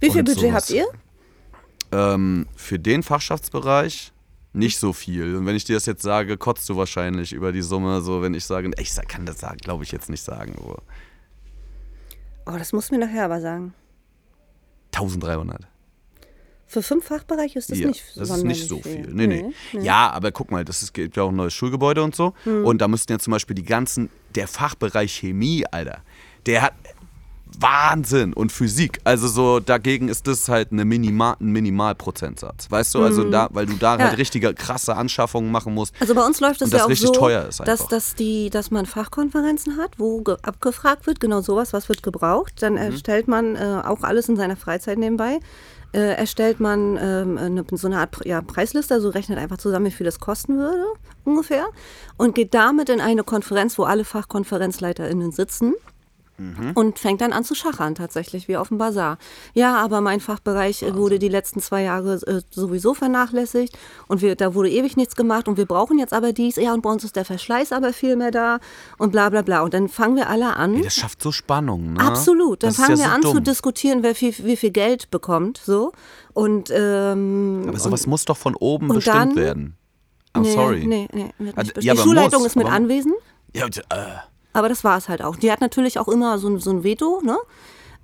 Wie 0.00 0.10
viel 0.10 0.20
Und 0.20 0.24
Budget 0.26 0.40
sowas. 0.50 0.54
habt 0.54 0.70
ihr? 0.70 0.86
Ähm, 1.92 2.46
für 2.56 2.78
den 2.78 3.02
Fachschaftsbereich 3.02 4.12
nicht 4.52 4.78
so 4.78 4.92
viel. 4.92 5.36
Und 5.36 5.46
wenn 5.46 5.56
ich 5.56 5.64
dir 5.64 5.74
das 5.76 5.86
jetzt 5.86 6.02
sage, 6.02 6.36
kotzt 6.36 6.68
du 6.68 6.76
wahrscheinlich 6.76 7.32
über 7.32 7.50
die 7.50 7.62
Summe, 7.62 8.00
so 8.02 8.20
wenn 8.22 8.34
ich 8.34 8.44
sage, 8.44 8.70
ich 8.78 8.94
kann 9.08 9.26
das 9.26 9.38
sagen, 9.40 9.56
glaube 9.58 9.84
ich 9.84 9.92
jetzt 9.92 10.08
nicht 10.10 10.22
sagen, 10.22 10.54
so 10.58 10.76
Oh, 12.46 12.58
das 12.58 12.72
musst 12.74 12.90
du 12.90 12.96
mir 12.96 13.06
nachher 13.06 13.24
aber 13.24 13.40
sagen. 13.40 13.72
1300. 14.92 15.66
Für 16.66 16.82
fünf 16.82 17.04
Fachbereiche 17.06 17.58
ist 17.58 17.70
das 17.70 17.78
ja, 17.78 17.86
nicht 17.88 18.02
das 18.16 18.30
ist 18.30 18.42
nicht 18.44 18.68
so 18.68 18.80
viel. 18.80 19.06
Nee, 19.12 19.26
nee. 19.26 19.42
nee. 19.42 19.54
Hm. 19.78 19.84
Ja, 19.84 20.10
aber 20.10 20.32
guck 20.32 20.50
mal, 20.50 20.64
das 20.64 20.82
ist, 20.82 20.92
gibt 20.94 21.16
ja 21.16 21.22
auch 21.22 21.28
ein 21.28 21.36
neues 21.36 21.52
Schulgebäude 21.54 22.02
und 22.02 22.16
so. 22.16 22.32
Und 22.44 22.80
da 22.80 22.88
müssten 22.88 23.12
ja 23.12 23.18
zum 23.18 23.30
Beispiel 23.32 23.54
die 23.54 23.64
ganzen, 23.64 24.10
der 24.34 24.48
Fachbereich 24.48 25.12
Chemie, 25.14 25.64
Alter, 25.70 25.98
der 26.46 26.62
hat 26.62 26.72
Wahnsinn 27.60 28.32
und 28.32 28.50
Physik. 28.50 28.98
Also 29.04 29.28
so 29.28 29.60
dagegen 29.60 30.08
ist 30.08 30.26
das 30.26 30.48
halt 30.48 30.72
eine 30.72 30.84
Minimal, 30.84 31.36
ein 31.40 31.52
Minimalprozentsatz. 31.52 32.68
Weißt 32.68 32.94
du, 32.94 33.02
also 33.04 33.30
da, 33.30 33.48
weil 33.52 33.66
du 33.66 33.74
da 33.74 33.92
Hm. 33.94 34.00
Ja. 34.00 34.08
halt 34.08 34.18
richtige 34.18 34.52
krasse 34.54 34.96
Anschaffungen 34.96 35.52
machen 35.52 35.72
musst. 35.72 35.94
Also 36.00 36.14
bei 36.16 36.26
uns 36.26 36.40
läuft 36.40 36.62
Und 36.62 36.72
das 36.72 36.78
ja 36.80 36.84
auch 36.86 36.88
richtig 36.90 37.06
so, 37.08 37.12
teuer 37.12 37.46
ist 37.46 37.60
dass, 37.60 37.68
einfach. 37.82 37.88
dass, 37.90 38.14
die, 38.16 38.50
dass 38.50 38.72
man 38.72 38.86
Fachkonferenzen 38.86 39.76
hat, 39.76 39.92
wo 39.98 40.22
ge- 40.22 40.36
abgefragt 40.42 41.06
wird, 41.06 41.20
genau 41.20 41.42
sowas, 41.42 41.72
was 41.72 41.88
wird 41.88 42.02
gebraucht. 42.02 42.54
Dann 42.60 42.72
Mhm. 42.72 42.78
erstellt 42.78 43.28
man 43.28 43.54
äh, 43.54 43.82
auch 43.84 44.02
alles 44.02 44.28
in 44.28 44.36
seiner 44.36 44.56
Freizeit 44.56 44.98
nebenbei. 44.98 45.38
Äh, 45.94 46.16
erstellt 46.16 46.58
man 46.58 46.98
ähm, 47.00 47.38
eine, 47.38 47.64
so 47.70 47.86
eine 47.86 47.98
Art 47.98 48.26
ja, 48.26 48.42
Preisliste, 48.42 48.94
also 48.94 49.10
rechnet 49.10 49.38
einfach 49.38 49.58
zusammen, 49.58 49.86
wie 49.86 49.90
viel 49.92 50.04
das 50.04 50.18
kosten 50.18 50.58
würde, 50.58 50.84
ungefähr. 51.22 51.66
Und 52.16 52.34
geht 52.34 52.52
damit 52.52 52.88
in 52.88 53.00
eine 53.00 53.22
Konferenz, 53.22 53.78
wo 53.78 53.84
alle 53.84 54.04
FachkonferenzleiterInnen 54.04 55.30
sitzen. 55.30 55.74
Mhm. 56.36 56.72
Und 56.74 56.98
fängt 56.98 57.20
dann 57.20 57.32
an 57.32 57.44
zu 57.44 57.54
schachern, 57.54 57.94
tatsächlich, 57.94 58.48
wie 58.48 58.56
auf 58.56 58.68
dem 58.68 58.78
Bazar. 58.78 59.18
Ja, 59.52 59.76
aber 59.76 60.00
mein 60.00 60.18
Fachbereich 60.18 60.82
äh, 60.82 60.94
wurde 60.96 61.18
die 61.20 61.28
letzten 61.28 61.60
zwei 61.60 61.82
Jahre 61.84 62.14
äh, 62.26 62.40
sowieso 62.50 62.92
vernachlässigt 62.92 63.78
und 64.08 64.20
wir, 64.20 64.34
da 64.34 64.54
wurde 64.54 64.68
ewig 64.70 64.96
nichts 64.96 65.14
gemacht 65.14 65.46
und 65.46 65.56
wir 65.58 65.66
brauchen 65.66 65.98
jetzt 65.98 66.12
aber 66.12 66.32
dies. 66.32 66.56
Ja, 66.56 66.74
und 66.74 66.82
bei 66.82 66.90
uns 66.90 67.04
ist 67.04 67.14
der 67.14 67.24
Verschleiß 67.24 67.70
aber 67.72 67.92
viel 67.92 68.16
mehr 68.16 68.32
da 68.32 68.58
und 68.98 69.12
bla 69.12 69.28
bla 69.28 69.42
bla. 69.42 69.60
Und 69.62 69.74
dann 69.74 69.88
fangen 69.88 70.16
wir 70.16 70.28
alle 70.28 70.56
an. 70.56 70.74
Ey, 70.74 70.82
das 70.82 70.94
schafft 70.96 71.22
so 71.22 71.30
Spannung, 71.30 71.92
ne? 71.92 72.00
Absolut. 72.00 72.62
Dann 72.64 72.70
Das 72.70 72.76
fangen 72.76 72.98
ja 72.98 73.04
wir 73.04 73.08
so 73.10 73.14
an 73.14 73.22
zu 73.22 73.34
dumm. 73.34 73.44
diskutieren, 73.44 74.02
wer 74.02 74.14
viel, 74.16 74.34
wie 74.38 74.56
viel 74.56 74.70
Geld 74.72 75.10
bekommt. 75.12 75.58
So. 75.64 75.92
Und, 76.32 76.68
ähm, 76.74 77.64
Aber 77.68 77.78
sowas 77.78 78.06
muss 78.08 78.24
doch 78.24 78.36
von 78.36 78.56
oben 78.56 78.88
und 78.90 78.96
bestimmt 78.96 79.16
dann- 79.16 79.36
werden. 79.36 79.76
I'm 80.34 80.40
nee, 80.40 80.52
sorry. 80.52 80.84
Nee, 80.84 81.06
nee, 81.12 81.32
Also, 81.54 81.70
ja, 81.80 81.94
die 81.94 82.00
Schulleitung 82.00 82.40
muss, 82.40 82.48
ist 82.48 82.56
mit 82.56 82.66
anwesend. 82.66 83.14
Ja, 83.54 83.66
und, 83.66 83.78
äh, 83.78 83.82
Aber 84.54 84.70
das 84.70 84.82
war 84.84 84.96
es 84.96 85.08
halt 85.10 85.20
auch. 85.22 85.36
Die 85.36 85.52
hat 85.52 85.60
natürlich 85.60 85.98
auch 85.98 86.08
immer 86.08 86.38
so, 86.38 86.48
ein- 86.48 86.58
so 86.60 86.70
ein 86.70 86.82
Veto, 86.84 87.20
ne? 87.22 87.36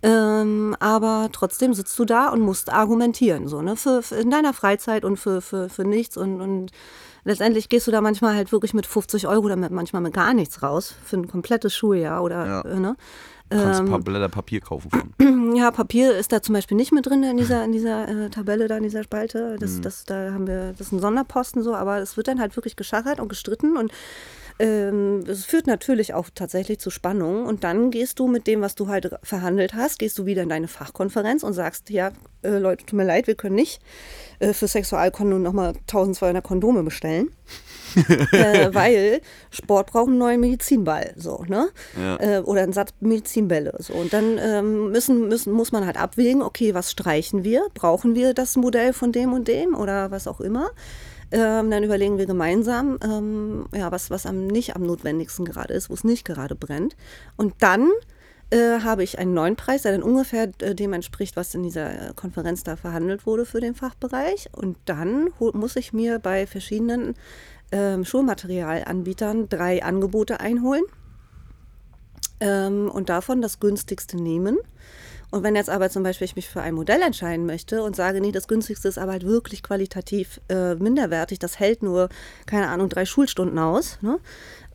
Ähm, 0.03 0.75
aber 0.81 1.29
trotzdem 1.33 1.75
sitzt 1.75 1.99
du 1.99 2.05
da 2.07 2.29
und 2.31 2.41
musst 2.41 2.73
argumentieren, 2.73 3.49
so, 3.49 3.61
ne? 3.63 3.77
Für, 3.77 4.03
für 4.03 4.17
in 4.17 4.31
deiner 4.31 4.53
Freizeit 4.55 5.05
und 5.05 5.17
für, 5.19 5.41
für, 5.43 5.69
für 5.69 5.85
nichts. 5.85 6.17
Und, 6.17 6.41
und 6.41 6.71
letztendlich 7.25 7.69
gehst 7.69 7.87
du 7.87 7.91
da 7.91 8.01
manchmal 8.01 8.35
halt 8.35 8.51
wirklich 8.51 8.73
mit 8.75 8.87
50 8.87 9.27
Euro 9.29 9.45
oder 9.47 9.57
mit, 9.57 9.71
manchmal 9.73 10.01
mit 10.03 10.15
gar 10.15 10.33
nichts 10.35 10.63
raus 10.63 10.95
für 11.05 11.17
ein 11.19 11.29
komplettes 11.29 11.75
Schuljahr 11.75 12.23
oder, 12.23 12.47
Ja. 12.47 12.61
äh, 12.63 12.81
ne? 12.81 12.97
kannst 13.51 13.81
ein 13.81 13.87
paar 13.91 13.99
Blätter 13.99 14.29
Papier 14.29 14.61
kaufen 14.61 14.91
von. 14.91 15.55
Ja, 15.57 15.73
Papier 15.73 16.17
ist 16.17 16.31
da 16.33 16.41
zum 16.41 16.55
Beispiel 16.55 16.77
nicht 16.77 16.93
mit 16.93 17.07
drin 17.07 17.25
in 17.25 17.37
dieser, 17.37 17.65
in 17.65 17.73
dieser 17.73 18.07
äh, 18.09 18.31
Tabelle, 18.31 18.69
da 18.69 18.77
in 18.77 18.85
dieser 18.85 19.03
Spalte. 19.03 19.57
Das, 19.59 19.73
Mhm. 19.79 19.83
das, 19.83 20.05
da 20.05 20.31
haben 20.33 20.47
wir, 20.47 20.71
das 20.71 20.81
ist 20.87 20.93
ein 20.93 21.01
Sonderposten 21.01 21.63
so, 21.65 21.75
aber 21.75 21.99
es 21.99 22.17
wird 22.17 22.29
dann 22.29 22.39
halt 22.41 22.57
wirklich 22.57 22.77
geschachert 22.77 23.19
und 23.19 23.29
gestritten 23.29 23.77
und 23.77 23.91
ähm, 24.61 25.25
es 25.27 25.47
führt 25.47 25.67
natürlich 25.67 26.13
auch 26.13 26.29
tatsächlich 26.35 26.79
zu 26.79 26.91
Spannungen 26.91 27.47
und 27.47 27.65
dann 27.65 27.91
gehst 27.91 28.19
du 28.19 28.29
mit 28.29 28.47
dem, 28.47 28.61
was 28.61 28.75
du 28.75 28.89
halt 28.89 29.11
verhandelt 29.23 29.73
hast, 29.73 29.99
gehst 29.99 30.19
du 30.19 30.27
wieder 30.27 30.43
in 30.43 30.51
deine 30.51 30.69
Fachkonferenz 30.69 31.43
und 31.43 31.55
sagst, 31.55 31.89
ja, 31.89 32.11
äh, 32.43 32.59
Leute, 32.59 32.85
tut 32.85 32.97
mir 32.97 33.05
leid, 33.05 33.27
wir 33.27 33.37
können 33.37 33.55
nicht 33.55 33.81
äh, 34.39 34.53
für 34.53 34.69
Sexualkondom 34.69 35.41
nochmal 35.41 35.71
1200 35.89 36.45
Kondome 36.45 36.83
bestellen. 36.83 37.31
äh, 38.33 38.73
weil 38.73 39.21
Sport 39.51 39.91
braucht 39.91 40.09
einen 40.09 40.19
neuen 40.19 40.41
Medizinball, 40.41 41.13
so, 41.17 41.45
ne? 41.49 41.71
Ja. 41.99 42.17
Äh, 42.21 42.41
oder 42.41 42.63
einen 42.63 42.73
Satz 42.73 42.91
Medizinbälle. 43.01 43.75
So. 43.79 43.95
Und 43.95 44.13
dann 44.13 44.39
ähm, 44.39 44.93
müssen, 44.93 45.27
müssen, 45.27 45.53
muss 45.53 45.73
man 45.73 45.87
halt 45.87 45.97
abwägen, 45.97 46.43
okay, 46.43 46.73
was 46.73 46.93
streichen 46.93 47.43
wir? 47.43 47.67
Brauchen 47.75 48.15
wir 48.15 48.33
das 48.33 48.57
Modell 48.57 48.93
von 48.93 49.11
dem 49.11 49.33
und 49.33 49.49
dem 49.49 49.75
oder 49.75 50.13
was 50.13 50.29
auch 50.29 50.41
immer? 50.41 50.71
Ähm, 51.33 51.71
dann 51.71 51.85
überlegen 51.85 52.19
wir 52.19 52.27
gemeinsam, 52.27 52.99
ähm, 53.05 53.67
ja, 53.73 53.93
was, 53.93 54.11
was 54.11 54.27
am 54.27 54.47
nicht 54.47 54.75
am 54.75 54.83
notwendigsten 54.83 55.45
gerade 55.45 55.75
ist, 55.75 55.89
wo 55.89 55.95
es 55.95 56.03
nicht 56.03 56.25
gerade 56.25 56.57
brennt. 56.57 56.97
Und 57.37 57.55
dann 57.61 57.89
äh, 58.51 58.81
habe 58.81 59.05
ich 59.05 59.19
einen 59.19 59.33
neuen 59.33 59.55
Preis, 59.55 59.83
der 59.83 59.93
dann 59.93 60.03
ungefähr 60.03 60.51
äh, 60.61 60.75
dem 60.75 60.93
entspricht, 60.93 61.37
was 61.37 61.55
in 61.55 61.63
dieser 61.63 62.13
Konferenz 62.15 62.65
da 62.65 62.75
verhandelt 62.75 63.27
wurde 63.27 63.47
für 63.47 63.61
den 63.61 63.77
Fachbereich. 63.77 64.49
Und 64.53 64.77
dann 64.87 65.31
muss 65.39 65.77
ich 65.77 65.93
mir 65.93 66.19
bei 66.19 66.49
verschiedenen 66.49 67.15
ähm, 67.71 68.05
Schulmaterialanbietern 68.05 69.49
drei 69.49 69.85
Angebote 69.85 70.41
einholen 70.41 70.83
ähm, 72.41 72.91
und 72.91 73.09
davon 73.09 73.41
das 73.41 73.61
günstigste 73.61 74.17
nehmen. 74.17 74.59
Und 75.31 75.43
wenn 75.43 75.55
jetzt 75.55 75.71
aber 75.71 75.91
zum 75.91 76.03
Beispiel 76.03 76.25
ich 76.25 76.37
mich 76.37 76.49
für 76.49 76.61
ein 76.61 76.75
Modell 76.75 77.01
entscheiden 77.03 77.47
möchte 77.47 77.83
und 77.83 77.95
sage, 77.95 78.21
nee, 78.21 78.33
das 78.33 78.49
günstigste 78.49 78.89
ist 78.89 78.99
aber 78.99 79.13
halt 79.13 79.25
wirklich 79.25 79.63
qualitativ 79.63 80.41
äh, 80.49 80.75
minderwertig, 80.75 81.39
das 81.39 81.59
hält 81.59 81.83
nur, 81.83 82.09
keine 82.47 82.69
Ahnung, 82.69 82.89
drei 82.89 83.05
Schulstunden 83.05 83.59
aus, 83.59 83.99
ne? 84.03 84.19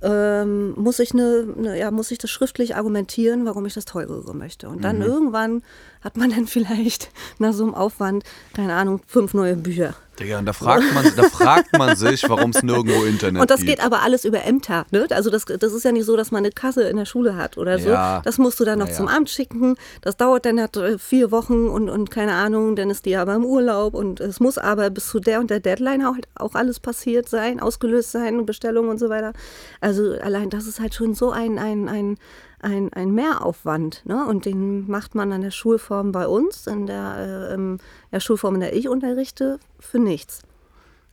ähm, 0.02 0.74
muss, 0.78 1.00
ich 1.00 1.14
ne, 1.14 1.48
ne, 1.56 1.80
ja, 1.80 1.92
muss 1.92 2.12
ich 2.12 2.18
das 2.18 2.30
schriftlich 2.30 2.76
argumentieren, 2.76 3.46
warum 3.46 3.66
ich 3.66 3.74
das 3.74 3.86
teurere 3.86 4.36
möchte. 4.36 4.70
Und 4.70 4.84
dann 4.84 5.02
irgendwann 5.02 5.64
hat 6.02 6.16
man 6.16 6.30
dann 6.30 6.48
vielleicht 6.48 7.10
nach 7.40 7.54
so 7.54 7.64
einem 7.64 7.74
Aufwand, 7.74 8.24
keine 8.54 8.74
Ahnung, 8.74 9.02
fünf 9.08 9.34
neue 9.34 9.56
Bücher. 9.56 9.96
Digga, 10.20 10.40
und 10.40 10.46
da 10.46 10.54
fragt 10.54 10.94
man, 10.94 11.06
da 11.16 11.24
fragt 11.24 11.78
man 11.78 11.96
sich, 11.96 12.28
warum 12.30 12.52
es 12.52 12.64
nirgendwo 12.64 13.04
Internet 13.04 13.42
Und 13.42 13.50
das 13.52 13.62
gibt. 13.62 13.70
geht 13.72 13.86
aber 13.86 14.02
alles 14.02 14.26
über 14.26 14.44
Ämter. 14.44 14.86
Ne? 14.92 15.06
Also 15.12 15.30
das, 15.30 15.46
das 15.46 15.74
ist 15.74 15.84
ja 15.84 15.92
nicht 15.92 16.06
so, 16.06 16.16
dass 16.16 16.32
man 16.32 16.40
eine 16.40 16.52
Kasse 16.52 16.84
in 16.84 16.98
der 16.98 17.06
Schule 17.06 17.36
hat 17.36 17.58
oder 17.58 17.80
so. 17.80 17.90
Ja. 17.90 18.22
Das 18.24 18.38
musst 18.38 18.60
du 18.60 18.66
dann 18.66 18.80
noch 18.80 18.88
Ja, 18.88 18.92
ja. 18.94 18.98
zum 18.98 19.08
Amt 19.08 19.30
schicken. 19.30 19.76
Das 20.02 20.18
dauert 20.18 20.46
dann 20.46 20.60
halt 20.60 20.78
äh, 20.78 20.98
vier 20.98 21.32
Wochen 21.32 21.68
und, 21.68 21.90
und 21.90 22.12
keine 22.12 22.34
Ahnung, 22.34 22.76
dann 22.76 22.90
ist 22.90 23.06
die 23.06 23.16
aber 23.16 23.36
im 23.36 23.46
Urlaub 23.46 23.94
und 23.94 24.20
es 24.20 24.40
muss 24.40 24.58
aber 24.58 24.90
bis 24.90 25.10
zu 25.10 25.20
der 25.20 25.40
und 25.40 25.50
der 25.50 25.60
Deadline 25.60 26.06
auch, 26.06 26.16
auch 26.36 26.56
alles 26.56 26.80
passiert 26.80 27.28
sein, 27.30 27.60
ausgelöst 27.60 28.12
sein, 28.12 28.46
Bestellungen 28.46 28.90
und 28.90 29.00
so 29.00 29.10
weiter. 29.10 29.34
Also 29.82 30.14
allein 30.22 30.50
das 30.50 30.68
ist 30.68 30.80
halt 30.80 30.94
schon 30.94 31.14
so 31.14 31.32
ein, 31.32 31.60
ein, 31.60 31.90
ein 31.90 32.18
ein, 32.66 32.92
ein 32.94 33.12
Mehraufwand. 33.12 34.02
Ne? 34.06 34.26
Und 34.26 34.46
den 34.46 34.90
macht 34.90 35.16
man 35.16 35.32
an 35.32 35.42
der 35.42 35.52
Schulform 35.52 36.12
bei 36.12 36.28
uns, 36.28 36.68
in 36.68 36.88
der, 36.88 37.56
äh, 37.58 37.78
der 38.12 38.20
Schulform, 38.20 38.56
in 38.56 38.62
der 38.62 38.76
ich 38.76 38.90
unterrichte, 38.90 39.60
für 39.80 40.00
nichts. 40.00 40.42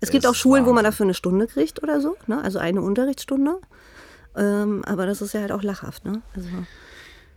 Es 0.00 0.10
gibt 0.10 0.26
auch 0.26 0.34
Schulen, 0.34 0.66
wo 0.66 0.72
man 0.72 0.82
dafür 0.82 1.04
eine 1.04 1.14
Stunde 1.14 1.46
kriegt 1.46 1.80
oder 1.80 2.00
so, 2.00 2.16
ne? 2.26 2.42
also 2.42 2.58
eine 2.58 2.82
Unterrichtsstunde. 2.82 3.58
Ähm, 4.34 4.82
aber 4.84 5.06
das 5.06 5.22
ist 5.22 5.34
ja 5.34 5.42
halt 5.42 5.52
auch 5.52 5.62
lachhaft. 5.62 6.04
Ne? 6.04 6.22
Also, 6.34 6.48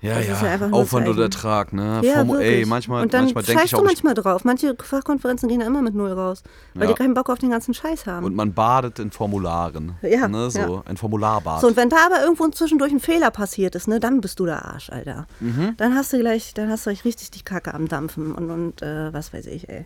Ja, 0.06 0.16
Das 0.18 0.28
ja, 0.28 0.34
ist 0.34 0.42
ja 0.62 0.68
nur 0.68 0.74
Aufwand 0.80 1.08
oder 1.08 1.24
Ertrag, 1.24 1.74
ne? 1.74 2.02
ja, 2.04 2.22
Formu- 2.22 2.40
ey, 2.40 2.66
manchmal, 2.66 3.04
Und 3.04 3.14
dann 3.14 3.24
manchmal 3.26 3.44
denke 3.44 3.64
ich 3.64 3.70
scheißt 3.72 3.76
auch, 3.76 3.80
du 3.80 3.86
manchmal 3.86 4.14
drauf. 4.14 4.44
Manche 4.46 4.76
Fachkonferenzen 4.82 5.50
gehen 5.50 5.62
ja 5.62 5.68
immer 5.68 5.82
mit 5.82 5.96
Null 5.96 6.12
raus, 6.12 6.44
weil 6.74 6.88
Ja. 6.88 6.94
die 6.94 6.98
keinen 6.98 7.14
Bock 7.14 7.30
auf 7.30 7.40
den 7.40 7.50
ganzen 7.50 7.74
Scheiß 7.74 8.06
haben. 8.06 8.26
und 8.26 8.36
man 8.36 8.54
badet 8.54 9.00
in 9.00 9.12
Formularen. 9.12 9.96
Ja, 10.02 10.28
ne? 10.28 10.50
So, 10.52 10.60
ja. 10.60 10.84
ein 10.86 10.98
Formularbad. 10.98 11.62
So, 11.62 11.68
und 11.68 11.78
wenn 11.78 11.90
da 11.90 11.98
aber 12.06 12.22
irgendwo 12.24 12.48
zwischendurch 12.50 12.92
ein 12.92 13.00
Fehler 13.00 13.32
passiert 13.32 13.76
ist, 13.76 13.88
ne, 13.88 14.00
dann 14.00 14.22
bist 14.22 14.40
du 14.40 14.46
der 14.46 14.64
Arsch, 14.66 14.90
Alter. 14.90 15.28
Mhm. 15.40 15.74
Dann 15.78 15.96
hast 15.96 16.14
du 16.14 16.20
gleich, 16.20 16.54
dann 16.54 16.70
hast 16.70 16.86
du 16.86 16.92
gleich 16.92 17.06
richtig 17.06 17.32
die 17.32 17.42
Kacke 17.44 17.74
am 17.74 17.88
Dampfen 17.88 18.34
und, 18.34 18.50
und 18.52 18.82
äh, 18.82 19.14
was 19.14 19.34
weiß 19.34 19.46
ich, 19.48 19.68
ey. 19.70 19.86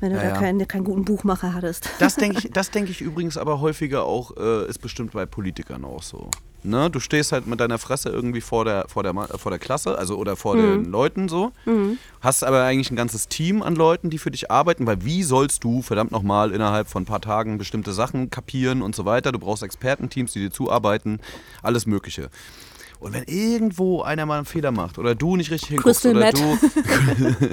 Wenn 0.00 0.10
du 0.10 0.16
Ja, 0.16 0.22
da 0.22 0.28
ja. 0.30 0.34
Keinen, 0.36 0.68
keinen 0.68 0.84
guten 0.84 1.04
Buchmacher 1.04 1.54
hattest. 1.54 1.88
Das 1.98 2.16
denke 2.16 2.38
ich, 2.44 2.50
das 2.50 2.70
denk 2.70 2.88
ich 2.90 3.00
übrigens 3.00 3.36
aber 3.36 3.60
häufiger 3.60 4.04
auch, 4.04 4.36
äh, 4.36 4.68
ist 4.68 4.78
bestimmt 4.78 5.12
bei 5.12 5.26
Politikern 5.26 5.84
auch 5.84 6.02
so. 6.02 6.30
Ne? 6.64 6.88
Du 6.88 6.98
stehst 6.98 7.32
halt 7.32 7.46
mit 7.46 7.60
deiner 7.60 7.78
Fresse 7.78 8.08
irgendwie 8.08 8.40
vor 8.40 8.64
der, 8.64 8.86
vor 8.88 9.02
der, 9.02 9.12
äh, 9.12 9.38
vor 9.38 9.50
der 9.50 9.58
Klasse, 9.58 9.98
also 9.98 10.16
oder 10.16 10.34
vor 10.34 10.56
den 10.56 10.86
Leuten 10.86 11.28
so. 11.28 11.52
Hast 12.20 12.42
aber 12.42 12.64
eigentlich 12.64 12.90
ein 12.90 12.96
ganzes 12.96 13.28
Team 13.28 13.62
an 13.62 13.76
Leuten, 13.76 14.08
die 14.08 14.18
für 14.18 14.30
dich 14.30 14.50
arbeiten, 14.50 14.86
weil 14.86 15.04
wie 15.04 15.22
sollst 15.22 15.62
du 15.62 15.82
verdammt 15.82 16.10
nochmal 16.10 16.52
innerhalb 16.52 16.88
von 16.88 17.02
ein 17.02 17.06
paar 17.06 17.20
Tagen 17.20 17.58
bestimmte 17.58 17.92
Sachen 17.92 18.30
kapieren 18.30 18.80
und 18.80 18.96
so 18.96 19.04
weiter? 19.04 19.30
Du 19.30 19.38
brauchst 19.38 19.62
Expertenteams, 19.62 20.32
die 20.32 20.40
dir 20.40 20.50
zuarbeiten, 20.50 21.20
alles 21.62 21.84
Mögliche. 21.84 22.30
Und 23.04 23.12
wenn 23.12 23.24
irgendwo 23.24 24.00
einer 24.02 24.24
mal 24.24 24.36
einen 24.38 24.46
Fehler 24.46 24.70
macht 24.70 24.98
oder 24.98 25.14
du 25.14 25.36
nicht 25.36 25.50
richtig 25.50 25.68
hinguckst 25.68 26.02
Crystal 26.02 26.16
oder 26.16 26.32
Meth. 26.32 26.38
du 26.40 27.46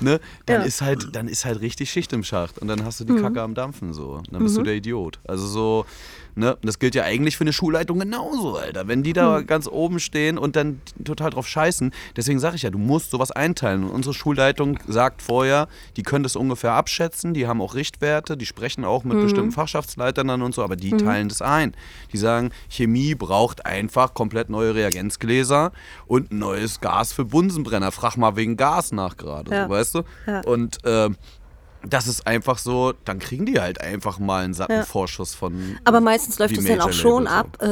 ne, 0.00 0.20
dann 0.46 0.60
Ja. 0.60 0.66
ist 0.66 0.80
halt, 0.82 1.14
dann 1.16 1.28
ist 1.28 1.44
halt 1.44 1.60
richtig 1.60 1.90
Schicht 1.90 2.12
im 2.12 2.22
Schacht 2.24 2.58
und 2.58 2.68
dann 2.68 2.84
hast 2.84 3.00
du 3.00 3.04
die 3.04 3.12
Mhm. 3.12 3.22
Kacke 3.22 3.42
am 3.42 3.54
Dampfen 3.54 3.92
so. 3.92 4.22
Dann 4.30 4.42
bist 4.44 4.56
du 4.56 4.62
der 4.62 4.74
Idiot. 4.74 5.18
Also 5.26 5.46
so, 5.46 5.84
ne, 6.34 6.56
das 6.62 6.78
gilt 6.78 6.94
ja 6.94 7.02
eigentlich 7.04 7.36
für 7.36 7.44
eine 7.44 7.52
Schulleitung 7.52 7.98
genauso, 7.98 8.56
Alter. 8.56 8.88
Wenn 8.88 9.02
die 9.02 9.12
da 9.12 9.40
Mhm. 9.40 9.46
ganz 9.46 9.66
oben 9.68 10.00
stehen 10.00 10.38
und 10.38 10.56
dann 10.56 10.80
total 11.04 11.30
drauf 11.30 11.46
scheißen, 11.48 11.92
deswegen 12.16 12.38
sage 12.38 12.56
ich 12.56 12.62
ja, 12.62 12.70
du 12.70 12.78
musst 12.78 13.10
sowas 13.10 13.30
einteilen. 13.30 13.84
Und 13.84 13.90
unsere 13.90 14.14
Schulleitung 14.14 14.78
sagt 14.86 15.22
vorher, 15.22 15.68
die 15.96 16.02
können 16.02 16.22
das 16.22 16.36
ungefähr 16.36 16.72
abschätzen, 16.72 17.34
die 17.34 17.46
haben 17.46 17.60
auch 17.60 17.74
Richtwerte, 17.74 18.36
die 18.36 18.46
sprechen 18.46 18.84
auch 18.84 19.04
Mhm. 19.04 19.12
mit 19.12 19.22
bestimmten 19.22 19.52
Fachschaftsleitern 19.52 20.28
dann 20.28 20.42
und 20.42 20.54
so, 20.54 20.62
aber 20.62 20.76
die 20.76 20.90
teilen 20.96 21.28
das 21.28 21.42
ein. 21.42 21.74
Die 22.12 22.18
sagen, 22.18 22.50
Chemie 22.68 23.14
braucht 23.14 23.66
einfach 23.66 24.14
komplett 24.14 24.48
neue 24.50 24.74
Reagenzgläser 24.74 25.72
und 26.06 26.32
neues 26.32 26.80
Gas 26.80 27.12
für 27.12 27.24
Bunsenbrenner. 27.24 27.92
Frag 27.92 28.16
mal 28.16 28.36
wegen 28.36 28.56
Gas 28.56 28.92
nach 28.92 29.16
gerade, 29.16 29.50
Ja. 29.50 29.64
so, 29.64 29.70
weißt 29.70 29.94
du? 29.96 30.02
Ja. 30.26 30.40
Und 30.42 30.78
ähm, 30.84 31.16
das 31.88 32.06
ist 32.06 32.26
einfach 32.26 32.58
so, 32.58 32.92
dann 33.04 33.18
kriegen 33.18 33.46
die 33.46 33.60
halt 33.60 33.80
einfach 33.80 34.18
mal 34.18 34.44
einen 34.44 34.54
satten 34.54 34.72
Ja. 34.72 34.82
Vorschuss 34.84 35.34
von. 35.34 35.76
Aber 35.84 36.00
meistens 36.00 36.38
läuft 36.38 36.56
es 36.56 36.64
dann 36.64 36.80
auch 36.80 36.92
schon 36.92 37.26
ab 37.26 37.58
äh, 37.60 37.66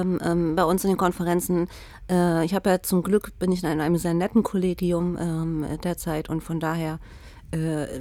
ähm, 0.00 0.20
ähm, 0.22 0.56
bei 0.56 0.64
uns 0.64 0.84
in 0.84 0.90
den 0.90 0.96
Konferenzen. 0.96 1.68
Äh, 2.10 2.44
ich 2.44 2.54
habe 2.54 2.70
ja 2.70 2.82
zum 2.82 3.02
Glück, 3.02 3.38
bin 3.38 3.52
ich 3.52 3.62
in 3.62 3.80
einem 3.80 3.96
sehr 3.96 4.14
netten 4.14 4.42
Kollegium 4.42 5.16
ähm, 5.18 5.66
derzeit 5.82 6.28
und 6.28 6.42
von 6.42 6.60
daher 6.60 6.98
äh, 7.52 8.00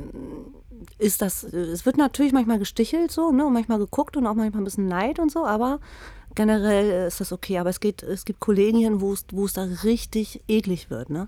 ist 0.97 1.21
das, 1.21 1.43
es 1.43 1.85
wird 1.85 1.97
natürlich 1.97 2.33
manchmal 2.33 2.59
gestichelt 2.59 3.11
so, 3.11 3.31
ne, 3.31 3.45
und 3.45 3.53
manchmal 3.53 3.77
geguckt 3.77 4.17
und 4.17 4.25
auch 4.25 4.33
manchmal 4.33 4.61
ein 4.61 4.65
bisschen 4.65 4.87
Neid 4.87 5.19
und 5.19 5.31
so, 5.31 5.45
aber 5.45 5.79
generell 6.35 7.07
ist 7.07 7.19
das 7.21 7.31
okay. 7.31 7.59
Aber 7.59 7.69
es 7.69 7.79
geht, 7.79 8.03
es 8.03 8.25
gibt 8.25 8.39
Kollegien, 8.39 9.01
wo 9.01 9.13
es, 9.13 9.25
wo 9.31 9.45
es 9.45 9.53
da 9.53 9.63
richtig 9.83 10.41
eklig 10.47 10.89
wird, 10.89 11.09
ne? 11.09 11.27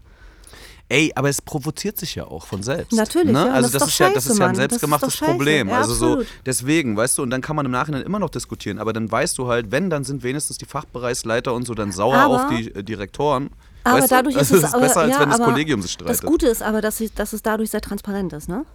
Ey, 0.89 1.11
aber 1.15 1.29
es 1.29 1.41
provoziert 1.41 1.97
sich 1.97 2.15
ja 2.15 2.25
auch 2.25 2.45
von 2.45 2.61
selbst. 2.63 2.91
Natürlich, 2.93 3.31
ne? 3.33 3.45
ja, 3.47 3.53
Also 3.53 3.69
das 3.69 3.71
das, 3.71 3.81
ist 3.83 3.87
ist 3.93 3.99
doch 3.99 4.05
ja, 4.07 4.13
das 4.13 4.23
scheiße, 4.25 4.33
ist 4.33 4.39
ja 4.39 4.45
ein. 4.45 4.53
Das 4.53 4.59
ist 4.65 4.69
selbstgemachtes 4.71 5.13
scheiße. 5.15 5.31
Problem. 5.31 5.69
Ja, 5.69 5.77
also 5.77 5.93
so 5.93 6.21
deswegen, 6.45 6.95
weißt 6.97 7.17
du, 7.17 7.23
und 7.23 7.29
dann 7.29 7.41
kann 7.41 7.55
man 7.55 7.65
im 7.65 7.71
Nachhinein 7.71 8.01
immer 8.03 8.19
noch 8.19 8.29
diskutieren, 8.29 8.79
aber 8.79 8.93
dann 8.93 9.11
weißt 9.11 9.37
du 9.37 9.47
halt, 9.47 9.71
wenn, 9.71 9.89
dann 9.89 10.03
sind 10.03 10.23
wenigstens 10.23 10.57
die 10.57 10.65
Fachbereichsleiter 10.65 11.53
und 11.53 11.65
so 11.65 11.73
dann 11.73 11.91
sauer 11.91 12.15
Aber- 12.17 12.35
auf 12.45 12.49
die 12.49 12.73
äh, 12.75 12.83
Direktoren. 12.83 13.49
Aber 13.85 13.97
weißt 13.99 14.11
du? 14.11 14.15
dadurch 14.15 14.37
also 14.37 14.55
ist 14.55 14.61
es 14.63 14.67
es 14.69 14.73
aber, 14.73 14.83
besser, 14.83 15.01
als 15.01 15.19
wenn 15.19 15.29
das 15.29 15.39
Kollegium 15.41 15.81
sich 15.81 15.91
streitet. 15.91 16.13
Das 16.15 16.21
Gute 16.21 16.47
ist 16.47 16.61
aber, 16.63 16.79
dass, 16.81 16.99
ich, 16.99 17.13
dass 17.13 17.33
es 17.33 17.41
dadurch 17.41 17.69
sehr 17.71 17.81
transparent 17.81 18.31
ist, 18.33 18.47
ne? 18.47 18.65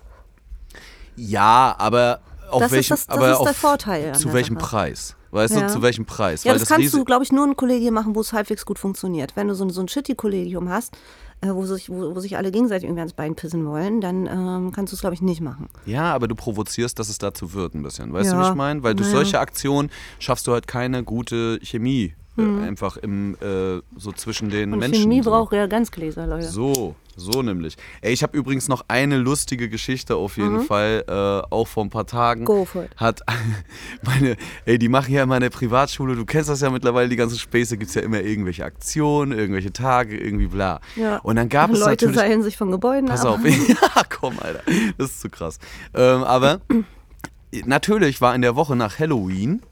Ja, 1.16 1.74
aber 1.78 2.20
auf 2.50 2.60
Das 2.60 2.66
ist 2.72 2.76
welchem, 2.76 2.90
das- 2.90 3.06
das 3.06 3.16
aber 3.16 3.32
ist 3.32 3.38
der 3.40 3.50
auf, 3.50 3.56
Vorteil 3.56 4.14
zu 4.14 4.32
welchem 4.32 4.54
Sache. 4.56 4.66
Preis? 4.66 5.14
Weißt 5.30 5.54
Ja. 5.54 5.66
du, 5.66 5.72
zu 5.72 5.82
welchem 5.82 6.06
Preis? 6.06 6.44
Ja, 6.44 6.52
Weil 6.52 6.58
das, 6.58 6.68
kannst 6.68 6.88
Risi- 6.88 6.96
du, 6.96 7.04
glaube 7.04 7.22
ich, 7.22 7.32
nur 7.32 7.44
in 7.46 7.54
Kollegium 7.54 7.92
machen, 7.92 8.14
wo 8.14 8.20
es 8.22 8.32
halbwegs 8.32 8.64
gut 8.64 8.78
funktioniert. 8.78 9.36
Wenn 9.36 9.48
du 9.48 9.54
so, 9.54 9.64
ein- 9.64 9.70
so 9.70 9.82
ein 9.82 9.88
Shitty-Kollegium 9.88 10.70
hast, 10.70 10.96
äh, 11.40 11.48
wo, 11.50 11.64
sich, 11.66 11.88
wo, 11.90 12.14
wo 12.14 12.20
sich 12.20 12.36
alle 12.36 12.50
gegenseitig 12.50 12.84
irgendwie 12.84 13.00
ans 13.00 13.12
Bein 13.12 13.34
pissen 13.36 13.64
wollen, 13.66 14.00
dann 14.00 14.26
ähm, 14.26 14.72
kannst 14.72 14.92
du 14.92 14.96
es, 14.96 15.00
glaube 15.00 15.14
ich, 15.14 15.22
nicht 15.22 15.40
machen. 15.40 15.68
Ja, 15.86 16.12
aber 16.14 16.26
du 16.28 16.34
provozierst, 16.34 16.98
dass 16.98 17.08
es 17.08 17.18
dazu 17.18 17.52
wird 17.52 17.74
ein 17.74 17.82
bisschen. 17.82 18.12
Weißt 18.12 18.30
du, 18.32 18.36
Ja. 18.36 18.42
wie 18.44 18.48
ich 18.48 18.54
meine? 18.54 18.82
Weil 18.82 18.94
durch 18.94 19.08
Naja. 19.08 19.18
solche 19.20 19.38
Aktionen 19.40 19.90
schaffst 20.18 20.46
du 20.46 20.52
halt 20.52 20.66
keine 20.66 21.04
gute 21.04 21.58
Chemie. 21.62 22.14
Äh, 22.38 22.66
einfach 22.66 22.96
im, 22.96 23.34
äh, 23.40 23.80
so 23.96 24.12
zwischen 24.12 24.48
den 24.50 24.72
Und 24.72 24.78
Menschen. 24.78 25.02
Chemie 25.02 25.22
so. 25.22 25.30
braucht 25.30 25.52
Reagenzgläser, 25.52 26.26
Leute. 26.26 26.46
So, 26.46 26.94
so 27.16 27.42
nämlich. 27.42 27.76
Ey, 28.00 28.12
ich 28.12 28.22
habe 28.22 28.36
übrigens 28.36 28.68
noch 28.68 28.84
eine 28.88 29.16
lustige 29.18 29.68
Geschichte 29.68 30.14
auf 30.16 30.36
jeden 30.36 30.58
Mhm. 30.58 30.62
Fall, 30.62 31.04
äh, 31.08 31.12
auch 31.52 31.66
vor 31.66 31.84
ein 31.84 31.90
paar 31.90 32.06
Tagen. 32.06 32.44
Go 32.44 32.64
for 32.64 32.84
it. 32.84 32.90
Hat 32.96 33.22
meine, 34.04 34.36
ey, 34.66 34.78
die 34.78 34.88
machen 34.88 35.12
ja 35.12 35.24
immer 35.24 35.36
in 35.36 35.42
der 35.42 35.50
Privatschule, 35.50 36.14
du 36.14 36.24
kennst 36.24 36.48
das 36.48 36.60
ja 36.60 36.70
mittlerweile, 36.70 37.08
die 37.08 37.16
ganzen 37.16 37.38
Späße, 37.38 37.76
gibt 37.76 37.88
es 37.88 37.94
ja 37.94 38.02
immer 38.02 38.20
irgendwelche 38.20 38.64
Aktionen, 38.64 39.32
irgendwelche 39.36 39.72
Tage, 39.72 40.16
irgendwie 40.16 40.46
bla. 40.46 40.80
Ja. 40.96 41.18
Und 41.18 41.36
dann 41.36 41.48
gab 41.48 41.70
es 41.72 41.80
Leute 41.80 42.12
seilen 42.14 42.42
sich 42.42 42.56
von 42.56 42.70
Gebäuden 42.70 43.06
Pass 43.08 43.24
ab. 43.26 43.40
auf, 43.40 43.44
ja, 43.68 44.02
komm, 44.08 44.34
Alter. 44.40 44.62
Das 44.96 45.10
ist 45.10 45.20
zu 45.20 45.28
krass. 45.28 45.58
Ähm, 45.94 46.22
aber 46.22 46.60
natürlich 47.64 48.20
war 48.20 48.34
in 48.34 48.42
der 48.42 48.56
Woche 48.56 48.76
nach 48.76 48.98
Halloween 48.98 49.62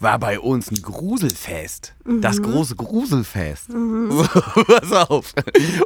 war 0.00 0.18
bei 0.18 0.38
uns 0.38 0.70
ein 0.70 0.80
Gruselfest. 0.80 1.94
Das 2.20 2.40
große 2.40 2.76
Gruselfest. 2.76 3.68
Pass 4.66 4.92
auf. 4.92 5.34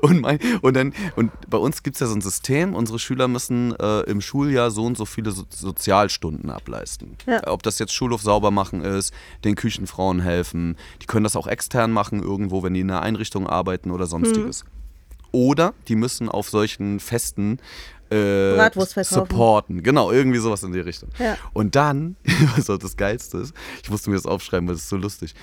Und, 0.03 0.21
mein, 0.21 0.39
und, 0.61 0.75
dann, 0.75 0.93
und 1.17 1.33
bei 1.49 1.59
uns 1.59 1.83
gibt 1.83 1.97
es 1.97 2.01
ja 2.01 2.07
so 2.07 2.15
ein 2.15 2.21
System, 2.21 2.75
unsere 2.75 2.99
Schüler 2.99 3.29
müssen 3.29 3.75
äh, 3.79 4.01
im 4.03 4.21
Schuljahr 4.21 4.71
so 4.71 4.85
und 4.85 4.97
so 4.97 5.05
viele 5.05 5.33
so 5.33 5.45
Sozialstunden 5.49 6.51
ableisten. 6.51 7.17
Ja. 7.27 7.47
Ob 7.47 7.63
das 7.63 7.79
jetzt 7.79 7.93
Schulhof 7.93 8.23
sauber 8.23 8.51
machen 8.51 8.83
ist, 8.83 9.13
den 9.45 9.55
Küchenfrauen 9.55 10.21
helfen. 10.21 10.77
Die 11.01 11.07
können 11.07 11.25
das 11.25 11.37
auch 11.37 11.47
extern 11.47 11.91
machen, 11.91 12.23
irgendwo, 12.23 12.63
wenn 12.63 12.75
die 12.75 12.81
in 12.81 12.91
einer 12.91 13.03
Einrichtung 13.03 13.47
arbeiten 13.47 13.91
oder 13.91 14.07
sonstiges. 14.07 14.65
Oder 15.33 15.73
die 15.89 15.97
müssen 15.97 16.29
auf 16.29 16.51
solchen 16.51 17.01
Festen 17.01 17.59
äh, 18.13 18.55
Bratwurst 18.57 18.95
verkaufen. 18.95 19.15
supporten. 19.15 19.83
Genau, 19.83 20.11
irgendwie 20.11 20.39
sowas 20.39 20.63
in 20.63 20.73
die 20.73 20.81
Richtung. 20.81 21.11
Ja. 21.19 21.37
Und 21.53 21.75
dann, 21.75 22.17
was 22.57 22.69
auch 22.71 22.79
das 22.79 22.97
Geilste 22.97 23.39
ist, 23.39 23.55
ich 23.83 23.91
musste 23.91 24.11
mir 24.11 24.17
das 24.17 24.27
aufschreiben, 24.27 24.69
weil 24.69 24.75
das 24.75 24.85
ist 24.85 24.91
so 24.91 24.97
lustig. 24.97 25.35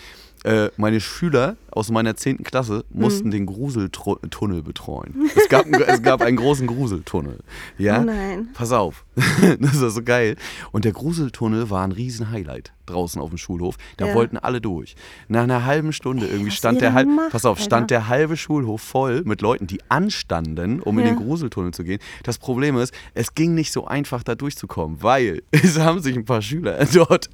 Äh, 0.43 0.69
meine 0.77 1.01
Schüler 1.01 1.57
aus 1.71 1.91
meiner 1.91 2.15
10. 2.15 2.43
Klasse 2.43 2.83
mussten 2.89 3.27
Mhm. 3.27 3.31
den 3.31 3.45
Gruseltunnel 3.45 4.63
betreuen. 4.63 5.29
Es 5.35 5.47
gab, 5.49 5.65
einen- 5.65 5.81
es 5.81 6.01
gab 6.01 6.21
einen 6.21 6.37
großen 6.37 6.65
Gruseltunnel. 6.65 7.39
Ja? 7.77 8.01
Oh 8.01 8.05
nein. 8.05 8.49
Pass 8.53 8.71
auf. 8.71 9.05
das 9.59 9.81
war 9.81 9.89
so 9.89 10.01
geil. 10.01 10.35
Und 10.71 10.85
der 10.85 10.93
Gruseltunnel 10.93 11.69
war 11.69 11.83
ein 11.83 11.91
riesen 11.91 12.31
Highlight 12.31 12.73
draußen 12.87 13.21
auf 13.21 13.29
dem 13.29 13.37
Schulhof. 13.37 13.75
Da 13.97 14.07
Ja. 14.07 14.15
wollten 14.15 14.37
alle 14.37 14.61
durch. 14.61 14.95
Nach 15.27 15.43
einer 15.43 15.63
halben 15.65 15.93
Stunde 15.93 16.25
irgendwie 16.25 16.47
was 16.49 16.55
stand 16.55 16.81
der 16.81 16.93
halb, 16.93 17.07
macht, 17.07 17.29
pass 17.31 17.45
auf, 17.45 17.57
Alter. 17.57 17.65
stand 17.65 17.91
der 17.91 18.07
halbe 18.07 18.35
Schulhof 18.35 18.81
voll 18.81 19.21
mit 19.25 19.41
Leuten, 19.41 19.67
die 19.67 19.79
anstanden, 19.89 20.79
um 20.79 20.97
in 20.97 21.05
Ja. 21.05 21.11
den 21.13 21.19
Gruseltunnel 21.23 21.71
zu 21.71 21.83
gehen. 21.83 21.99
Das 22.23 22.39
Problem 22.39 22.77
ist, 22.77 22.91
es 23.13 23.35
ging 23.35 23.53
nicht 23.53 23.71
so 23.71 23.85
einfach 23.85 24.23
da 24.23 24.33
durchzukommen, 24.33 25.03
weil 25.03 25.43
es 25.51 25.77
haben 25.77 26.01
sich 26.01 26.15
ein 26.17 26.25
paar 26.25 26.41
Schüler 26.41 26.83
dort 26.93 27.29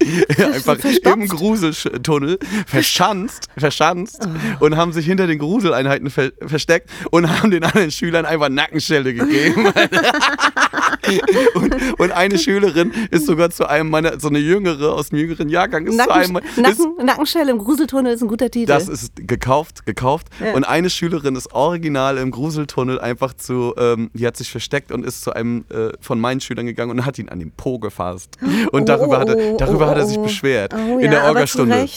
einfach 0.53 0.77
im 1.13 1.27
Gruseltunnel 1.29 2.37
verschanzt, 2.95 3.47
verschanzt 3.57 4.25
Oh. 4.59 4.65
und 4.65 4.77
haben 4.77 4.93
sich 4.93 5.05
hinter 5.05 5.27
den 5.27 5.37
Gruseleinheiten 5.39 6.09
ver 6.09 6.31
versteckt 6.45 6.89
und 7.11 7.29
haben 7.29 7.51
den 7.51 7.63
anderen 7.63 7.91
Schülern 7.91 8.25
einfach 8.25 8.49
Nackenschelle 8.49 9.13
gegeben. 9.13 9.71
und, 11.55 11.99
und 11.99 12.11
eine 12.11 12.37
Schülerin 12.37 12.91
ist 13.11 13.25
sogar 13.25 13.49
zu 13.49 13.67
einem 13.69 13.89
meiner, 13.89 14.19
so 14.19 14.27
eine 14.27 14.39
jüngere 14.39 14.93
aus 14.93 15.09
dem 15.09 15.19
jüngeren 15.19 15.49
Jahrgang, 15.49 15.85
ist 15.87 15.97
zu 15.97 16.09
einem, 16.09 16.33
Nacken, 16.33 16.49
ist, 16.49 16.57
Nacken, 16.57 17.05
Nackenschelle 17.05 17.51
im 17.51 17.57
Gruseltunnel 17.59 18.13
ist 18.13 18.21
ein 18.21 18.27
guter 18.27 18.49
Titel. 18.49 18.67
das 18.67 18.87
ist 18.87 19.15
gekauft, 19.15 19.85
gekauft. 19.85 20.27
Ja. 20.43 20.53
Und 20.53 20.63
eine 20.63 20.89
Schülerin 20.89 21.35
ist 21.35 21.53
original 21.53 22.17
im 22.17 22.31
Gruseltunnel 22.31 22.99
einfach 22.99 23.33
zu, 23.33 23.73
ähm, 23.77 24.09
die 24.13 24.25
hat 24.25 24.37
sich 24.37 24.49
versteckt 24.49 24.91
und 24.91 25.05
ist 25.05 25.21
zu 25.21 25.33
einem 25.33 25.65
äh, 25.69 25.89
von 25.99 26.19
meinen 26.19 26.41
Schülern 26.41 26.65
gegangen 26.65 26.91
und 26.91 27.05
hat 27.05 27.19
ihn 27.19 27.29
an 27.29 27.39
den 27.39 27.51
Po 27.51 27.79
gefasst. 27.79 28.37
Und 28.71 28.85
Oh, 28.85 28.85
darüber, 28.85 29.19
hat 29.19 29.29
er, 29.29 29.37
oh, 29.37 29.57
darüber 29.57 29.85
oh, 29.85 29.89
hat 29.89 29.97
er 29.97 30.05
sich 30.05 30.17
oh. 30.17 30.23
beschwert 30.23 30.73
Oh, 30.73 30.99
in 30.99 31.05
ja, 31.05 31.11
der 31.11 31.23
Orgastunde. 31.25 31.87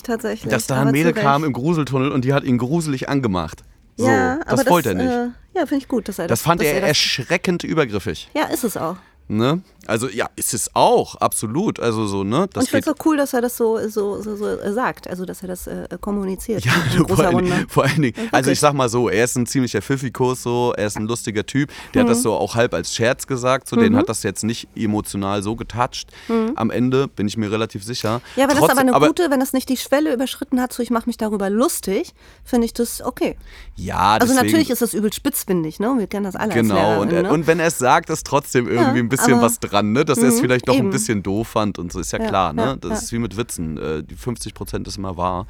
Dass 0.49 0.67
da 0.67 0.83
ein 0.83 0.93
Mädel 0.93 1.13
kam 1.13 1.45
im 1.45 1.53
Gruseltunnel 1.53 2.11
und 2.11 2.25
die 2.25 2.33
hat 2.33 2.45
ihn 2.45 2.59
gruselig 2.59 3.09
angemacht. 3.09 3.63
So, 3.99 4.07
ja, 4.07 4.39
aber 4.47 4.63
das 4.63 4.71
wollte 4.71 4.91
er 4.91 4.95
nicht. 4.95 5.11
Äh, 5.11 5.59
ja, 5.59 5.67
finde 5.67 5.83
ich 5.83 5.89
gut, 5.89 6.09
dass 6.09 6.21
er 6.21 6.29
das 6.29 6.39
das 6.39 6.47
fand 6.47 6.63
er 6.63 6.81
das, 6.81 6.89
erschreckend 6.89 7.65
übergriffig. 7.65 8.31
Ja, 8.33 8.45
ist 8.45 8.63
es 8.63 8.77
auch. 8.77 8.97
Ne? 9.27 9.61
Also 9.89 10.09
ja, 10.09 10.29
ist 10.37 10.53
es 10.53 10.71
auch, 10.75 11.15
absolut. 11.17 11.81
Also 11.81 12.07
so, 12.07 12.23
ne? 12.23 12.47
Das 12.53 12.63
und 12.63 12.65
ich 12.65 12.71
finde 12.71 12.91
es 12.91 12.95
auch 12.95 13.07
cool, 13.07 13.17
dass 13.17 13.33
er 13.33 13.41
das 13.41 13.57
so, 13.57 13.79
so, 13.89 14.21
so, 14.21 14.37
so 14.37 14.47
äh, 14.47 14.73
sagt, 14.73 15.09
also 15.09 15.25
dass 15.25 15.41
er 15.41 15.49
das 15.49 15.67
äh, 15.67 15.89
kommuniziert. 16.01 16.63
Ja, 16.65 16.73
vor 17.09 17.19
allen, 17.19 17.69
vor 17.69 17.85
allen, 17.85 18.03
Dingen, 18.03 18.15
also 18.31 18.51
ich 18.51 18.61
sag 18.61 18.75
mal 18.75 18.91
so, 18.91 19.09
er 19.09 19.25
ist 19.25 19.37
ein 19.37 19.47
ziemlicher 19.47 19.81
Pfiffikus, 19.81 20.43
so, 20.43 20.75
er 20.77 20.89
ist 20.89 20.99
ein 20.99 21.07
lustiger 21.07 21.47
Typ, 21.47 21.71
der 21.95 22.05
mhm. 22.05 22.09
hat 22.09 22.17
das 22.17 22.23
so 22.23 22.35
auch 22.35 22.55
halb 22.55 22.75
als 22.75 22.95
Scherz 22.95 23.27
gesagt, 23.27 23.67
so, 23.67 23.77
mhm. 23.77 23.81
den 23.81 23.97
hat 23.97 24.11
das 24.11 24.23
jetzt 24.25 24.45
nicht 24.45 24.69
emotional 24.77 25.43
so 25.43 25.57
getoucht. 25.57 26.09
Mhm. 26.29 26.53
Am 26.57 26.71
Ende 26.71 27.09
bin 27.09 27.27
ich 27.27 27.39
mir 27.39 27.51
relativ 27.51 27.83
sicher. 27.83 28.21
Ja, 28.37 28.45
aber 28.45 28.53
Trotz, 28.53 28.61
das 28.61 28.69
ist 28.69 28.71
aber 28.73 28.81
eine 28.81 28.95
aber, 28.95 29.07
gute, 29.07 29.31
wenn 29.31 29.41
das 29.41 29.55
nicht 29.55 29.71
die 29.71 29.79
Schwelle 29.79 30.13
überschritten 30.13 30.61
hat, 30.61 30.71
so 30.75 30.83
ich 30.83 30.91
mache 30.91 31.07
mich 31.07 31.17
darüber 31.17 31.49
lustig, 31.49 32.13
finde 32.45 32.67
ich 32.67 32.75
das 32.75 33.01
okay. 33.01 33.37
Ja, 33.75 34.19
Also 34.21 34.35
deswegen, 34.35 34.47
natürlich 34.47 34.71
ist 34.71 34.83
das 34.83 34.93
übel 34.93 35.13
spitzfindig, 35.15 35.81
ne? 35.81 35.95
Wir 35.97 36.07
kennen 36.07 36.25
das 36.25 36.37
alle 36.37 36.53
Genau, 36.53 37.01
und, 37.01 37.11
ne? 37.11 37.31
und 37.31 37.47
wenn 37.47 37.59
er 37.59 37.69
es 37.69 37.79
sagt, 37.79 38.11
ist 38.11 38.27
trotzdem 38.27 38.69
irgendwie 38.69 38.99
ja, 38.99 39.05
ein 39.05 39.09
bisschen 39.09 39.41
was 39.41 39.61
dran, 39.61 39.78
ne? 39.83 40.05
Dass 40.05 40.19
er 40.19 40.29
es 40.29 40.37
mhm, 40.37 40.41
vielleicht 40.41 40.69
doch 40.69 40.75
eben. 40.75 40.89
ein 40.89 40.91
bisschen 40.91 41.23
doof 41.23 41.49
fand 41.49 41.79
und 41.79 41.93
so, 41.93 42.01
ist 42.01 42.13
ja, 42.13 42.21
ja 42.21 42.29
klar, 42.29 42.53
ne? 42.53 42.63
Ja, 42.63 42.77
das 42.77 43.05
ist 43.05 43.13
wie 43.13 43.19
mit 43.19 43.37
Witzen. 43.37 43.79
Äh, 43.79 44.03
die 44.03 44.15
50 44.15 44.55
Prozent 44.55 44.87
ist 44.89 44.99
immer 44.99 45.17
wahr. 45.17 45.47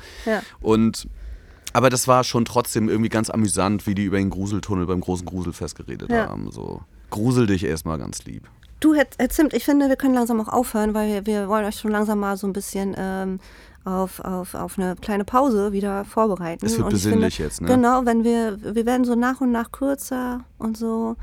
Und 0.60 1.08
aber 1.72 1.90
das 1.90 2.08
war 2.08 2.24
schon 2.24 2.44
trotzdem 2.44 2.88
irgendwie 2.88 3.10
ganz 3.10 3.30
amüsant, 3.30 3.86
wie 3.86 3.94
die 3.94 4.04
über 4.04 4.16
den 4.16 4.30
Gruseltunnel 4.30 4.86
beim 4.86 5.00
großen 5.00 5.26
Gruselfest 5.26 5.76
geredet 5.76 6.10
haben. 6.10 6.50
So. 6.50 6.80
Grusel 7.10 7.46
dich 7.46 7.64
erstmal 7.64 7.98
ganz 7.98 8.24
lieb. 8.24 8.48
Du, 8.80 8.94
Herr, 8.94 9.06
Herr, 9.18 9.28
Zimt, 9.28 9.54
ich 9.54 9.64
finde, 9.64 9.88
wir 9.88 9.96
können 9.96 10.14
langsam 10.14 10.40
auch 10.40 10.48
aufhören, 10.48 10.94
weil 10.94 11.08
wir, 11.08 11.26
wir 11.26 11.48
wollen 11.48 11.64
euch 11.64 11.78
schon 11.78 11.90
langsam 11.90 12.20
mal 12.20 12.36
so 12.36 12.46
ein 12.46 12.52
bisschen 12.52 12.94
ähm, 12.96 13.40
auf, 13.84 14.20
auf, 14.20 14.54
auf 14.54 14.78
eine 14.78 14.94
kleine 14.96 15.24
Pause 15.24 15.72
wieder 15.72 16.04
vorbereiten. 16.04 16.64
Es 16.64 16.78
wird 16.78 16.88
besinnlich 16.88 17.36
finde, 17.36 17.48
jetzt, 17.48 17.60
ne? 17.60 17.68
Genau, 17.68 18.06
wenn 18.06 18.22
wir, 18.22 18.58
wir 18.62 18.86
werden 18.86 19.04
so 19.04 19.14
nach 19.14 19.40
und 19.40 19.50
nach 19.50 19.72
kürzer 19.72 20.44
und 20.58 20.76
so. 20.76 21.16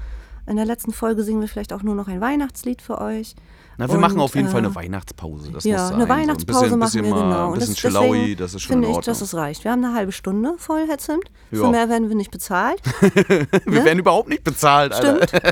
In 0.47 0.57
der 0.57 0.65
letzten 0.65 0.93
Folge 0.93 1.23
singen 1.23 1.41
wir 1.41 1.47
vielleicht 1.47 1.73
auch 1.73 1.83
nur 1.83 1.95
noch 1.95 2.07
ein 2.07 2.21
Weihnachtslied 2.21 2.81
für 2.81 3.01
euch. 3.01 3.35
Na, 3.77 3.87
wir 3.87 3.95
und, 3.95 4.01
machen 4.01 4.19
auf 4.19 4.35
jeden 4.35 4.47
äh, 4.47 4.51
Fall 4.51 4.59
eine 4.59 4.73
Weihnachtspause. 4.73 5.51
Das 5.51 5.65
ja, 5.65 5.77
muss 5.77 5.87
sein. 5.89 5.95
eine 5.95 6.07
Weihnachtspause 6.07 6.69
so 6.69 6.75
ein 6.75 6.79
bisschen, 6.79 7.09
machen 7.09 7.19
wir 7.19 7.23
genau. 7.23 7.51
Ein 7.51 7.59
bisschen 7.59 7.75
Chillaui, 7.75 8.35
das 8.35 8.53
ist 8.53 8.61
schon 8.61 8.73
finde 8.73 8.87
in 8.87 8.93
Ordnung. 8.93 8.99
ich, 9.01 9.05
dass 9.05 9.21
es 9.21 9.35
reicht. 9.35 9.63
Wir 9.65 9.71
haben 9.71 9.83
eine 9.83 9.93
halbe 9.93 10.13
Stunde 10.13 10.53
voll, 10.57 10.85
Herr 10.87 10.97
Zimt. 10.97 11.25
Ja. 11.51 11.59
Für 11.59 11.71
mehr 11.71 11.89
werden 11.89 12.07
wir 12.07 12.15
nicht 12.15 12.31
bezahlt. 12.31 12.81
wir 13.01 13.47
ne? 13.65 13.85
werden 13.85 13.99
überhaupt 13.99 14.29
nicht 14.29 14.43
bezahlt, 14.45 14.93
Alter. 14.93 15.27
Stimmt. 15.27 15.43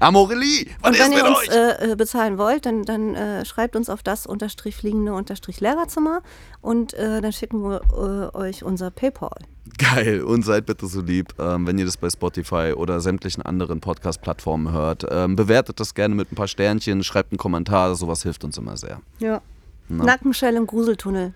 Amorelie, 0.00 0.66
was 0.80 0.90
und 0.90 0.96
ist 0.96 1.02
wenn 1.02 1.10
mit 1.10 1.18
ihr 1.18 1.26
uns 1.26 1.38
euch? 1.38 1.92
Äh, 1.92 1.96
bezahlen 1.96 2.36
wollt, 2.36 2.66
dann, 2.66 2.82
dann 2.82 3.14
äh, 3.14 3.44
schreibt 3.46 3.74
uns 3.74 3.88
auf 3.88 4.02
das 4.02 4.26
unterstrich 4.26 4.76
fliegende 4.76 5.14
unterstrich 5.14 5.60
Lehrerzimmer 5.60 6.20
und 6.60 6.92
äh, 6.92 7.22
dann 7.22 7.32
schicken 7.32 7.62
wir 7.62 7.80
äh, 7.92 8.36
euch 8.36 8.64
unser 8.64 8.90
Paypal. 8.90 9.38
Geil. 9.78 10.22
Und 10.22 10.44
seid 10.44 10.66
bitte 10.66 10.86
so 10.86 11.00
lieb, 11.00 11.34
ähm, 11.38 11.66
wenn 11.66 11.78
ihr 11.78 11.84
das 11.84 11.96
bei 11.96 12.10
Spotify 12.10 12.72
oder 12.76 13.00
sämtlichen 13.00 13.42
anderen 13.42 13.80
Podcast-Plattformen 13.80 14.72
hört. 14.72 15.06
Ähm, 15.08 15.36
bewertet 15.36 15.78
das 15.78 15.94
gerne 15.94 16.14
mit 16.14 16.32
ein 16.32 16.34
paar 16.34 16.48
Sternchen, 16.48 17.04
schreibt 17.04 17.32
einen 17.32 17.38
Kommentar, 17.38 17.94
sowas 17.94 18.22
hilft 18.22 18.44
uns 18.44 18.58
immer 18.58 18.76
sehr. 18.76 19.00
Ja. 19.20 19.40
Na? 19.88 20.04
Nackenschell 20.04 20.56
im 20.56 20.66
Gruseltunnel. 20.66 21.34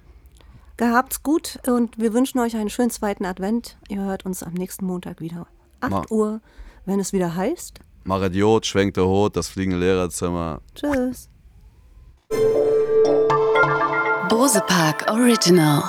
Gehabt's 0.76 1.22
gut 1.22 1.58
und 1.66 1.98
wir 1.98 2.12
wünschen 2.12 2.38
euch 2.38 2.56
einen 2.56 2.68
schönen 2.68 2.90
zweiten 2.90 3.24
Advent. 3.24 3.78
Ihr 3.88 4.02
hört 4.02 4.26
uns 4.26 4.42
am 4.42 4.52
nächsten 4.54 4.84
Montag 4.84 5.20
wieder. 5.20 5.46
8 5.80 5.90
Ma 5.90 6.04
Uhr, 6.10 6.40
wenn 6.84 7.00
es 7.00 7.12
wieder 7.12 7.34
heißt. 7.34 7.80
Maradiot, 8.04 8.66
schwenkt 8.66 8.96
der 8.96 9.06
Hut, 9.06 9.36
das 9.36 9.48
fliegende 9.48 9.78
Lehrerzimmer. 9.78 10.60
Tschüss. 10.74 11.28
Bose 14.28 14.60
Park 14.66 15.06
Original. 15.10 15.82